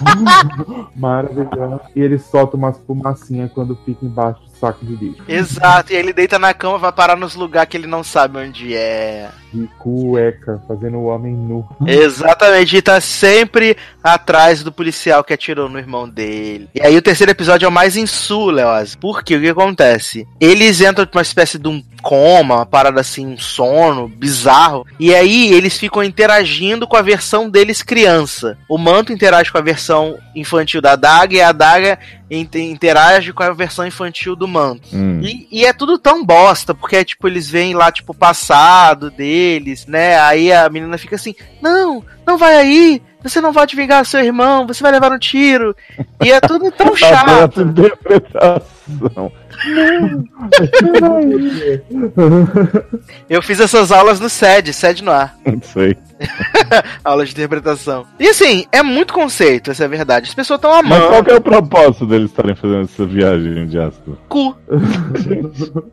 [0.96, 1.80] Maravilhosa.
[1.94, 5.22] E ele solta umas fumacinhas quando fica embaixo saco de lixo.
[5.26, 8.38] Exato, e aí ele deita na cama, vai parar nos lugares que ele não sabe
[8.38, 9.30] onde é.
[9.52, 11.66] De cueca, fazendo o homem nu.
[11.84, 16.68] Exatamente, e tá sempre atrás do policial que atirou no irmão dele.
[16.74, 18.94] E aí o terceiro episódio é o mais insu, Leoz.
[18.94, 20.28] Porque o que acontece?
[20.38, 24.86] Eles entram numa espécie de um coma, uma parada assim, um sono bizarro.
[24.98, 28.56] E aí eles ficam interagindo com a versão deles criança.
[28.68, 31.98] O manto interage com a versão infantil da Daga e a Daga
[32.30, 34.88] interage com a versão infantil do manto.
[34.92, 35.20] Hum.
[35.22, 39.10] E, e é tudo tão bosta, porque é tipo, eles veem lá, tipo, o passado
[39.10, 40.20] deles, né?
[40.20, 44.20] Aí a menina fica assim, não, não vai aí, você não vai te vingar seu
[44.20, 45.74] irmão, você vai levar um tiro.
[46.22, 47.62] E é tudo tão chato.
[47.62, 49.32] interpretação.
[53.28, 55.36] Eu fiz essas aulas no SED, SED no ar.
[55.44, 55.94] Não sei.
[57.04, 58.06] Aula de interpretação.
[58.18, 60.28] E assim, é muito conceito, essa é a verdade.
[60.28, 63.66] As pessoas estão Mas amando qual que é o propósito deles estarem fazendo essa viagem
[63.66, 64.18] de ácido?
[64.28, 64.56] cu.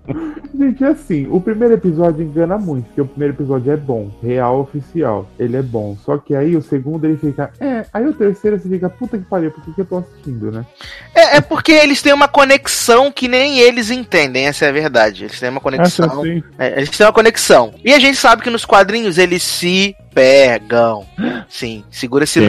[0.57, 4.59] Gente, é assim, o primeiro episódio engana muito, porque o primeiro episódio é bom, real
[4.61, 5.97] oficial, ele é bom.
[6.03, 9.25] Só que aí o segundo ele fica, é, aí o terceiro você fica, puta que
[9.25, 10.65] pariu, por que, que eu tô assistindo, né?
[11.13, 15.25] É, é porque eles têm uma conexão que nem eles entendem, essa é a verdade.
[15.25, 16.23] Eles têm uma conexão.
[16.57, 17.73] É, eles têm uma conexão.
[17.83, 21.05] E a gente sabe que nos quadrinhos eles se pegam.
[21.47, 22.39] Sim, segura esse,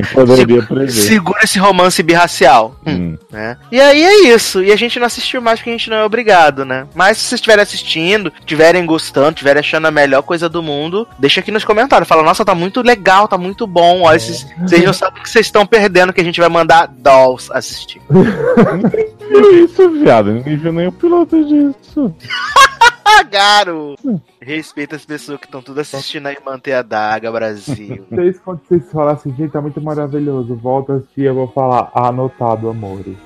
[0.88, 2.74] segura, esse romance birracial.
[2.86, 3.18] Hum, Hum.
[3.30, 3.56] né?
[3.70, 4.62] E aí é isso.
[4.62, 6.86] E a gente não assistiu mais porque a gente não é obrigado, né?
[6.94, 11.40] Mas se vocês estiverem assistindo, estiverem gostando, estiverem achando a melhor coisa do mundo, deixa
[11.40, 12.08] aqui nos comentários.
[12.08, 14.02] Fala, nossa, tá muito legal, tá muito bom.
[14.02, 16.86] Olha, vocês, vocês não sabem o que vocês estão perdendo, que a gente vai mandar
[16.88, 18.00] Dolls assistir.
[18.08, 20.32] viu isso, viado?
[20.32, 22.14] Ninguém viu nem o piloto disso.
[23.08, 23.94] Pagaram!
[24.40, 28.06] Respeita as pessoas que estão tudo assistindo aí manter a daga, Brasil.
[28.10, 31.90] Vocês, quando vocês falarem assim, gente, tá muito maravilhoso, volta a assistir, eu vou falar,
[31.94, 33.16] anotado, amores.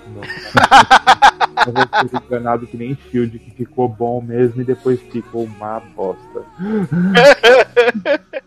[1.67, 5.81] Eu vou ser enganado que nem Shield, que ficou bom mesmo e depois ficou uma
[5.81, 6.43] bosta.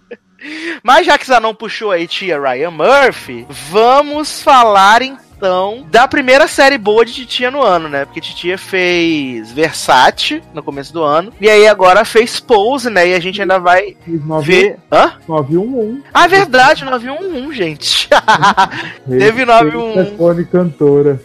[0.83, 5.01] Mas já que Zanon puxou aí tia Ryan Murphy, vamos falar
[5.35, 8.05] então da primeira série boa de Titia no ano, né?
[8.05, 11.31] Porque Titia fez Versace no começo do ano.
[11.39, 13.09] E aí agora fez Pose, né?
[13.09, 14.79] E a gente ainda vai Fiz 9 ver.
[14.91, 15.13] Hã?
[15.27, 16.03] 911.
[16.13, 18.09] Ah, verdade, 911, gente.
[19.07, 19.93] Teve 911.
[19.93, 21.21] Telefone cantora.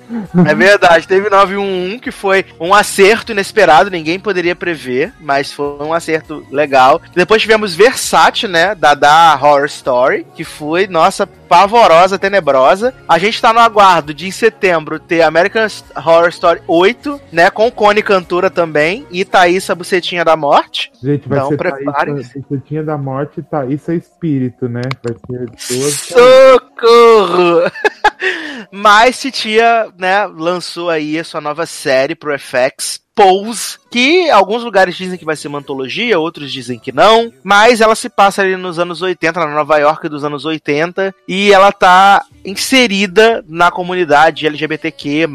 [0.47, 5.93] É verdade, teve 911 que foi um acerto inesperado, ninguém poderia prever, mas foi um
[5.93, 7.01] acerto legal.
[7.15, 12.95] Depois tivemos Versace, né, da da Horror Story, que foi, nossa, pavorosa, tenebrosa.
[13.09, 15.67] A gente tá no aguardo de em setembro ter American
[15.97, 20.93] Horror Story 8, né, com Cone Cantura também e Thaísa Bucetinha da Morte.
[21.03, 22.35] Gente, vai Então, ser preparem-se.
[22.35, 24.83] Thaísa, Bucetinha da Morte e Thaísa Espírito, né?
[25.03, 25.95] Vai ser duas.
[25.95, 27.71] Socorro!
[28.71, 34.97] Mas Titia, né, lançou aí a sua nova série pro FX, Pose, que alguns lugares
[34.97, 38.57] dizem que vai ser uma antologia, outros dizem que não, mas ela se passa ali
[38.57, 44.47] nos anos 80, na Nova York dos anos 80, e ela tá inserida na comunidade
[44.47, 45.27] LGBTQ+,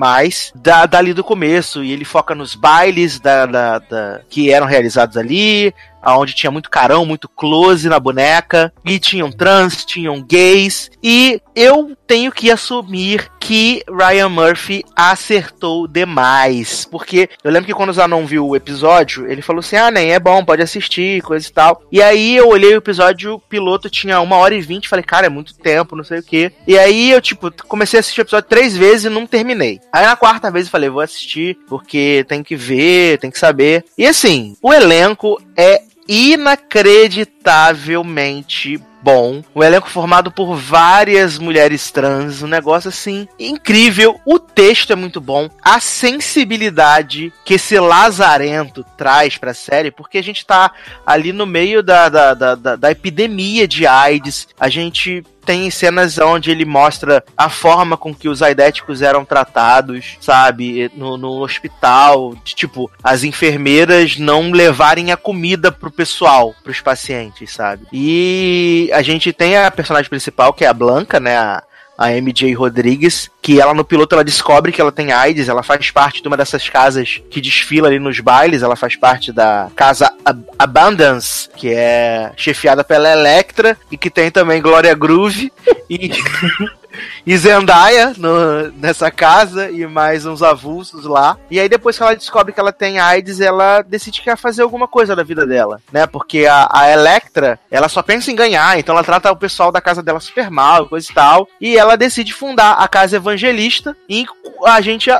[0.55, 5.17] da, dali do começo, e ele foca nos bailes da, da- da- que eram realizados
[5.17, 5.73] ali,
[6.07, 11.95] onde tinha muito carão, muito close na boneca, e tinham trans, tinham gays, e eu
[12.07, 18.25] tenho que assumir que Ryan Murphy acertou demais, porque eu lembro que quando o Zanon
[18.25, 21.81] viu o episódio, ele falou assim, ah, nem é bom, pode assistir, coisa e tal,
[21.91, 25.27] e aí eu olhei o episódio, o piloto tinha uma hora e vinte, falei, cara,
[25.27, 28.23] é muito tempo, não sei o que, e aí eu, tipo, comecei a assistir o
[28.23, 32.25] episódio três vezes e não terminei, aí na quarta vez eu falei, vou assistir, porque
[32.27, 39.43] tem que ver, tem que saber, e assim, o elenco é inacreditavelmente bom.
[39.53, 44.19] O elenco formado por várias mulheres trans, um negócio assim incrível.
[44.25, 50.23] O texto é muito bom, a sensibilidade que esse lazarento traz pra série, porque a
[50.23, 50.71] gente tá
[51.05, 56.17] ali no meio da, da, da, da- da epidemia de AIDS, a gente tem cenas
[56.17, 60.89] onde ele mostra a forma com que os aidéticos eram tratados, sabe?
[60.95, 67.51] No, no hospital, de, tipo, as enfermeiras não levarem a comida pro pessoal, pros pacientes,
[67.53, 67.85] sabe?
[67.93, 71.35] E a gente tem a personagem principal, que é a Blanca, né?
[71.37, 71.63] A,
[71.97, 75.89] a MJ Rodrigues, que ela no piloto ela descobre que ela tem AIDS, ela faz
[75.91, 80.11] parte de uma dessas casas que desfila ali nos bailes, ela faz parte da casa
[80.25, 85.49] Ab- Abundance, que é chefiada pela Electra e que tem também Glória Groove
[85.89, 86.11] e
[87.25, 91.37] e Zendaya no- nessa casa e mais uns avulsos lá.
[91.49, 94.61] E aí depois que ela descobre que ela tem AIDS, ela decide que quer fazer
[94.61, 96.05] alguma coisa da vida dela, né?
[96.07, 99.81] Porque a, a Electra, ela só pensa em ganhar, então ela trata o pessoal da
[99.81, 101.47] casa dela super mal, coisa e tal.
[101.59, 104.25] E ela decide fundar a Casa Evangelista e
[104.65, 105.19] a gente é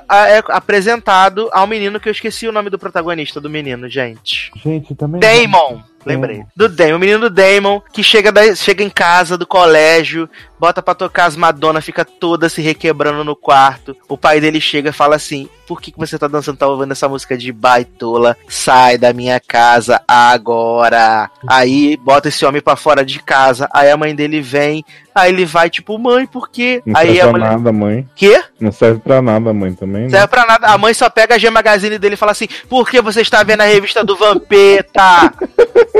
[0.49, 4.51] apresentado ao menino que eu esqueci o nome do protagonista do menino, gente.
[4.55, 5.19] Gente, também.
[5.21, 5.81] Damon.
[6.05, 6.43] Lembrei.
[6.55, 10.29] Do Damon, o menino do Damon, que chega, da- chega em casa do colégio,
[10.59, 13.95] bota pra tocar as Madonna, fica toda se requebrando no quarto.
[14.07, 16.91] O pai dele chega e fala assim: Por que, que você tá dançando, tá ouvindo
[16.91, 18.37] essa música de baitola?
[18.47, 21.29] Sai da minha casa agora.
[21.47, 23.67] Aí bota esse homem pra fora de casa.
[23.73, 24.85] Aí a mãe dele vem.
[25.13, 26.83] Aí ele vai, tipo, mãe, por quê?
[26.85, 27.51] Não Aí serve a pra mulher.
[27.51, 28.07] nada, mãe.
[28.15, 28.43] Quê?
[28.59, 30.03] Não serve pra nada, mãe, também.
[30.03, 30.09] Né?
[30.09, 30.67] Serve pra nada.
[30.67, 33.41] A mãe só pega a G Magazine dele e fala assim: Por que você está
[33.41, 35.33] vendo a revista do Vampeta?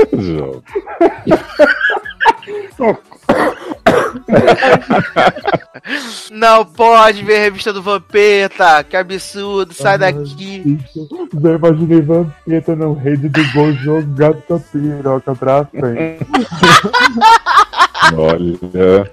[6.30, 10.78] Não pode ver a revista do Vampeta, que absurdo, sai daqui.
[10.84, 11.08] Isso.
[11.40, 16.26] Já imaginei Vampeta no rede do gol jogado com a piroca pra frente.
[18.16, 19.10] Olha.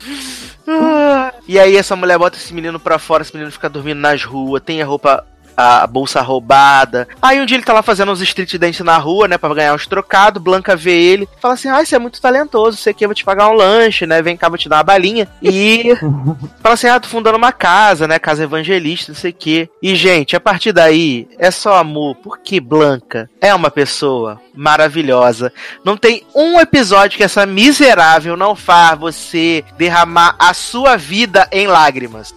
[0.68, 1.34] Ah.
[1.48, 4.62] E aí essa mulher bota esse menino pra fora, esse menino fica dormindo nas ruas,
[4.64, 5.26] tem a roupa.
[5.56, 7.08] A bolsa roubada.
[7.22, 9.38] Aí um dia ele tá lá fazendo uns street dance na rua, né?
[9.38, 10.42] Pra ganhar uns trocados.
[10.42, 11.28] Blanca vê ele.
[11.40, 12.78] Fala assim: Ah, você é muito talentoso.
[12.78, 14.22] Você aqui, eu vou te pagar um lanche, né?
[14.22, 15.28] Vem cá, vou te dar uma balinha.
[15.42, 15.96] E
[16.62, 18.20] fala assim: Ah, tô fundando uma casa, né?
[18.20, 19.70] Casa evangelista, não sei o quê.
[19.82, 22.16] E, gente, a partir daí é só amor.
[22.16, 25.52] Porque Blanca é uma pessoa maravilhosa.
[25.84, 31.68] Não tem um episódio que essa miserável não faz você derramar a sua vida em
[31.68, 32.34] lágrimas.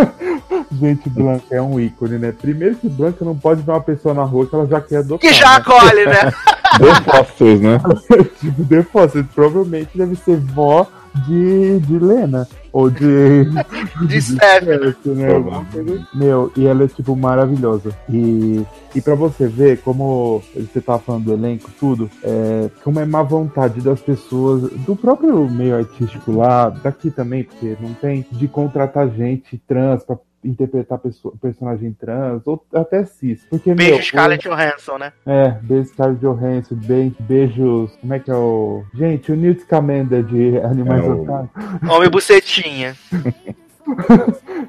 [0.72, 2.33] Gente, Blanca é um ícone, né?
[2.34, 5.18] Primeiro que Blanca não pode ver uma pessoa na rua que ela já quer adotar.
[5.18, 5.56] Que já né?
[5.56, 6.32] acolhe, né?
[6.78, 7.80] Dois fósseis, né?
[8.40, 10.86] tipo, The Foster, provavelmente deve ser vó
[11.26, 12.48] de, de Lena.
[12.72, 13.44] Ou de.
[14.08, 14.20] De.
[14.20, 14.64] Steph,
[15.06, 15.32] né?
[15.32, 17.96] Alguma coisa- Meu, e ela é, tipo, maravilhosa.
[18.08, 23.04] E, e pra você ver como você tava falando do elenco, tudo, é, como é
[23.06, 28.48] má vontade das pessoas, do próprio meio artístico lá, daqui também, porque não tem, de
[28.48, 33.44] contratar gente trans pra interpretar pessoa, personagem trans, ou até cis.
[33.50, 35.12] Porque, Beijo, meu, Scarlett Johansson, né?
[35.26, 37.96] É, beijo Scarlett Johansson, be- beijos.
[38.00, 38.84] Como é que é o.
[38.94, 41.48] Gente, o Newt Scamander de Animais É o-.
[41.90, 42.94] Homem bucetinha.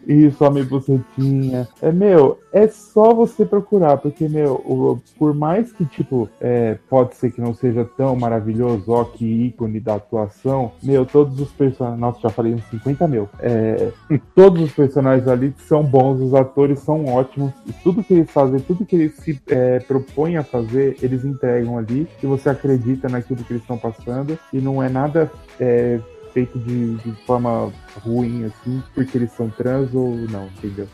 [0.08, 1.68] Isso, Homem Bucetinha.
[1.82, 7.16] É, meu, é só você procurar, porque, meu, o- por mais que, tipo, é, pode
[7.16, 12.00] ser que não seja tão maravilhoso, ó, que ícone da atuação, meu, todos os personagens.
[12.00, 13.28] Nossa, já falei uns 50 mil.
[13.40, 13.90] É,
[14.36, 18.60] todos os personagens ali são bons, os atores são ótimos, e tudo que eles fazem,
[18.60, 23.44] tudo que eles se é, propõem a fazer, eles entregam ali, e você acredita naquilo
[23.44, 25.32] que eles estão passando, e não é nada.
[25.60, 26.00] é,
[26.36, 27.72] feito de, de forma
[28.04, 30.86] ruim, assim, porque eles são trans ou não, entendeu?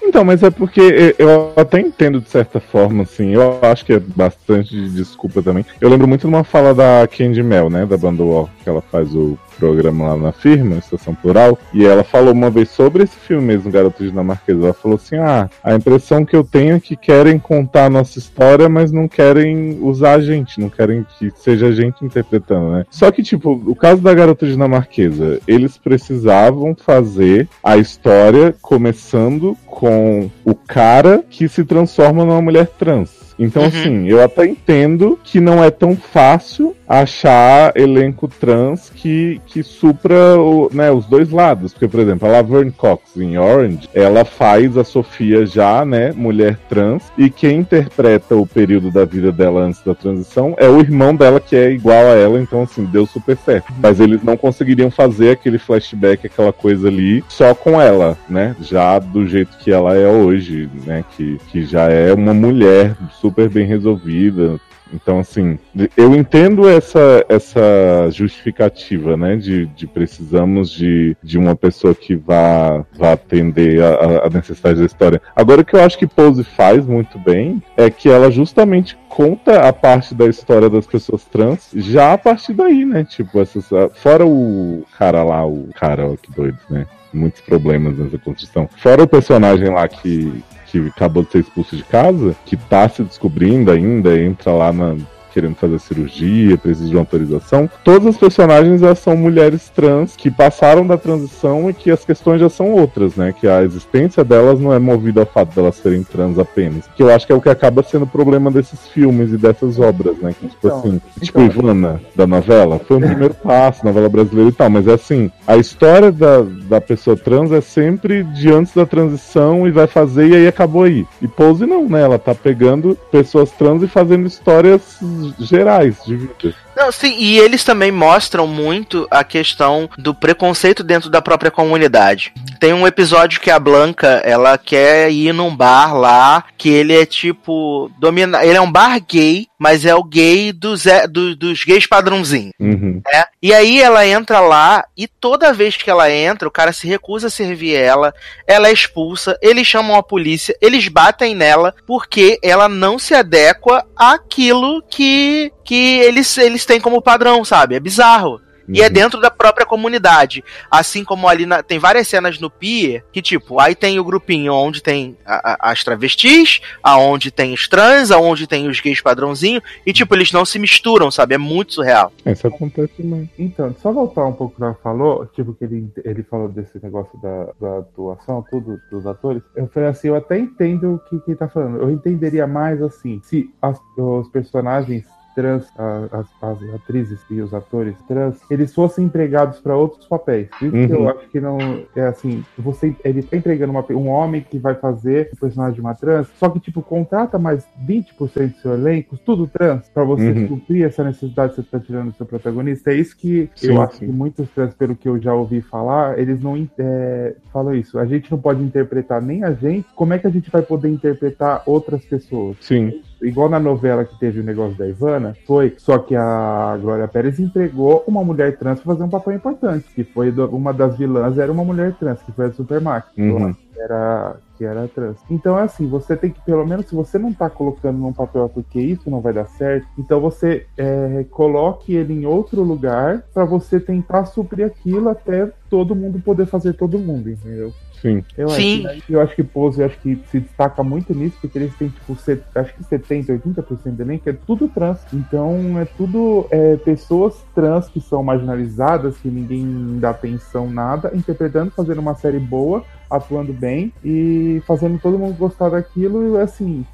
[0.00, 3.34] Então, mas é porque eu até entendo de certa forma, assim.
[3.34, 5.66] Eu acho que é bastante de desculpa também.
[5.80, 7.84] Eu lembro muito de uma fala da Candy Mel, né?
[7.84, 11.58] Da banda Walk, que ela faz o programa lá na firma, Estação Plural.
[11.72, 14.64] E ela falou uma vez sobre esse filme mesmo, Garoto Dinamarquesa.
[14.64, 18.18] Ela falou assim: Ah, a impressão que eu tenho é que querem contar a nossa
[18.18, 22.86] história, mas não querem usar a gente, não querem que seja a gente interpretando, né?
[22.90, 30.30] Só que, tipo, o caso da Garota Dinamarquesa, eles precisavam fazer a história começando com
[30.44, 33.27] o cara que se transforma numa mulher trans.
[33.38, 33.68] Então, Uhum.
[33.68, 40.40] assim, eu até entendo que não é tão fácil achar elenco trans que, que supra
[40.40, 41.72] o- né, os dois lados.
[41.72, 46.58] Porque, por exemplo, a Laverne Cox em Orange, ela faz a Sofia já, né, mulher
[46.68, 51.14] trans, e quem interpreta o período da vida dela antes da transição é o irmão
[51.14, 53.70] dela, que é igual a ela, então, assim, deu super certo.
[53.82, 58.98] Mas eles não conseguiriam fazer aquele flashback, aquela coisa ali, só com ela, né, já
[58.98, 63.66] do jeito que ela é hoje, né, que, que já é uma mulher super bem
[63.66, 64.60] resolvida,
[64.92, 65.58] então, assim,
[65.96, 69.36] eu entendo essa, essa justificativa, né?
[69.36, 74.86] De, de precisamos de, de uma pessoa que vá, vá atender a, a necessidade da
[74.86, 75.20] história.
[75.36, 79.68] Agora, o que eu acho que Pose faz muito bem é que ela justamente conta
[79.68, 83.04] a parte da história das pessoas trans já a partir daí, né?
[83.04, 86.86] Tipo, essas, fora o cara lá, o cara, ó, que doido, né?
[87.12, 88.68] Muitos problemas nessa construção.
[88.76, 93.02] Fora o personagem lá que, que acabou de ser expulso de casa, que tá se
[93.02, 94.96] descobrindo ainda, entra lá na,
[95.38, 97.70] querendo fazer cirurgia, precisa de uma autorização.
[97.84, 102.40] Todas as personagens elas são mulheres trans que passaram da transição e que as questões
[102.40, 103.32] já são outras, né?
[103.32, 106.88] Que a existência delas não é movida ao fato delas serem trans apenas.
[106.96, 109.78] Que eu acho que é o que acaba sendo o problema desses filmes e dessas
[109.78, 110.34] obras, né?
[110.38, 111.62] Que, tipo Então, assim, tipo então.
[111.62, 115.56] Ivana, da novela, foi um primeiro passo, novela brasileira e tal, mas é assim, a
[115.56, 120.34] história da, da pessoa trans é sempre de antes da transição e vai fazer e
[120.34, 121.06] aí acabou aí.
[121.22, 122.02] E Pose não, né?
[122.02, 124.98] Ela tá pegando pessoas trans e fazendo histórias
[125.38, 126.54] gerais de vida.
[126.78, 132.32] Não, sim, e eles também mostram muito a questão do preconceito dentro da própria comunidade.
[132.60, 137.04] Tem um episódio que a Blanca, ela quer ir num bar lá, que ele é
[137.04, 137.90] tipo.
[137.98, 138.44] Domina...
[138.44, 142.52] Ele é um bar gay, mas é o gay dos, é, do- dos gays padrãozinho.
[142.60, 143.02] Uhum.
[143.12, 143.24] né?
[143.42, 147.26] E aí ela entra lá e toda vez que ela entra, o cara se recusa
[147.26, 148.14] a servir ela,
[148.46, 153.84] ela é expulsa, eles chamam a polícia, eles batem nela porque ela não se adequa
[153.96, 157.74] àquilo que, que eles, eles têm como padrão, sabe?
[157.74, 158.40] É bizarro.
[158.70, 158.92] E é Uhum.
[158.92, 160.44] dentro da própria comunidade.
[160.70, 164.52] Assim como ali na- tem várias cenas no Pier que, tipo, aí tem o grupinho
[164.52, 169.62] onde tem a- a- as travestis, aonde tem os trans, aonde tem os gays padrãozinho,
[169.86, 171.34] e, tipo, eles não se misturam, sabe?
[171.34, 172.12] É muito surreal.
[172.26, 173.26] Isso acontece mais.
[173.38, 177.18] Então, só voltar um pouco que ela falou, tipo, que ele, ele falou desse negócio
[177.22, 179.42] da, da atuação, tudo, dos atores.
[179.56, 181.78] Eu falei assim, eu até entendo o que, que ele tá falando.
[181.78, 185.04] Eu entenderia mais assim, se as- os personagens
[185.38, 190.48] trans, a- as, as atrizes e os atores trans, eles fossem empregados para outros papéis.
[190.60, 191.02] Isso que Uhum.
[191.04, 191.58] eu acho que não
[191.94, 195.80] é assim, você ele tá entregando uma- um homem que vai fazer o personagem de
[195.80, 200.30] uma trans, só que tipo contrata mais 20% do seu elenco, tudo trans, para você
[200.32, 200.48] Uhum.
[200.48, 202.90] suprir essa necessidade que você tá tirando do seu protagonista.
[202.90, 204.06] É isso que Sim, eu acho sim.
[204.06, 207.96] que muitos trans, pelo que eu já ouvi falar, eles não é, falam isso.
[207.96, 210.88] A gente não pode interpretar nem a gente, como é que a gente vai poder
[210.88, 212.56] interpretar outras pessoas?
[212.60, 213.02] Sim.
[213.22, 217.38] Igual na novela que teve o negócio da Ivana, foi, só que a Glória Pérez
[217.40, 221.38] entregou uma mulher trans pra fazer um papel importante, que foi do- uma das vilãs,
[221.38, 223.52] era uma mulher trans, que foi a Supermax, Uhum.
[223.54, 225.18] que era que era trans.
[225.30, 228.48] Então é assim, você tem que, pelo menos, se você não tá colocando num papel
[228.48, 233.44] porque isso não vai dar certo, então você é, coloque ele em outro lugar pra
[233.44, 237.72] você tentar suprir aquilo até todo mundo poder fazer todo mundo, entendeu?
[238.00, 238.24] Sim.
[238.36, 238.86] Eu Sim.
[238.86, 241.88] Acho, eu acho que Pose, eu acho que se destaca muito nisso, porque eles têm,
[241.88, 245.00] tipo, set, acho que 70, 80% do elenco é tudo trans.
[245.12, 251.70] Então, é tudo é, pessoas trans que são marginalizadas, que ninguém dá atenção, nada, interpretando,
[251.70, 256.84] fazendo uma série boa, atuando bem e fazendo todo mundo gostar daquilo e assim.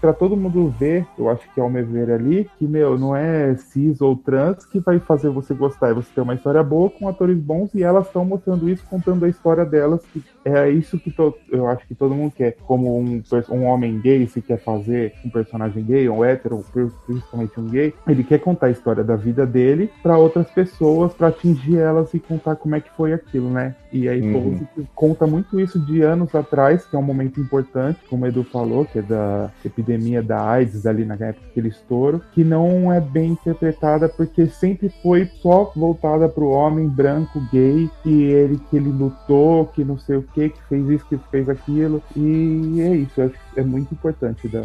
[0.00, 3.54] Pra todo mundo ver, eu acho que ao meu ver ali, que, meu, não é
[3.56, 7.06] cis ou trans que vai fazer você gostar, é você ter uma história boa com
[7.06, 11.10] atores bons e elas estão mostrando isso, contando a história delas, que é isso que
[11.10, 12.56] to- eu acho que todo mundo quer.
[12.66, 17.60] Como um, um homem gay, se quer fazer um personagem gay, um hétero, pri- principalmente
[17.60, 21.76] um gay, ele quer contar a história da vida dele para outras pessoas, para atingir
[21.76, 23.74] elas e contar como é que foi aquilo, né?
[23.92, 24.58] E aí Uhum.
[24.94, 28.84] Conta muito isso de anos atrás, que é um momento importante, como o Edu falou,
[28.84, 33.32] que é da epidemia da AIDS ali na época daquele estouro, que não é bem
[33.32, 39.66] interpretada porque sempre foi só voltada pro homem branco gay, que ele que ele lutou,
[39.66, 42.02] que não sei o que, que fez isso, que fez aquilo.
[42.16, 43.14] E é isso,
[43.54, 44.62] que é muito importante da,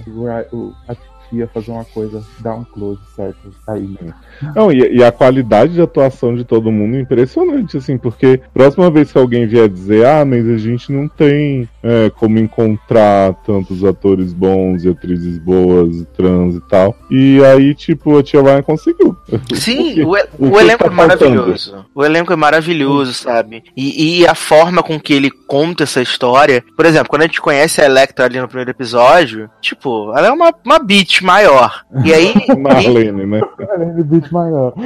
[0.52, 0.96] o, a
[1.34, 4.14] titia fazer uma coisa, dar um close certo aí, né?
[4.56, 8.90] Não, e, e a qualidade de atuação de todo mundo é impressionante, assim, porque próxima
[8.92, 13.84] vez que alguém vier dizer, ah, mas a gente não tem é, como encontrar tantos
[13.84, 16.96] atores bons e atrizes boas, trans e tal.
[17.10, 19.18] E aí, tipo, a Tia Ryan conseguiu.
[19.54, 21.86] Sim, o, o o elenco tá é maravilhoso.
[21.96, 23.64] O elenco é maravilhoso, sabe?
[23.76, 26.64] E, e a forma com que ele conta essa história.
[26.76, 30.32] Por exemplo, quando a gente conhece a Electra ali no primeiro episódio, tipo, ela é
[30.32, 31.86] uma, uma bitch maior.
[32.04, 32.34] E aí.
[32.58, 33.42] Marlene, né?
[33.58, 34.74] Caralho, beat maior.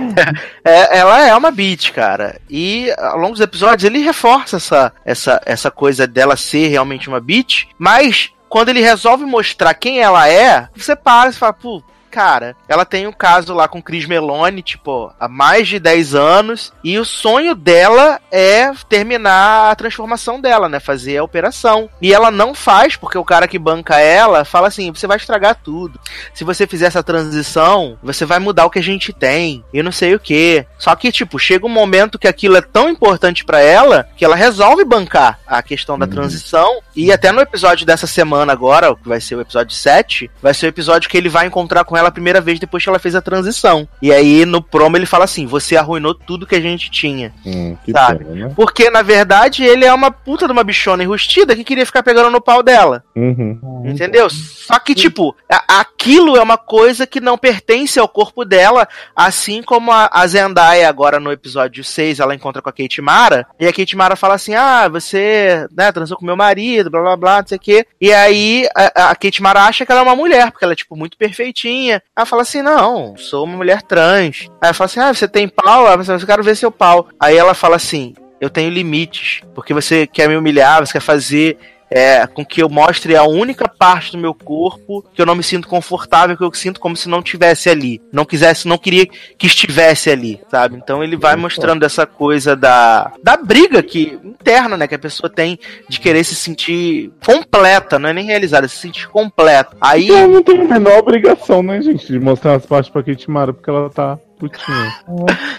[0.63, 2.39] É, ela é uma beat, cara.
[2.49, 7.19] E ao longo dos episódios ele reforça essa, essa, essa coisa dela ser realmente uma
[7.19, 11.81] beat, mas quando ele resolve mostrar quem ela é, você para e fala, pô.
[12.17, 16.73] Cara, ela tem um caso lá com Chris Meloni, tipo, há mais de 10 anos,
[16.83, 20.79] e o sonho dela é terminar a transformação dela, né?
[20.79, 21.87] Fazer a operação.
[22.01, 25.59] E ela não faz, porque o cara que banca ela fala assim: você vai estragar
[25.63, 25.99] tudo.
[26.33, 29.91] Se você fizer essa transição, você vai mudar o que a gente tem, e não
[29.91, 30.65] sei o que.
[30.79, 34.35] Só que, tipo, chega um momento que aquilo é tão importante pra ela que ela
[34.35, 36.79] resolve bancar a questão da transição.
[36.95, 40.65] E até no episódio dessa semana agora, que vai ser o episódio 7, vai ser
[40.65, 43.15] o episódio que ele vai encontrar com ela a primeira vez depois que ela fez
[43.15, 43.87] a transição.
[44.01, 47.33] E aí no promo ele fala assim: você arruinou tudo que a gente tinha.
[47.45, 48.25] Hum, Sabe?
[48.25, 48.53] pena, né?
[48.55, 52.29] Porque, na verdade, ele é uma puta de uma bichona enrustida que queria ficar pegando
[52.29, 53.03] no pau dela.
[53.17, 53.81] Uhum.
[53.83, 54.29] Entendeu?
[54.29, 55.35] Só que, tipo,
[55.67, 60.87] aquilo é uma coisa que não pertence ao corpo dela, assim como a, a Zendaya
[60.87, 64.35] agora no episódio 6, ela encontra com a Kate Mara, e a Kate Mara fala
[64.35, 67.87] assim, ah, você, né, transou com meu marido, blá blá blá, não sei o quê.
[67.99, 70.75] E aí a, a Kate Mara acha que ela é uma mulher, porque ela é,
[70.75, 72.03] tipo, muito perfeitinha.
[72.15, 74.47] Ela fala assim, não, sou uma mulher trans.
[74.61, 75.87] Aí ela fala assim, ah, você tem pau?
[75.87, 77.07] Ela fala assim, eu quero ver seu pau.
[77.19, 81.57] Aí ela fala assim, eu tenho limites, porque você quer me humilhar, você quer fazer
[81.89, 85.43] é, com que eu mostre a única parte do meu corpo que eu não me
[85.43, 88.01] sinto confortável, que eu sinto como se não tivesse ali.
[88.11, 90.75] Não quisesse, não queria que estivesse ali, sabe?
[90.75, 95.29] Então ele vai mostrando essa coisa da, da briga que interna, né, que a pessoa
[95.29, 99.75] tem de querer se sentir completa, não é nem realizada, se sentir completa.
[99.79, 103.29] Aí Então não tem a menor obrigação, né, gente, de mostrar as partes pra Kate
[103.29, 104.95] Mara, porque ela tá putinha.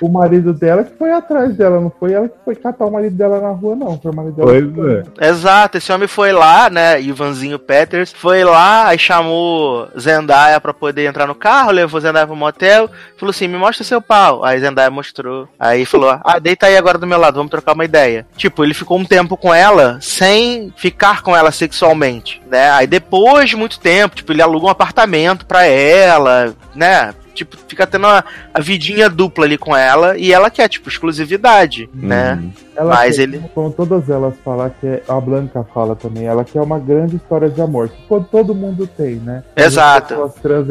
[0.01, 3.17] O marido dela que foi atrás dela, não foi ela que foi catar o marido
[3.17, 3.99] dela na rua, não.
[3.99, 4.51] Foi o marido dela.
[4.51, 5.05] Pois foi.
[5.19, 5.29] é.
[5.29, 7.01] Exato, esse homem foi lá, né?
[7.01, 12.37] Ivanzinho Peters foi lá, aí chamou Zendaya pra poder entrar no carro, levou Zendaya pro
[12.37, 14.45] motel, falou assim: me mostra seu pau.
[14.45, 15.49] Aí Zendaya mostrou.
[15.59, 18.27] Aí falou: ah, deita aí agora do meu lado, vamos trocar uma ideia.
[18.37, 22.71] Tipo, ele ficou um tempo com ela sem ficar com ela sexualmente, né?
[22.71, 27.15] Aí depois de muito tempo, tipo, ele aluga um apartamento pra ela, né?
[27.39, 31.89] Tipo, fica tendo a, a vidinha dupla ali com ela e ela quer, tipo, exclusividade,
[31.95, 32.35] né?
[32.35, 32.53] Uhum.
[32.77, 36.45] Ela Mas quer- ele- Como todas elas falam, que é- a Blanca fala também, ela
[36.45, 39.43] quer uma grande história de amor, que todo, todo mundo tem, né?
[39.57, 40.23] Exato.
[40.23, 40.69] As trans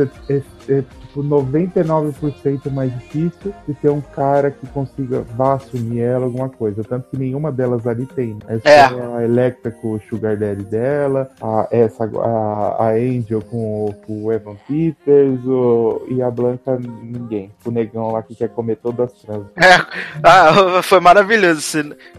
[1.18, 6.84] tipo 99% mais difícil de ter um cara que consiga vá assumir ela alguma coisa.
[6.84, 8.38] Tanto que nenhuma delas ali tem.
[8.48, 8.60] né?
[8.64, 8.88] É.
[8.89, 13.94] só A Electra com o Sugar Daddy dela, a, essa, a, a Angel com, o-
[14.06, 17.52] com o Evan Peters, o, e a Blanca ninguém.
[17.65, 19.45] O negão lá que quer comer todas as trans.
[19.57, 19.76] É,
[20.23, 21.57] ah, foi maravilhoso.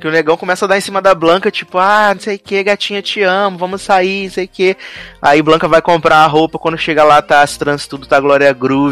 [0.01, 2.39] Que o negão começa a dar em cima da Blanca, tipo, ah, não sei o
[2.39, 4.77] que, gatinha, te amo, vamos sair, não sei o que.
[5.21, 8.53] Aí Blanca vai comprar a roupa, quando chega lá, tá as trans, tudo tá Glória
[8.53, 8.88] Groove.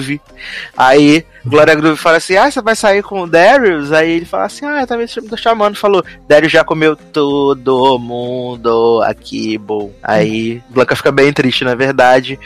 [0.77, 3.93] Aí Glória Groove fala assim: ah, você vai sair com o Darius?
[3.93, 5.07] Aí ele fala assim: ah, tá me
[5.37, 5.77] chamando.
[5.77, 9.93] Falou: Darius já comeu todo mundo aqui, bom.
[10.03, 12.39] Aí Blanca fica bem triste, na verdade.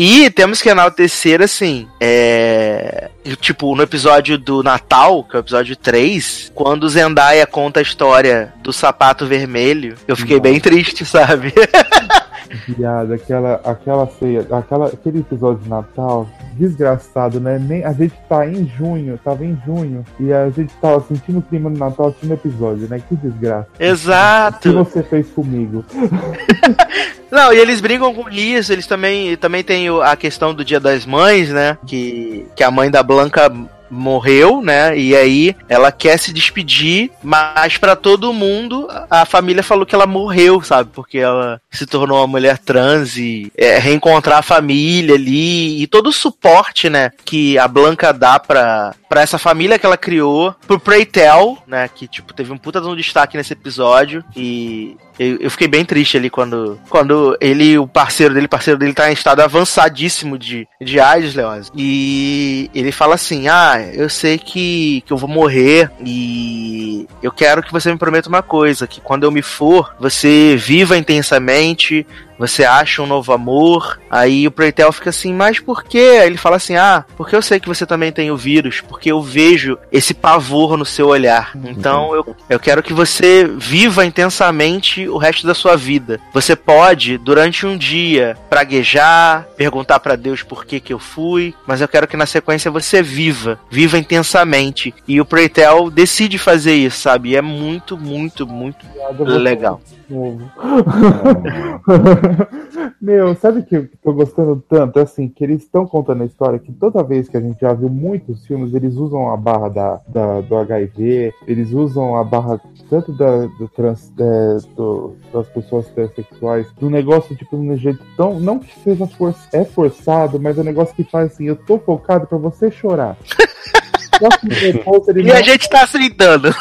[0.00, 3.10] E temos que enaltecer, assim, é.
[3.40, 8.54] Tipo, no episódio do Natal, que é o episódio 3, quando Zendaya conta a história
[8.62, 11.52] do sapato vermelho, eu fiquei bem triste, sabe?
[12.66, 17.58] Viado, aquela, aquela ceia, aquela, aquele episódio de Natal, desgraçado, né?
[17.58, 21.42] Nem, a gente tá em junho, tava em junho, e a gente tava sentindo o
[21.42, 23.00] clima do Natal assistindo episódio, né?
[23.06, 23.68] Que desgraça.
[23.74, 24.72] O que Exato.
[24.72, 25.84] você fez comigo?
[27.30, 31.04] Não, e eles brincam com isso, eles também, também tem a questão do Dia das
[31.04, 31.76] Mães, né?
[31.86, 33.52] Que, que a mãe da Blanca
[33.90, 34.96] morreu, né?
[34.98, 40.06] E aí ela quer se despedir, mas pra todo mundo a família falou que ela
[40.06, 40.90] morreu, sabe?
[40.92, 46.08] Porque ela se tornou uma mulher trans e é, reencontrar a família ali e todo
[46.08, 47.10] o suporte, né?
[47.24, 51.88] Que a Blanca dá pra, pra essa família que ela criou, pro Preytel, né?
[51.88, 55.84] Que tipo teve um puta de um destaque nesse episódio e eu, eu fiquei bem
[55.84, 60.66] triste ali quando, quando ele, o parceiro dele, parceiro dele tá em estado avançadíssimo de,
[60.80, 61.70] de AIDS, Leoz.
[61.74, 63.48] E ele fala assim:
[63.78, 68.28] Ah, eu sei que, que eu vou morrer e eu quero que você me prometa
[68.28, 72.04] uma coisa: que quando eu me for, você viva intensamente.
[72.38, 73.98] Você acha um novo amor?
[74.10, 76.18] Aí o Preytel fica assim, mas por quê?
[76.20, 79.10] Aí ele fala assim: Ah, porque eu sei que você também tem o vírus, porque
[79.10, 81.52] eu vejo esse pavor no seu olhar.
[81.64, 86.20] Então eu, eu quero que você viva intensamente o resto da sua vida.
[86.32, 91.80] Você pode, durante um dia, praguejar, perguntar pra Deus por que que eu fui, mas
[91.80, 94.94] eu quero que na sequência você viva, viva intensamente.
[95.06, 97.30] E o Preytel decide fazer isso, sabe?
[97.30, 98.86] E é muito, muito, muito
[99.24, 99.80] legal.
[103.00, 104.98] Meu, sabe que eu tô gostando tanto?
[104.98, 107.88] Assim, que eles estão contando a história que toda vez que a gente já viu
[107.88, 113.12] muitos filmes, eles usam a barra da, da- do HIV, eles usam a barra tanto
[113.12, 118.38] da, do trans, é, do- das pessoas transexuais, do negócio, tipo, de um jeito tão.
[118.40, 121.78] Não que seja for, é forçado, mas é um negócio que faz assim, eu tô
[121.78, 123.16] focado pra você chorar.
[124.18, 126.52] Só que depois ele E não- a gente tá aceitando.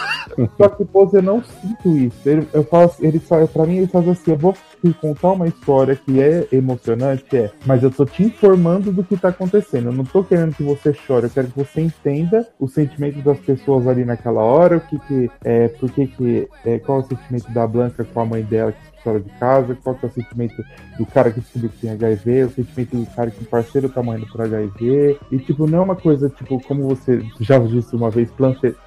[0.57, 2.17] só que, pô, eu não sinto isso.
[2.29, 5.31] Ele, eu falo assim, ele fala, pra mim, ele faz assim, eu vou te contar
[5.31, 9.87] uma história que é emocionante, é, mas eu tô te informando do que tá acontecendo.
[9.89, 13.39] Eu não tô querendo que você chore, eu quero que você entenda o sentimento das
[13.39, 17.07] pessoas ali naquela hora, o que que, é, por que que, é, qual é o
[17.07, 20.11] sentimento da Blanca com a mãe dela que fora de casa, qual que é o
[20.11, 20.65] sentimento
[20.99, 24.03] do cara que descobriu que tem HIV, o sentimento do cara que o parceiro tá
[24.03, 28.09] morrendo por HIV, e tipo, não é uma coisa, tipo, como você já disse uma
[28.09, 28.29] vez,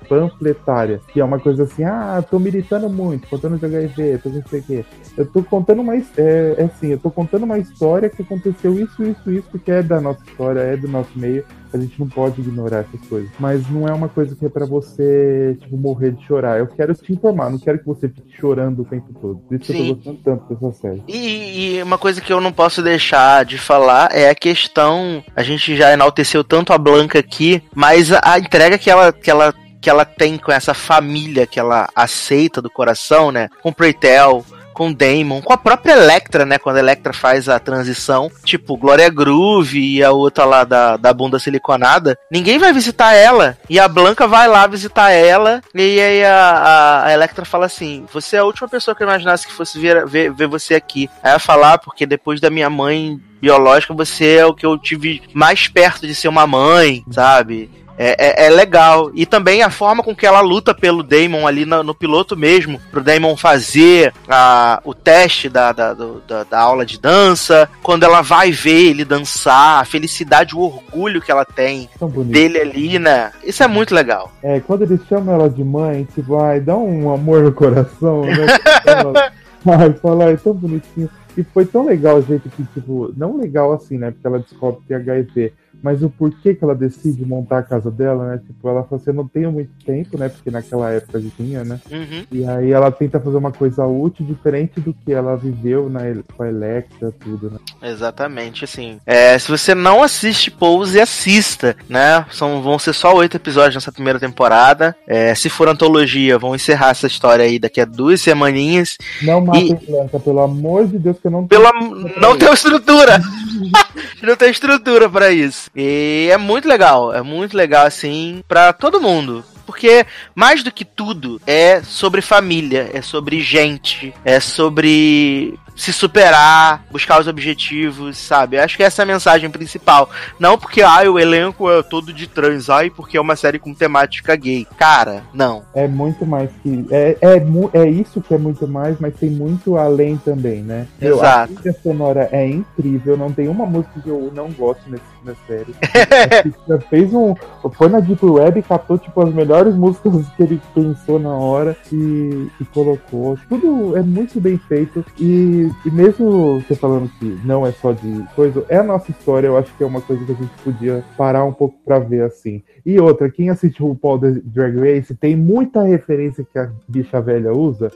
[0.09, 4.43] panfletária, que é uma coisa assim, ah, tô militando muito, contando de HIV, tô não
[4.47, 4.85] sei o quê.
[5.17, 9.03] Eu tô contando uma, é, é assim, eu tô contando uma história que aconteceu isso,
[9.03, 12.41] isso, isso, que é da nossa história, é do nosso meio, a gente não pode
[12.41, 13.31] ignorar essas coisas.
[13.39, 16.59] Mas não é uma coisa que é pra você, tipo, morrer de chorar.
[16.59, 19.39] Eu quero te informar, não quero que você fique chorando o tempo todo.
[19.39, 19.89] Por isso que eu Sim.
[19.89, 21.03] tô gostando tanto dessa série.
[21.09, 25.23] E, e uma coisa que eu não posso deixar de falar é a questão.
[25.35, 29.31] A gente já enalteceu tanto a Blanca aqui, mas a, a entrega que ela, que
[29.31, 33.49] ela que ela tem com essa família que ela aceita do coração, né?
[33.63, 34.45] Com o Preytel,
[34.81, 36.57] com Damon, com a própria Electra, né?
[36.57, 41.13] Quando a Electra faz a transição, tipo, Glória Groove e a outra lá da, da
[41.13, 43.59] bunda siliconada, ninguém vai visitar ela.
[43.69, 48.07] E a Blanca vai lá visitar ela, e aí a, a, a Electra fala assim:
[48.11, 51.11] Você é a última pessoa que eu imaginasse que fosse ver, ver, ver você aqui.
[51.23, 54.79] Aí ela fala, ah, porque depois da minha mãe biológica, você é o que eu
[54.79, 57.71] tive mais perto de ser uma mãe, sabe?
[58.03, 59.11] É, é, é legal.
[59.15, 62.81] E também a forma com que ela luta pelo Damon ali no, no piloto mesmo,
[62.91, 68.05] pro Damon fazer a, o teste da, da, do- da, da aula de dança, quando
[68.05, 71.91] ela vai ver ele dançar, a felicidade, o orgulho que ela tem
[72.33, 73.33] dele ali, né?
[73.45, 74.33] Isso é muito legal.
[74.43, 78.47] É, quando eles chamam ela de mãe, tipo, ai, dá um amor no coração, né?
[78.87, 79.33] Ela-
[79.79, 81.11] ai, fala, é tão bonitinho.
[81.37, 84.11] E foi tão legal o jeito que, tipo, não legal assim, né?
[84.11, 85.53] Porque ela descobre que tem HIV.
[85.83, 88.41] Mas o porquê que ela decide montar a casa dela, né?
[88.47, 90.29] Tipo, ela fala assim, eu não tenho muito tempo, né?
[90.29, 91.81] Porque naquela época a gente tinha, né?
[91.91, 92.25] Uhum.
[92.31, 96.01] E aí ela tenta fazer uma coisa útil, diferente do que ela viveu na,
[96.37, 97.59] com a Electra, tudo, né?
[97.83, 98.99] Exatamente, assim.
[99.07, 102.25] É, se você não assiste Pose, assista, né?
[102.31, 104.95] São, vão ser só oito episódios nessa primeira temporada.
[105.07, 108.99] É, se for antologia, vão encerrar essa história aí daqui a duas semaninhas.
[109.23, 111.73] Não matem Blanca, pelo amor de Deus, que eu não Pela,
[112.21, 113.21] não tem estrutura!
[114.23, 115.71] não tem estrutura pra isso.
[115.75, 119.45] E é muito legal, é muito legal, assim, pra todo mundo.
[119.67, 120.05] Porque,
[120.35, 127.21] mais do que tudo, é sobre família, é sobre gente, é sobre se superar, buscar
[127.21, 128.57] os objetivos, sabe?
[128.57, 130.11] Eu acho que essa é a mensagem principal.
[130.39, 133.75] Não porque, ai, o elenco é todo de trans, ai, porque é uma série com
[133.75, 134.67] temática gay.
[134.77, 135.63] Cara, não.
[135.75, 136.87] É muito mais que.
[136.91, 140.87] É, é, é isso que é muito mais, mas tem muito além também, né?
[141.01, 141.53] Exato.
[141.53, 145.35] A trilha sonora é incrível, não tem uma música que eu não gosto nesse, na
[145.47, 145.75] série.
[146.71, 147.35] A fez um.
[147.73, 151.77] Foi na Deep Web e catou tipo, as melhores músicas que ele pensou na hora
[151.93, 153.39] e, e colocou.
[153.49, 155.05] Tudo é muito bem feito.
[155.19, 159.47] E e, mesmo você falando que não é só de coisa, é a nossa história,
[159.49, 162.23] eu acho que é uma coisa que a gente podia parar um pouco pra ver
[162.23, 162.63] assim.
[162.85, 167.53] E outra, quem assiste o Paul Drag Race tem muita referência que a bicha velha
[167.53, 167.91] usa.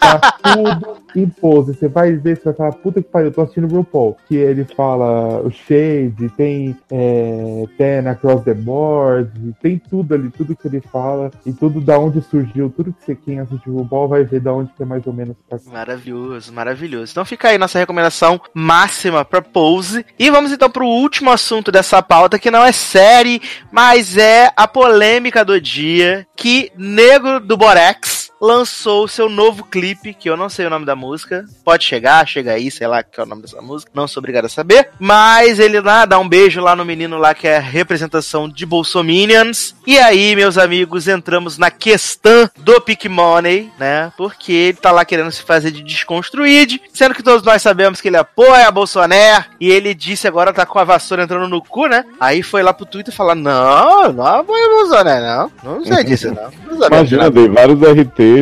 [0.00, 1.74] tá tudo em pose.
[1.74, 4.16] Você vai ver, você vai falar, puta que pariu, eu tô assistindo o RuPaul.
[4.26, 9.30] Que ele fala o Shade, tem é, Ten Across the Board,
[9.62, 13.14] tem tudo ali, tudo que ele fala, e tudo da onde surgiu, tudo que você
[13.14, 15.36] quem assiste o RuPaul vai ver da onde que é mais ou menos
[15.66, 17.12] Maravilhoso, maravilhoso.
[17.12, 20.04] Então fica aí nossa recomendação máxima pra Pose.
[20.18, 23.40] E vamos então pro último assunto dessa pauta, que não é série,
[23.70, 30.28] mas é a polêmica do dia, que Negro do Borex lançou seu novo clipe, que
[30.28, 31.44] eu não sei o nome da música.
[31.64, 33.90] Pode chegar, chega aí, sei lá que é o nome dessa música.
[33.94, 34.90] Não sou obrigado a saber.
[34.98, 39.74] Mas ele lá dá um beijo lá no menino lá que é representação de Bolsominions.
[39.86, 44.12] E aí, meus amigos, entramos na questão do Pick Money, né?
[44.16, 48.08] Porque ele tá lá querendo se fazer de desconstruído, sendo que todos nós sabemos que
[48.08, 49.44] ele apoia a Bolsonaro.
[49.60, 52.04] E ele disse agora tá com a vassoura entrando no cu, né?
[52.20, 55.78] Aí foi lá pro Twitter falar: Não, não apoia o Bolsonaro, não.
[55.78, 56.50] Não sei disso, não.
[56.76, 57.78] não Imagina, nada." dei vários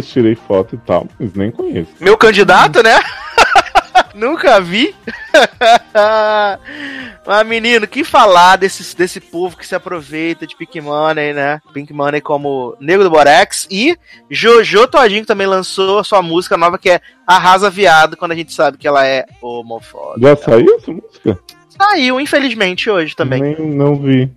[0.02, 1.92] Tirei foto e tal, mas nem conheço.
[2.00, 2.98] Meu candidato, né?
[4.14, 4.94] Nunca vi.
[7.26, 11.60] Mas, menino, que falar desse, desse povo que se aproveita de Pink Money, né?
[11.74, 13.66] Pink Money como Nego do Borex.
[13.70, 13.98] E
[14.30, 18.36] Jojo Todinho que também lançou a sua música nova que é Arrasa Viado, quando a
[18.36, 20.28] gente sabe que ela é homofóbica.
[20.28, 21.38] Já saiu essa música?
[21.80, 23.40] Saiu, infelizmente, hoje também.
[23.40, 24.30] Nem, não vi.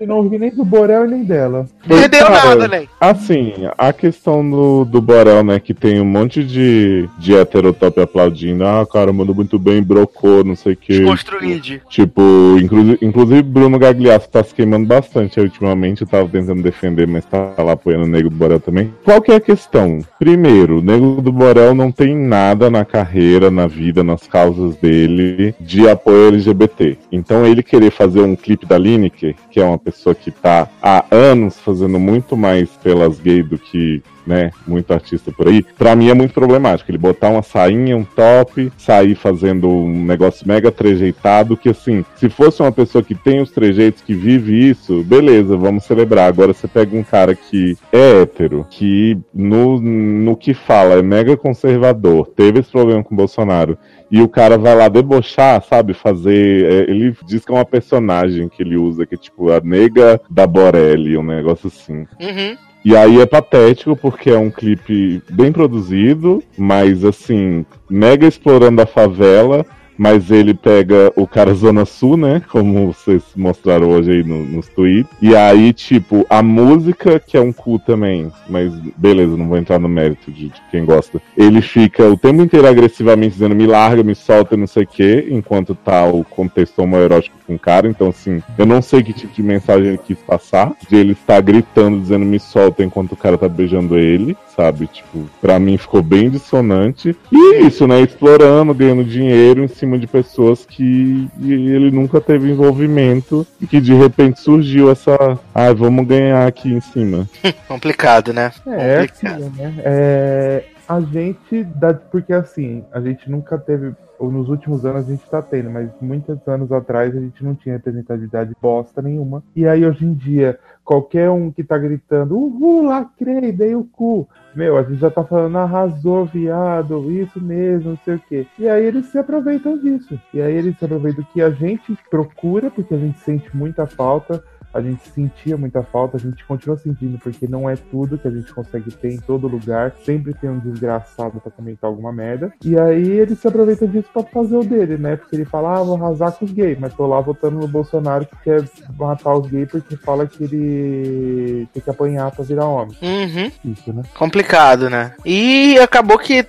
[0.00, 1.66] Eu não ouvi nem do Borel nem dela.
[1.86, 2.86] Perdeu nada, né?
[3.00, 8.66] Assim, a questão do, do Borel, né, que tem um monte de, de heterotop aplaudindo.
[8.66, 10.98] Ah, cara, mandou muito bem, brocou, não sei o que.
[10.98, 11.80] Desconstruíde.
[11.88, 12.22] Tipo,
[12.60, 16.02] inclusive, inclusive Bruno Gagliasso tá se queimando bastante ultimamente.
[16.02, 18.92] Eu tava tentando defender, mas tá lá apoiando o Nego do Borel também.
[19.04, 20.00] Qual que é a questão?
[20.18, 25.54] Primeiro, o Nego do Borel não tem nada na carreira, na vida, nas causas dele
[25.60, 26.81] de apoio LGBT.
[27.10, 31.04] Então ele querer fazer um clipe da Lineker, que é uma pessoa que tá há
[31.10, 36.08] anos fazendo muito mais pelas gays do que né, muito artista por aí, pra mim
[36.08, 36.90] é muito problemático.
[36.90, 42.28] Ele botar uma sainha, um top, sair fazendo um negócio mega trejeitado, que assim, se
[42.28, 46.28] fosse uma pessoa que tem os trejeitos, que vive isso, beleza, vamos celebrar.
[46.28, 51.36] Agora você pega um cara que é hétero, que no, no que fala é mega
[51.36, 53.78] conservador, teve esse problema com o Bolsonaro,
[54.10, 55.94] e o cara vai lá debochar, sabe?
[55.94, 56.64] Fazer.
[56.70, 60.20] é, ele diz que é uma personagem que ele usa, que é tipo a nega
[60.28, 62.06] da Borelli, um negócio assim.
[62.20, 62.56] Uhum.
[62.84, 68.86] E aí é patético porque é um clipe bem produzido, mas assim, mega explorando a
[68.86, 69.64] favela,
[69.96, 72.42] mas ele pega o cara Zona Sul, né?
[72.50, 75.10] Como vocês mostraram hoje aí no- nos tweets.
[75.20, 79.78] E aí, tipo, a música, que é um cu também, mas beleza, não vou entrar
[79.78, 81.20] no mérito de, de quem gosta.
[81.36, 85.26] Ele fica o tempo inteiro agressivamente dizendo me larga, me solta, não sei o quê,
[85.30, 87.88] enquanto tá o contexto homoerótico com o cara.
[87.88, 90.72] Então, assim, eu não sei que tipo de mensagem ele quis passar.
[90.88, 94.86] De ele estar gritando, dizendo me solta enquanto o cara tá beijando ele, sabe?
[94.86, 97.16] Tipo, pra mim ficou bem dissonante.
[97.30, 98.00] E isso, né?
[98.00, 103.92] Explorando, ganhando dinheiro em cima de pessoas que ele nunca teve envolvimento e que de
[103.92, 105.38] repente surgiu essa.
[105.52, 107.28] Ah, vamos ganhar aqui em cima.
[107.66, 108.52] Complicado, né?
[108.64, 109.32] É, Complicado.
[109.32, 109.74] aquilo, né?
[109.78, 111.92] É, a gente dá.
[111.94, 113.92] Porque assim, a gente nunca teve.
[114.20, 117.56] Ou nos últimos anos a gente tá tendo, mas muitos anos atrás a gente não
[117.56, 119.42] tinha representatividade bosta nenhuma.
[119.56, 124.28] E aí hoje em dia, qualquer um que tá gritando, uhul, lacrei, dei o cu.
[124.54, 128.46] Meu, a gente já tá falando, arrasou, viado, isso mesmo, não sei o quê.
[128.58, 130.20] E aí eles se aproveitam disso.
[130.34, 134.44] E aí eles se aproveitam que a gente procura, porque a gente sente muita falta,
[134.72, 138.30] a gente sentia muita falta, a gente continua sentindo, porque não é tudo que a
[138.30, 139.94] gente consegue ter em todo lugar.
[140.04, 142.52] Sempre tem um desgraçado pra comentar alguma merda.
[142.64, 145.16] E aí ele se aproveita disso pra fazer o dele, né?
[145.16, 148.26] Porque ele fala, ah, vou arrasar com os gays, mas tô lá votando no Bolsonaro
[148.26, 148.64] que quer
[148.98, 152.96] matar os gays porque fala que ele tem que apanhar pra virar homem.
[153.02, 153.72] Uhum.
[153.72, 154.02] Isso, né?
[154.14, 155.14] complicado, né?
[155.24, 156.46] E acabou que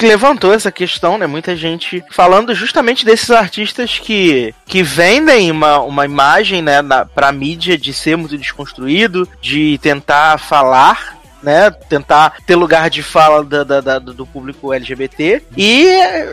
[0.00, 1.26] levantou essa questão, né?
[1.26, 7.32] Muita gente falando justamente desses artistas que, que vendem uma, uma imagem, né, na, pra
[7.32, 11.18] mídia de ser muito desconstruído, de tentar falar.
[11.42, 15.86] Né, tentar ter lugar de fala da- da- da- do público LGBT e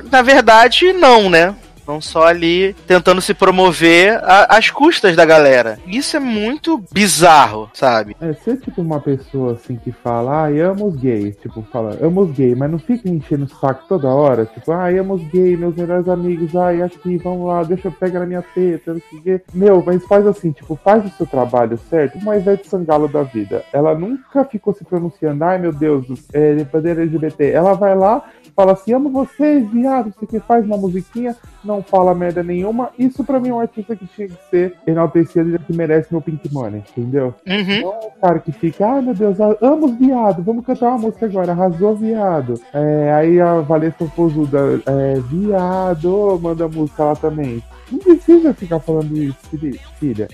[0.09, 1.53] na verdade não, né?
[1.91, 5.77] Estão só ali tentando se promover a- às custas da galera.
[5.85, 8.15] Isso é muito bizarro, sabe?
[8.21, 12.21] É, ser tipo uma pessoa assim que fala, ai, amo os gays, tipo, fala, amo
[12.21, 15.59] os gays, mas não fica enchendo o saco toda hora, tipo, ai, amo os gays,
[15.59, 19.19] meus melhores amigos, ai, aqui, vamos lá, deixa eu pegar na minha teta, não sei
[19.19, 19.41] o quê.
[19.53, 23.63] Meu, mas faz assim, tipo, faz o seu trabalho certo, uma Ivete Sangalo da vida.
[23.73, 27.49] Ela nunca ficou se pronunciando, ai meu Deus, é, bandeira LGBT.
[27.51, 28.23] Ela vai lá,
[28.55, 32.89] fala assim, amo vocês, viado, você que faz uma musiquinha, não fala merda nenhuma.
[32.97, 36.21] Isso pra mim é um artista que tinha que ser enaltecido e que merece meu
[36.21, 37.33] Pink Money, entendeu?
[37.47, 37.81] Uhum.
[37.81, 40.99] Não o cara que fica, ai meu Deus, eu amo os viados, vamos cantar uma
[40.99, 42.59] música agora, arrasou viado.
[42.73, 47.63] É, aí a Valesca Pozuda, é, viado, manda música lá também.
[47.91, 49.37] Não precisa ficar falando isso,
[49.99, 50.27] filha.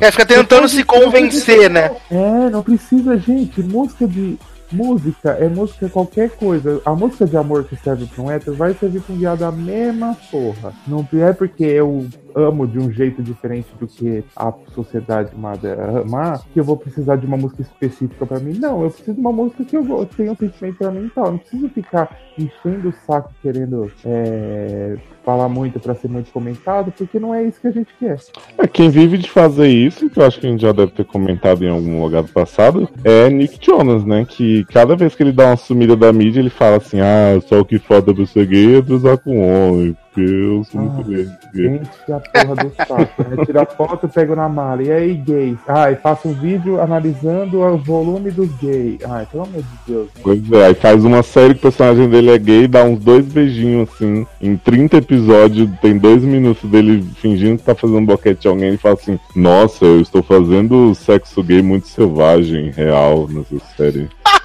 [0.00, 1.90] É, fica tentando se convencer, né?
[2.10, 3.62] É, não precisa, gente.
[3.62, 4.38] Música de.
[4.70, 6.80] Música é música qualquer coisa.
[6.84, 9.52] A música de amor que serve pra um hétero vai servir pra um viado a
[9.52, 10.72] mesma porra.
[10.86, 12.06] Não é porque eu
[12.38, 17.16] amo de um jeito diferente do que a sociedade manda amar que eu vou precisar
[17.16, 18.58] de uma música específica pra mim.
[18.58, 21.32] Não, eu preciso de uma música que eu tenha um sentimento pra mim e tal.
[21.32, 27.18] Não preciso ficar enchendo o saco querendo é, falar muito pra ser muito comentado, porque
[27.18, 28.18] não é isso que a gente quer.
[28.56, 31.04] É, quem vive de fazer isso, que eu acho que a gente já deve ter
[31.04, 34.24] comentado em algum lugar do passado, é Nick Jonas, né?
[34.28, 37.60] Que cada vez que ele dá uma sumida da mídia, ele fala assim: ah, só
[37.60, 41.28] o que pra ser gay é transar com homem, eu sou muito Ah, gay.
[41.54, 43.44] Gente, a porra do saco, né?
[43.44, 44.82] Tira foto, pego na mala.
[44.82, 45.58] E aí, gays?
[45.66, 48.98] Ai, faço um vídeo analisando o volume dos gays.
[49.08, 50.08] Ai, pelo amor de Deus.
[50.22, 53.24] Pois é, aí faz uma série que o personagem dele é gay, dá uns dois
[53.26, 58.48] beijinhos assim, em 30 episódios, tem dois minutos dele fingindo que tá fazendo boquete de
[58.48, 64.08] alguém e fala assim: Nossa, eu estou fazendo sexo gay muito selvagem, real nessa série.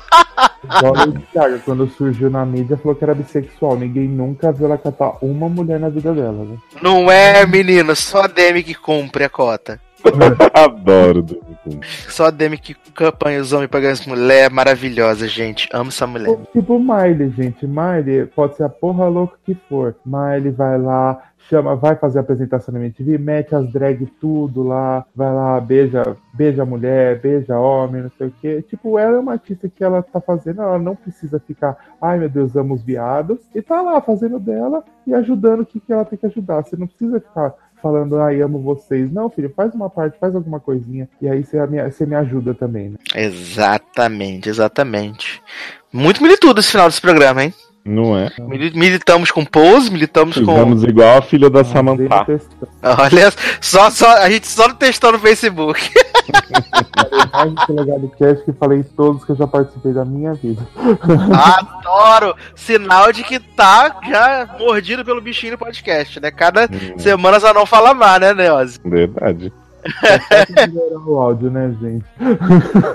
[0.63, 3.75] Igual a Lady Gaga, quando surgiu na mídia, falou que era bissexual.
[3.75, 6.57] Ninguém nunca viu ela catar uma mulher na vida dela, né?
[6.81, 9.79] Não é, menino, só a Demi que cumpre a cota.
[10.53, 11.79] Adoro David Kuhn.
[12.09, 15.67] Só a Demi que campanha os homens pra ganhar essa mulher é maravilhosa, gente.
[15.73, 16.37] Amo essa mulher.
[16.51, 17.65] Tipo Miley, gente.
[17.65, 19.95] Miley pode ser a porra louca que for.
[20.05, 25.05] Miley vai lá, chama, vai fazer a apresentação na MTV, mete as drag tudo lá,
[25.15, 28.63] vai lá, beija, beija mulher, beija homem, não sei o quê.
[28.67, 32.29] Tipo, ela é uma artista que ela tá fazendo, ela não precisa ficar, ai meu
[32.29, 36.05] Deus, amo os viados, e tá lá fazendo dela e ajudando o que, que ela
[36.05, 36.63] tem que ajudar.
[36.63, 37.53] Você não precisa ficar
[37.83, 39.11] falando, ai, amo vocês.
[39.11, 42.53] Não, filho, faz uma parte, faz alguma coisinha, e aí você me, você me ajuda
[42.53, 42.97] também, né?
[43.13, 45.41] Exatamente, exatamente.
[45.91, 47.53] Muito militudo esse final desse programa, hein?
[47.85, 48.31] Não é?
[48.39, 50.45] Mili- Militamos com Pose, militamos com.
[50.53, 52.25] Fizemos igual a filha da Ah, Samantha.
[52.81, 55.81] Olha, só, só, a gente só não testou no Facebook.
[57.33, 60.65] mais do legado cast que falei todos que eu já participei da minha vida.
[61.33, 62.35] Adoro!
[62.55, 66.31] Sinal de que tá já mordido pelo bichinho no podcast, né?
[66.31, 68.79] Cada semana só não fala mais, né, Neose?
[68.85, 69.51] Verdade.
[69.83, 72.05] Pode melhorar o áudio, né, gente?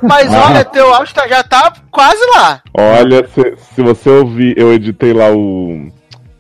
[0.03, 0.47] Mas Ah.
[0.51, 2.61] olha, teu áudio tá- já tá quase lá.
[2.75, 5.89] Olha, se, se você ouvir, eu editei lá o,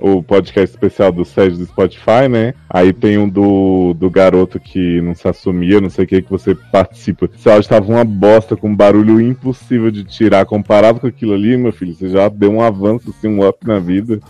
[0.00, 2.54] o podcast especial do Sérgio do Spotify, né?
[2.70, 6.30] Aí tem um do, do garoto que não se assumia, não sei o que, que
[6.30, 7.28] você participa.
[7.34, 10.46] Esse áudio tava uma bosta, com um barulho impossível de tirar.
[10.46, 13.78] Comparado com aquilo ali, meu filho, você já deu um avanço, assim, um up na
[13.78, 14.20] vida.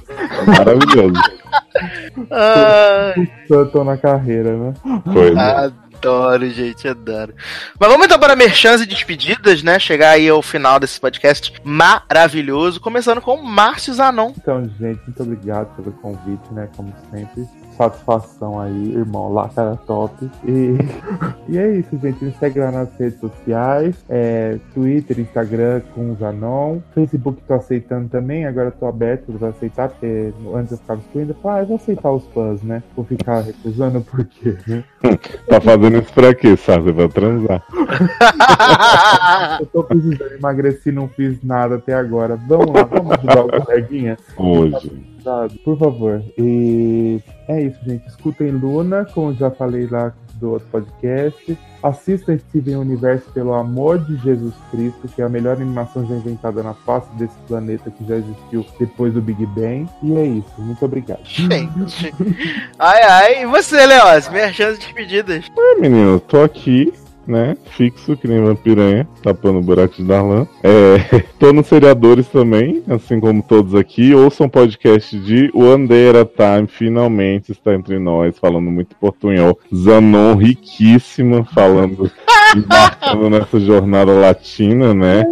[0.46, 1.20] Maravilhoso.
[2.30, 4.74] Ai, Eu tô na carreira, né?
[5.12, 5.72] Foi, né?
[5.98, 7.34] Adoro, gente, adoro.
[7.78, 9.78] Mas vamos então para merchans e despedidas, né?
[9.78, 12.80] Chegar aí ao final desse podcast maravilhoso.
[12.80, 14.32] Começando com Márcio Zanon.
[14.36, 16.68] Então, gente, muito obrigado pelo convite, né?
[16.76, 17.46] Como sempre.
[17.78, 19.32] Satisfação aí, irmão.
[19.32, 20.28] Lá, cara top.
[20.44, 20.76] E,
[21.48, 22.24] e é isso, gente.
[22.24, 24.04] Me segue lá nas redes sociais.
[24.08, 26.80] É, Twitter, Instagram com o Zanon.
[26.92, 28.46] Facebook tô aceitando também.
[28.46, 31.30] Agora tô aberto pra aceitar, porque antes eu ficava excluindo.
[31.30, 32.82] Eu falava, ah, eu vou aceitar os fãs, né?
[32.96, 34.82] Vou ficar recusando por quê, né?
[35.48, 36.92] Tá fazendo isso pra quê, sabe?
[36.92, 37.62] Pra transar.
[39.60, 42.36] Eu tô precisando emagrecer, não fiz nada até agora.
[42.36, 44.16] Vamos lá, vamos ajudar o coleguinha.
[44.36, 45.17] Hoje.
[45.28, 46.22] Cuidado, Por favor.
[46.38, 48.06] E é isso, gente.
[48.08, 51.58] Escutem Luna, como já falei lá do outro podcast.
[51.82, 56.62] Assistam Steven Universo pelo amor de Jesus Cristo, que é a melhor animação já inventada
[56.62, 59.86] na face desse planeta que já existiu depois do Big Bang.
[60.02, 60.54] E é isso.
[60.58, 61.20] Muito obrigado.
[61.24, 62.14] gente.
[62.78, 63.42] Ai, ai.
[63.42, 64.28] E você, Leoz?
[64.30, 65.44] Merchans e despedidas.
[65.56, 66.92] É, menino, tô aqui,
[67.28, 67.56] né?
[67.76, 70.48] Fixo, que nem vampiranha, tapando o buraco de Darlan.
[70.62, 74.14] É, tô nos seriadores também, assim como todos aqui.
[74.14, 76.24] Ouçam um podcast de One Day at a
[76.56, 79.58] Time, finalmente está entre nós, falando muito portunhol.
[79.74, 82.10] Zanon, riquíssima, falando,
[82.56, 85.24] embarcando nessa jornada latina, né?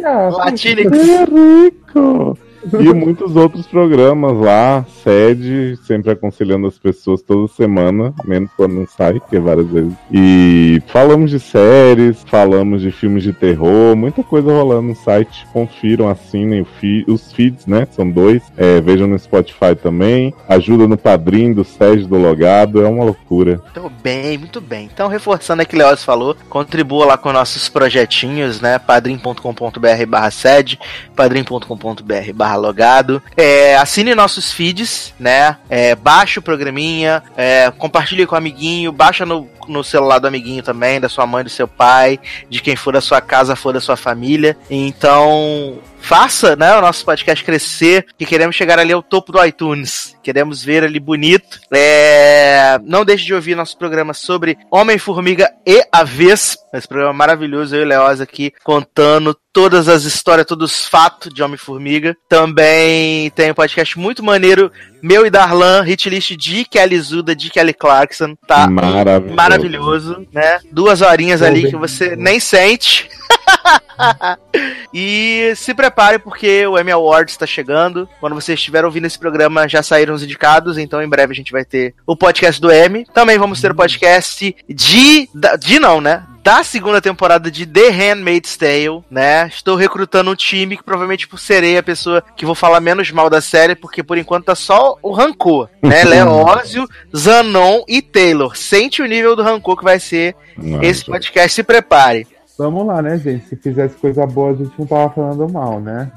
[0.00, 0.90] Latinix.
[0.92, 2.45] É rico!
[2.78, 8.86] E muitos outros programas lá, sede, sempre aconselhando as pessoas toda semana, menos quando não
[8.86, 9.92] sai, que é várias vezes.
[10.10, 15.46] E falamos de séries, falamos de filmes de terror, muita coisa rolando no site.
[15.52, 17.86] Confiram, assinem feed, os feeds, né?
[17.90, 18.42] São dois.
[18.56, 20.34] É, vejam no Spotify também.
[20.48, 23.60] Ajuda no padrinho do Sérgio do Logado, é uma loucura.
[23.62, 24.88] Muito bem, muito bem.
[24.92, 28.78] Então, reforçando aquilo que o Leoz falou, contribua lá com nossos projetinhos, né?
[28.78, 30.78] padrim.com.br barra sede,
[31.14, 33.22] padrim.com.br logado.
[33.36, 35.56] É, assine nossos feeds, né?
[35.68, 40.62] É, baixe o programinha, é, compartilhe com o amiguinho, baixa no, no celular do amiguinho
[40.62, 42.18] também, da sua mãe, do seu pai,
[42.48, 44.56] de quem for da sua casa, for da sua família.
[44.70, 50.16] Então, faça né, o nosso podcast crescer, que queremos chegar ali ao topo do iTunes.
[50.22, 51.58] Queremos ver ali bonito.
[51.74, 56.62] É, Não deixe de ouvir nosso programa sobre Homem-Formiga e a Vespa.
[56.72, 61.32] Esse programa maravilhoso, eu e o Leoz aqui contando todas as histórias, todos os fatos
[61.32, 62.14] de Homem-Formiga.
[62.28, 64.70] Também tem um podcast muito maneiro,
[65.02, 68.36] meu e Darlan, hitlist de Kelly Zuda, de Kelly Clarkson.
[68.46, 69.34] Tá Maravilhoso.
[69.34, 70.60] maravilhoso, né?
[70.70, 73.08] Duas horinhas ali que você nem sente.
[74.92, 78.08] e se prepare porque o Emmy Awards está chegando.
[78.20, 81.52] Quando você estiver ouvindo esse programa, já saíram os indicados, então em breve a gente
[81.52, 83.06] vai ter o podcast do Emmy.
[83.12, 85.28] Também vamos ter o podcast de.
[85.58, 86.24] De não, né?
[86.46, 89.48] Da segunda temporada de The Handmaid's Tale, né?
[89.48, 93.28] Estou recrutando um time que provavelmente tipo, serei a pessoa que vou falar menos mal
[93.28, 96.04] da série, porque por enquanto tá só o rancor, né?
[96.06, 98.56] Leózio, Zanon e Taylor.
[98.56, 100.86] Sente o nível do rancor que vai ser Nossa.
[100.86, 101.52] esse podcast.
[101.52, 102.28] Se prepare.
[102.58, 103.46] Vamos lá, né, gente?
[103.48, 106.10] Se fizesse coisa boa, a gente não tava falando mal, né?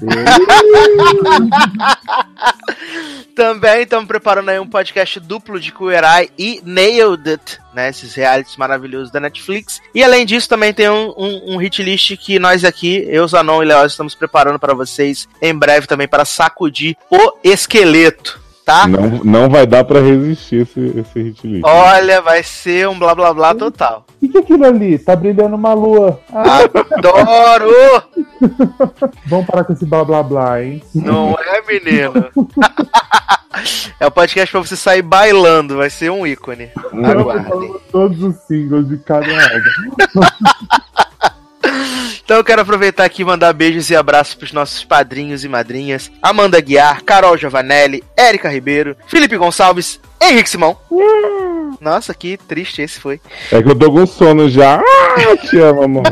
[3.36, 7.90] Também estamos preparando aí um podcast duplo de Queer Eye e Nailed It, né?
[7.90, 9.82] Esses realities maravilhosos da Netflix.
[9.94, 13.62] E além disso, também tem um, um, um hit list que nós aqui, eu, Zanon
[13.62, 18.39] e Léo, estamos preparando para vocês em breve também para sacudir o esqueleto,
[18.70, 18.86] tá?
[18.86, 21.64] Não, não vai dar pra resistir esse, esse hit list.
[21.64, 24.06] Olha, vai ser um blá blá blá total.
[24.08, 24.98] O que, que é aquilo ali?
[24.98, 26.20] Tá brilhando uma lua.
[26.32, 28.02] Adoro!
[29.26, 30.80] vamos parar com esse blá blá blá, hein?
[30.94, 32.12] Não é, menino?
[33.98, 36.70] É o podcast pra você sair bailando, vai ser um ícone.
[37.04, 37.74] Aguardem.
[37.90, 40.26] Todos os singles de cada álbum.
[42.30, 46.12] Então eu quero aproveitar aqui e mandar beijos e abraços pros nossos padrinhos e madrinhas:
[46.22, 50.78] Amanda Guiar, Carol Giovanelli, Érica Ribeiro, Felipe Gonçalves, Henrique Simão.
[51.80, 53.20] Nossa, que triste esse foi.
[53.50, 54.76] É que eu tô com sono já.
[54.76, 56.04] Ah, te amo, amor.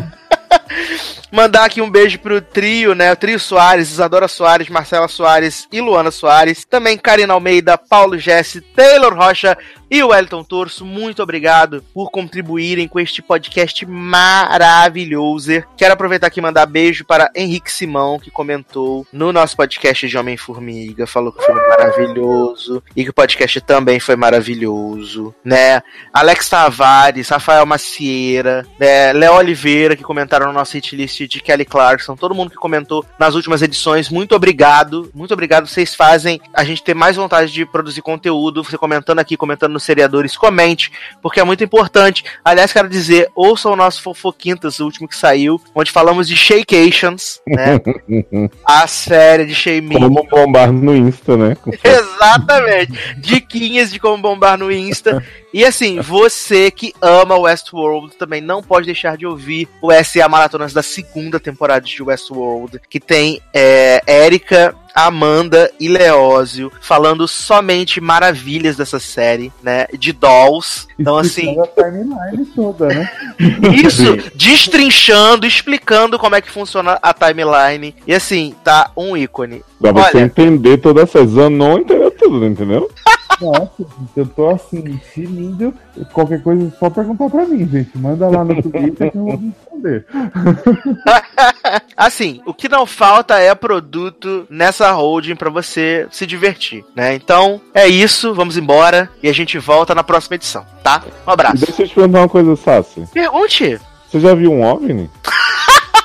[1.31, 3.13] Mandar aqui um beijo pro trio, né?
[3.13, 6.65] O trio Soares, Isadora Soares, Marcela Soares e Luana Soares.
[6.65, 9.57] Também Karina Almeida, Paulo Jesse, Taylor Rocha
[9.91, 10.85] e o Wellington Torso.
[10.85, 15.63] Muito obrigado por contribuírem com este podcast maravilhoso.
[15.77, 20.17] Quero aproveitar aqui e mandar beijo para Henrique Simão, que comentou no nosso podcast de
[20.17, 21.07] Homem-Formiga.
[21.07, 25.83] Falou que foi maravilhoso e que o podcast também foi maravilhoso, né?
[26.13, 29.13] Alex Tavares, Rafael Macieira, né?
[29.13, 30.95] Léo Oliveira, que comentaram no nosso hit
[31.27, 35.95] de Kelly Clarkson, todo mundo que comentou nas últimas edições, muito obrigado, muito obrigado, vocês
[35.95, 40.36] fazem a gente ter mais vontade de produzir conteúdo, você comentando aqui, comentando nos seriadores,
[40.36, 40.93] comente,
[41.23, 42.24] porque é muito importante.
[42.45, 47.40] Aliás, quero dizer, ouçam o nosso Fofoquintas, o último que saiu, onde falamos de Shaycations,
[47.47, 47.81] né?
[48.65, 51.57] a série de Shay Como bombar no Insta, né?
[51.82, 52.93] Exatamente.
[53.19, 55.23] Diquinhas de como bombar no Insta.
[55.53, 60.73] E assim, você que ama Westworld também não pode deixar de ouvir o SA Maratonas
[60.73, 68.77] da segunda temporada de Westworld, que tem é, Érica, Amanda e Leózio falando somente maravilhas
[68.77, 69.87] dessa série, né?
[69.97, 70.87] De dolls.
[70.99, 73.11] Então, assim, timeline toda, né?
[73.73, 77.95] isso, destrinchando, explicando como é que funciona a timeline.
[78.07, 79.62] E assim, tá um ícone.
[79.81, 81.25] Pra você Olha, entender toda essa.
[81.25, 82.91] Zanon entendeu tudo, entendeu?
[83.40, 85.73] Nossa, gente, eu tô assim, tinindo.
[86.12, 87.97] Qualquer coisa é só perguntar pra mim, gente.
[87.97, 90.06] Manda lá no Twitter que eu vou responder.
[91.97, 97.15] assim, o que não falta é produto nessa holding pra você se divertir, né?
[97.15, 101.02] Então, é isso, vamos embora e a gente volta na próxima edição, tá?
[101.27, 101.65] Um E abraço.
[101.65, 103.05] deixa eu te perguntar uma coisa, Sassi.
[103.12, 103.81] Pergunte.
[104.10, 105.09] Você já viu um OVNI?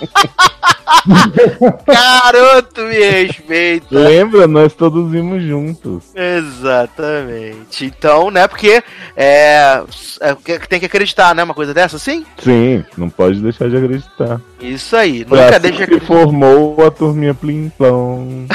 [1.85, 3.87] Garoto, me respeita.
[3.91, 4.47] Lembra?
[4.47, 6.03] Nós todos vimos juntos.
[6.15, 7.85] Exatamente.
[7.85, 8.83] Então, né, porque
[9.15, 9.83] é,
[10.21, 12.25] é que- tem que acreditar, né, uma coisa dessa, sim?
[12.37, 14.39] Sim, não pode deixar de acreditar.
[14.61, 17.33] Isso aí, Foi nunca assim deixa que formou a turminha.
[17.33, 18.45] Plim-Plom.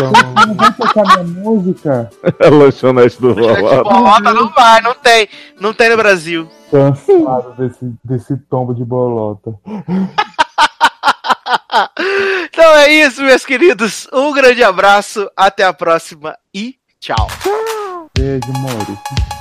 [0.00, 2.10] Não vai tocar minha música?
[2.40, 3.82] a lanchonete do Rolado.
[3.84, 5.28] Bolota não vai, não tem.
[5.60, 6.48] Não tem no Brasil.
[6.70, 9.54] Cansado desse, desse tombo de bolota.
[12.44, 14.06] então é isso, meus queridos.
[14.12, 17.28] Um grande abraço, até a próxima e tchau.
[18.16, 19.39] Beijo, Moro.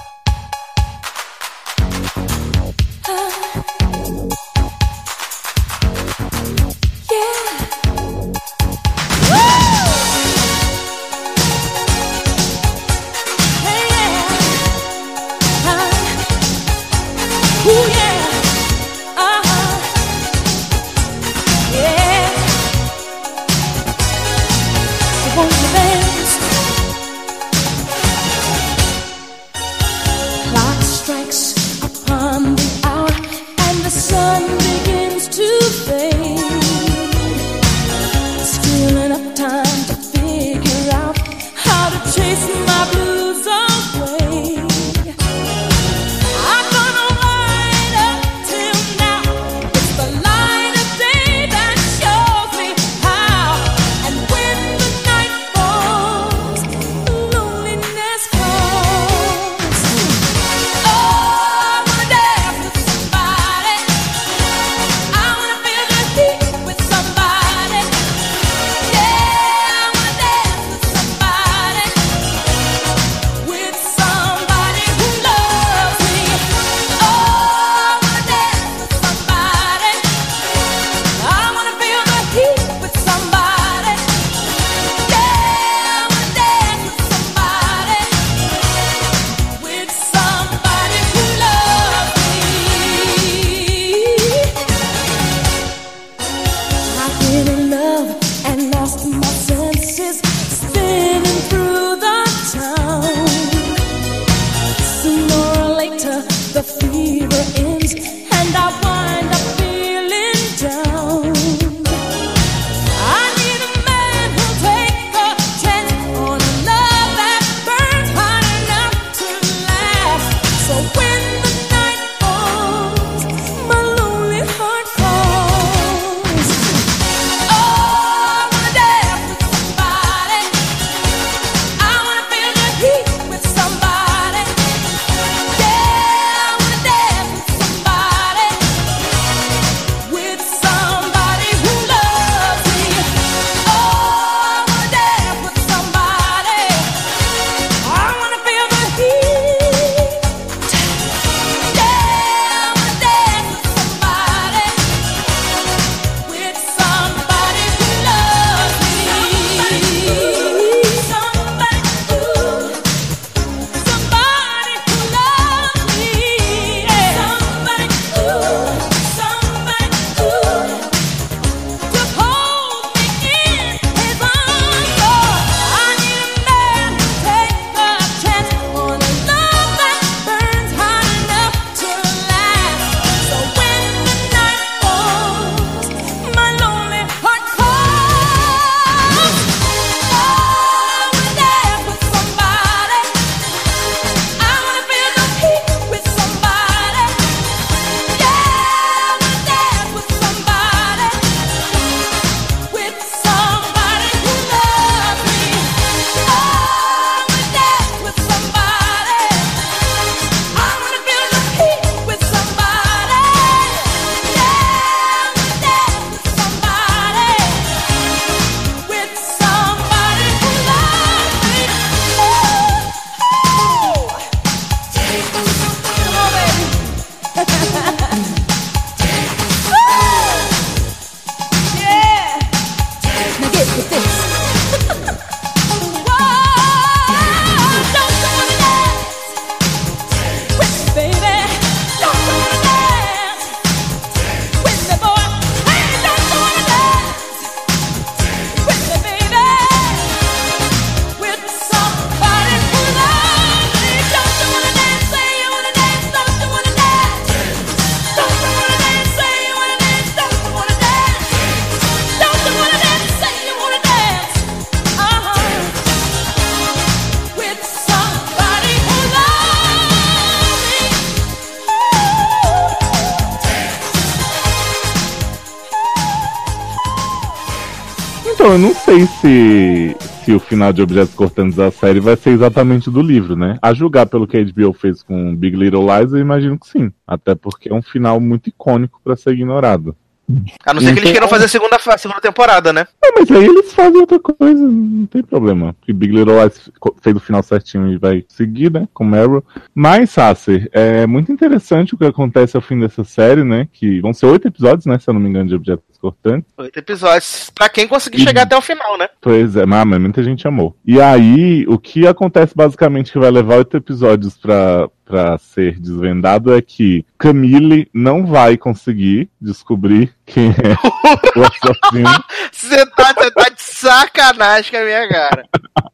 [280.60, 283.58] final de Objetos Cortantes da série vai ser exatamente do livro, né?
[283.62, 286.92] A julgar pelo que a HBO fez com Big Little Lies, eu imagino que sim.
[287.08, 289.96] Até porque é um final muito icônico para ser ignorado
[290.30, 292.86] não ser que eles Então- queiram fazer a segunda, fa- segunda temporada, né?
[293.04, 295.74] Não, mas aí eles fazem outra coisa, não tem problema.
[295.74, 296.70] Porque Big Little Lies
[297.02, 298.88] fez o final certinho e vai seguir, né?
[298.94, 299.44] Com Meryl.
[299.74, 303.68] Mas, Sasser, é muito interessante o que acontece ao fim dessa série, né?
[303.74, 305.00] Que vão ser oito episódios, né?
[305.00, 306.50] Se eu não me engano, de objetos cortantes.
[306.58, 307.50] Oito episódios.
[307.54, 308.28] Pra quem conseguir Uhum.
[308.28, 309.10] chegar até o final, né?
[309.20, 310.76] Pois é, mas muita gente amou.
[310.86, 316.54] E aí, o que acontece basicamente que vai levar oito episódios pra, pra ser desvendado
[316.54, 320.54] é que Camille não vai conseguir descobrir quem é
[321.36, 325.46] o assassino Você tá, tá de sacanagem com a minha cara.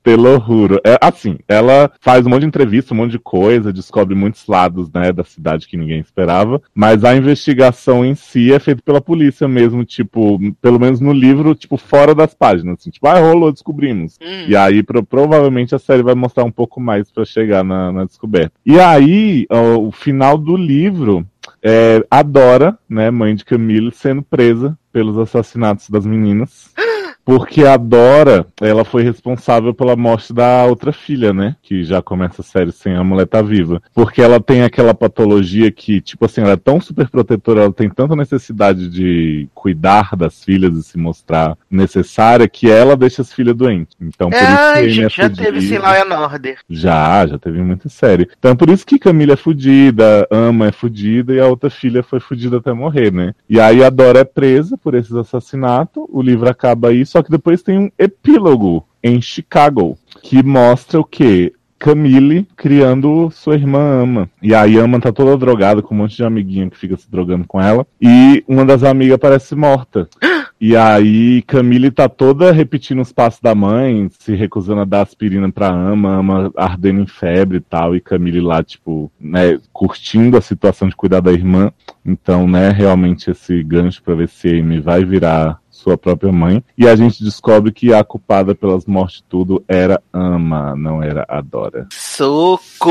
[0.04, 0.82] pelo ruro.
[0.86, 4.92] É assim, ela faz um monte de entrevista, um monte de coisa, descobre muitos lados,
[4.92, 9.48] né, da cidade que ninguém esperava, mas a investigação em si é feita pela polícia
[9.48, 14.18] mesmo, tipo, pelo menos no livro, tipo, fora das páginas, assim, tipo, ah, rolou, descobrimos.
[14.22, 14.46] Hum.
[14.50, 18.04] E aí, pro- provavelmente, a série vai mostrar um pouco mais pra chegar na, na
[18.04, 18.52] descoberta.
[18.66, 19.05] E aí,
[19.50, 21.26] ó, o final do livro
[21.62, 26.74] é a Dora, né, mãe de Camille, sendo presa pelos assassinatos das meninas.
[27.26, 31.56] Porque a Dora, ela foi responsável pela morte da outra filha, né?
[31.62, 33.82] Que já começa a série sem a mulher tá viva.
[33.94, 37.90] Porque ela tem aquela patologia que, tipo assim, ela é tão super protetora, ela tem
[37.90, 43.56] tanta necessidade de cuidar das filhas e se mostrar necessária, que ela deixa as filhas
[43.56, 43.96] doentes.
[44.00, 46.58] Então, por isso que É, gente, é já teve Law and Order.
[46.70, 48.30] Já, já teve muita série.
[48.38, 52.20] Então por isso que Camila é fudida, Ama é fudida e a outra filha foi
[52.20, 53.34] fudida até morrer, né?
[53.50, 57.32] E aí a Dora é presa por esses assassinatos, o livro acaba aí, só que
[57.32, 61.54] depois tem um epílogo em Chicago, que mostra o quê?
[61.80, 64.30] Camille criando sua irmã Ama.
[64.42, 67.46] E aí Ama tá toda drogada com um monte de amiguinho que fica se drogando
[67.48, 67.88] com ela.
[68.02, 70.10] E uma das amigas parece morta.
[70.60, 75.52] E aí Camille tá toda repetindo os passos da mãe, se recusando a dar aspirina
[75.52, 80.42] pra Ama, Ama ardendo em febre e tal, e Camille lá, tipo, né, curtindo a
[80.42, 81.74] situação de cuidar da irmã.
[82.06, 86.64] Então, né, realmente esse gancho pra ver se a Amy vai virar sua própria mãe.
[86.76, 91.40] E a gente descobre que a culpada pelas mortes tudo era Ama, não era a
[91.42, 91.88] Dora.
[91.92, 92.90] Socorro!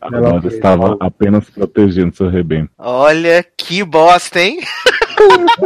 [0.00, 2.70] A Ela Dora foi estava apenas protegendo seu rebento.
[2.76, 4.58] Olha que bosta, hein?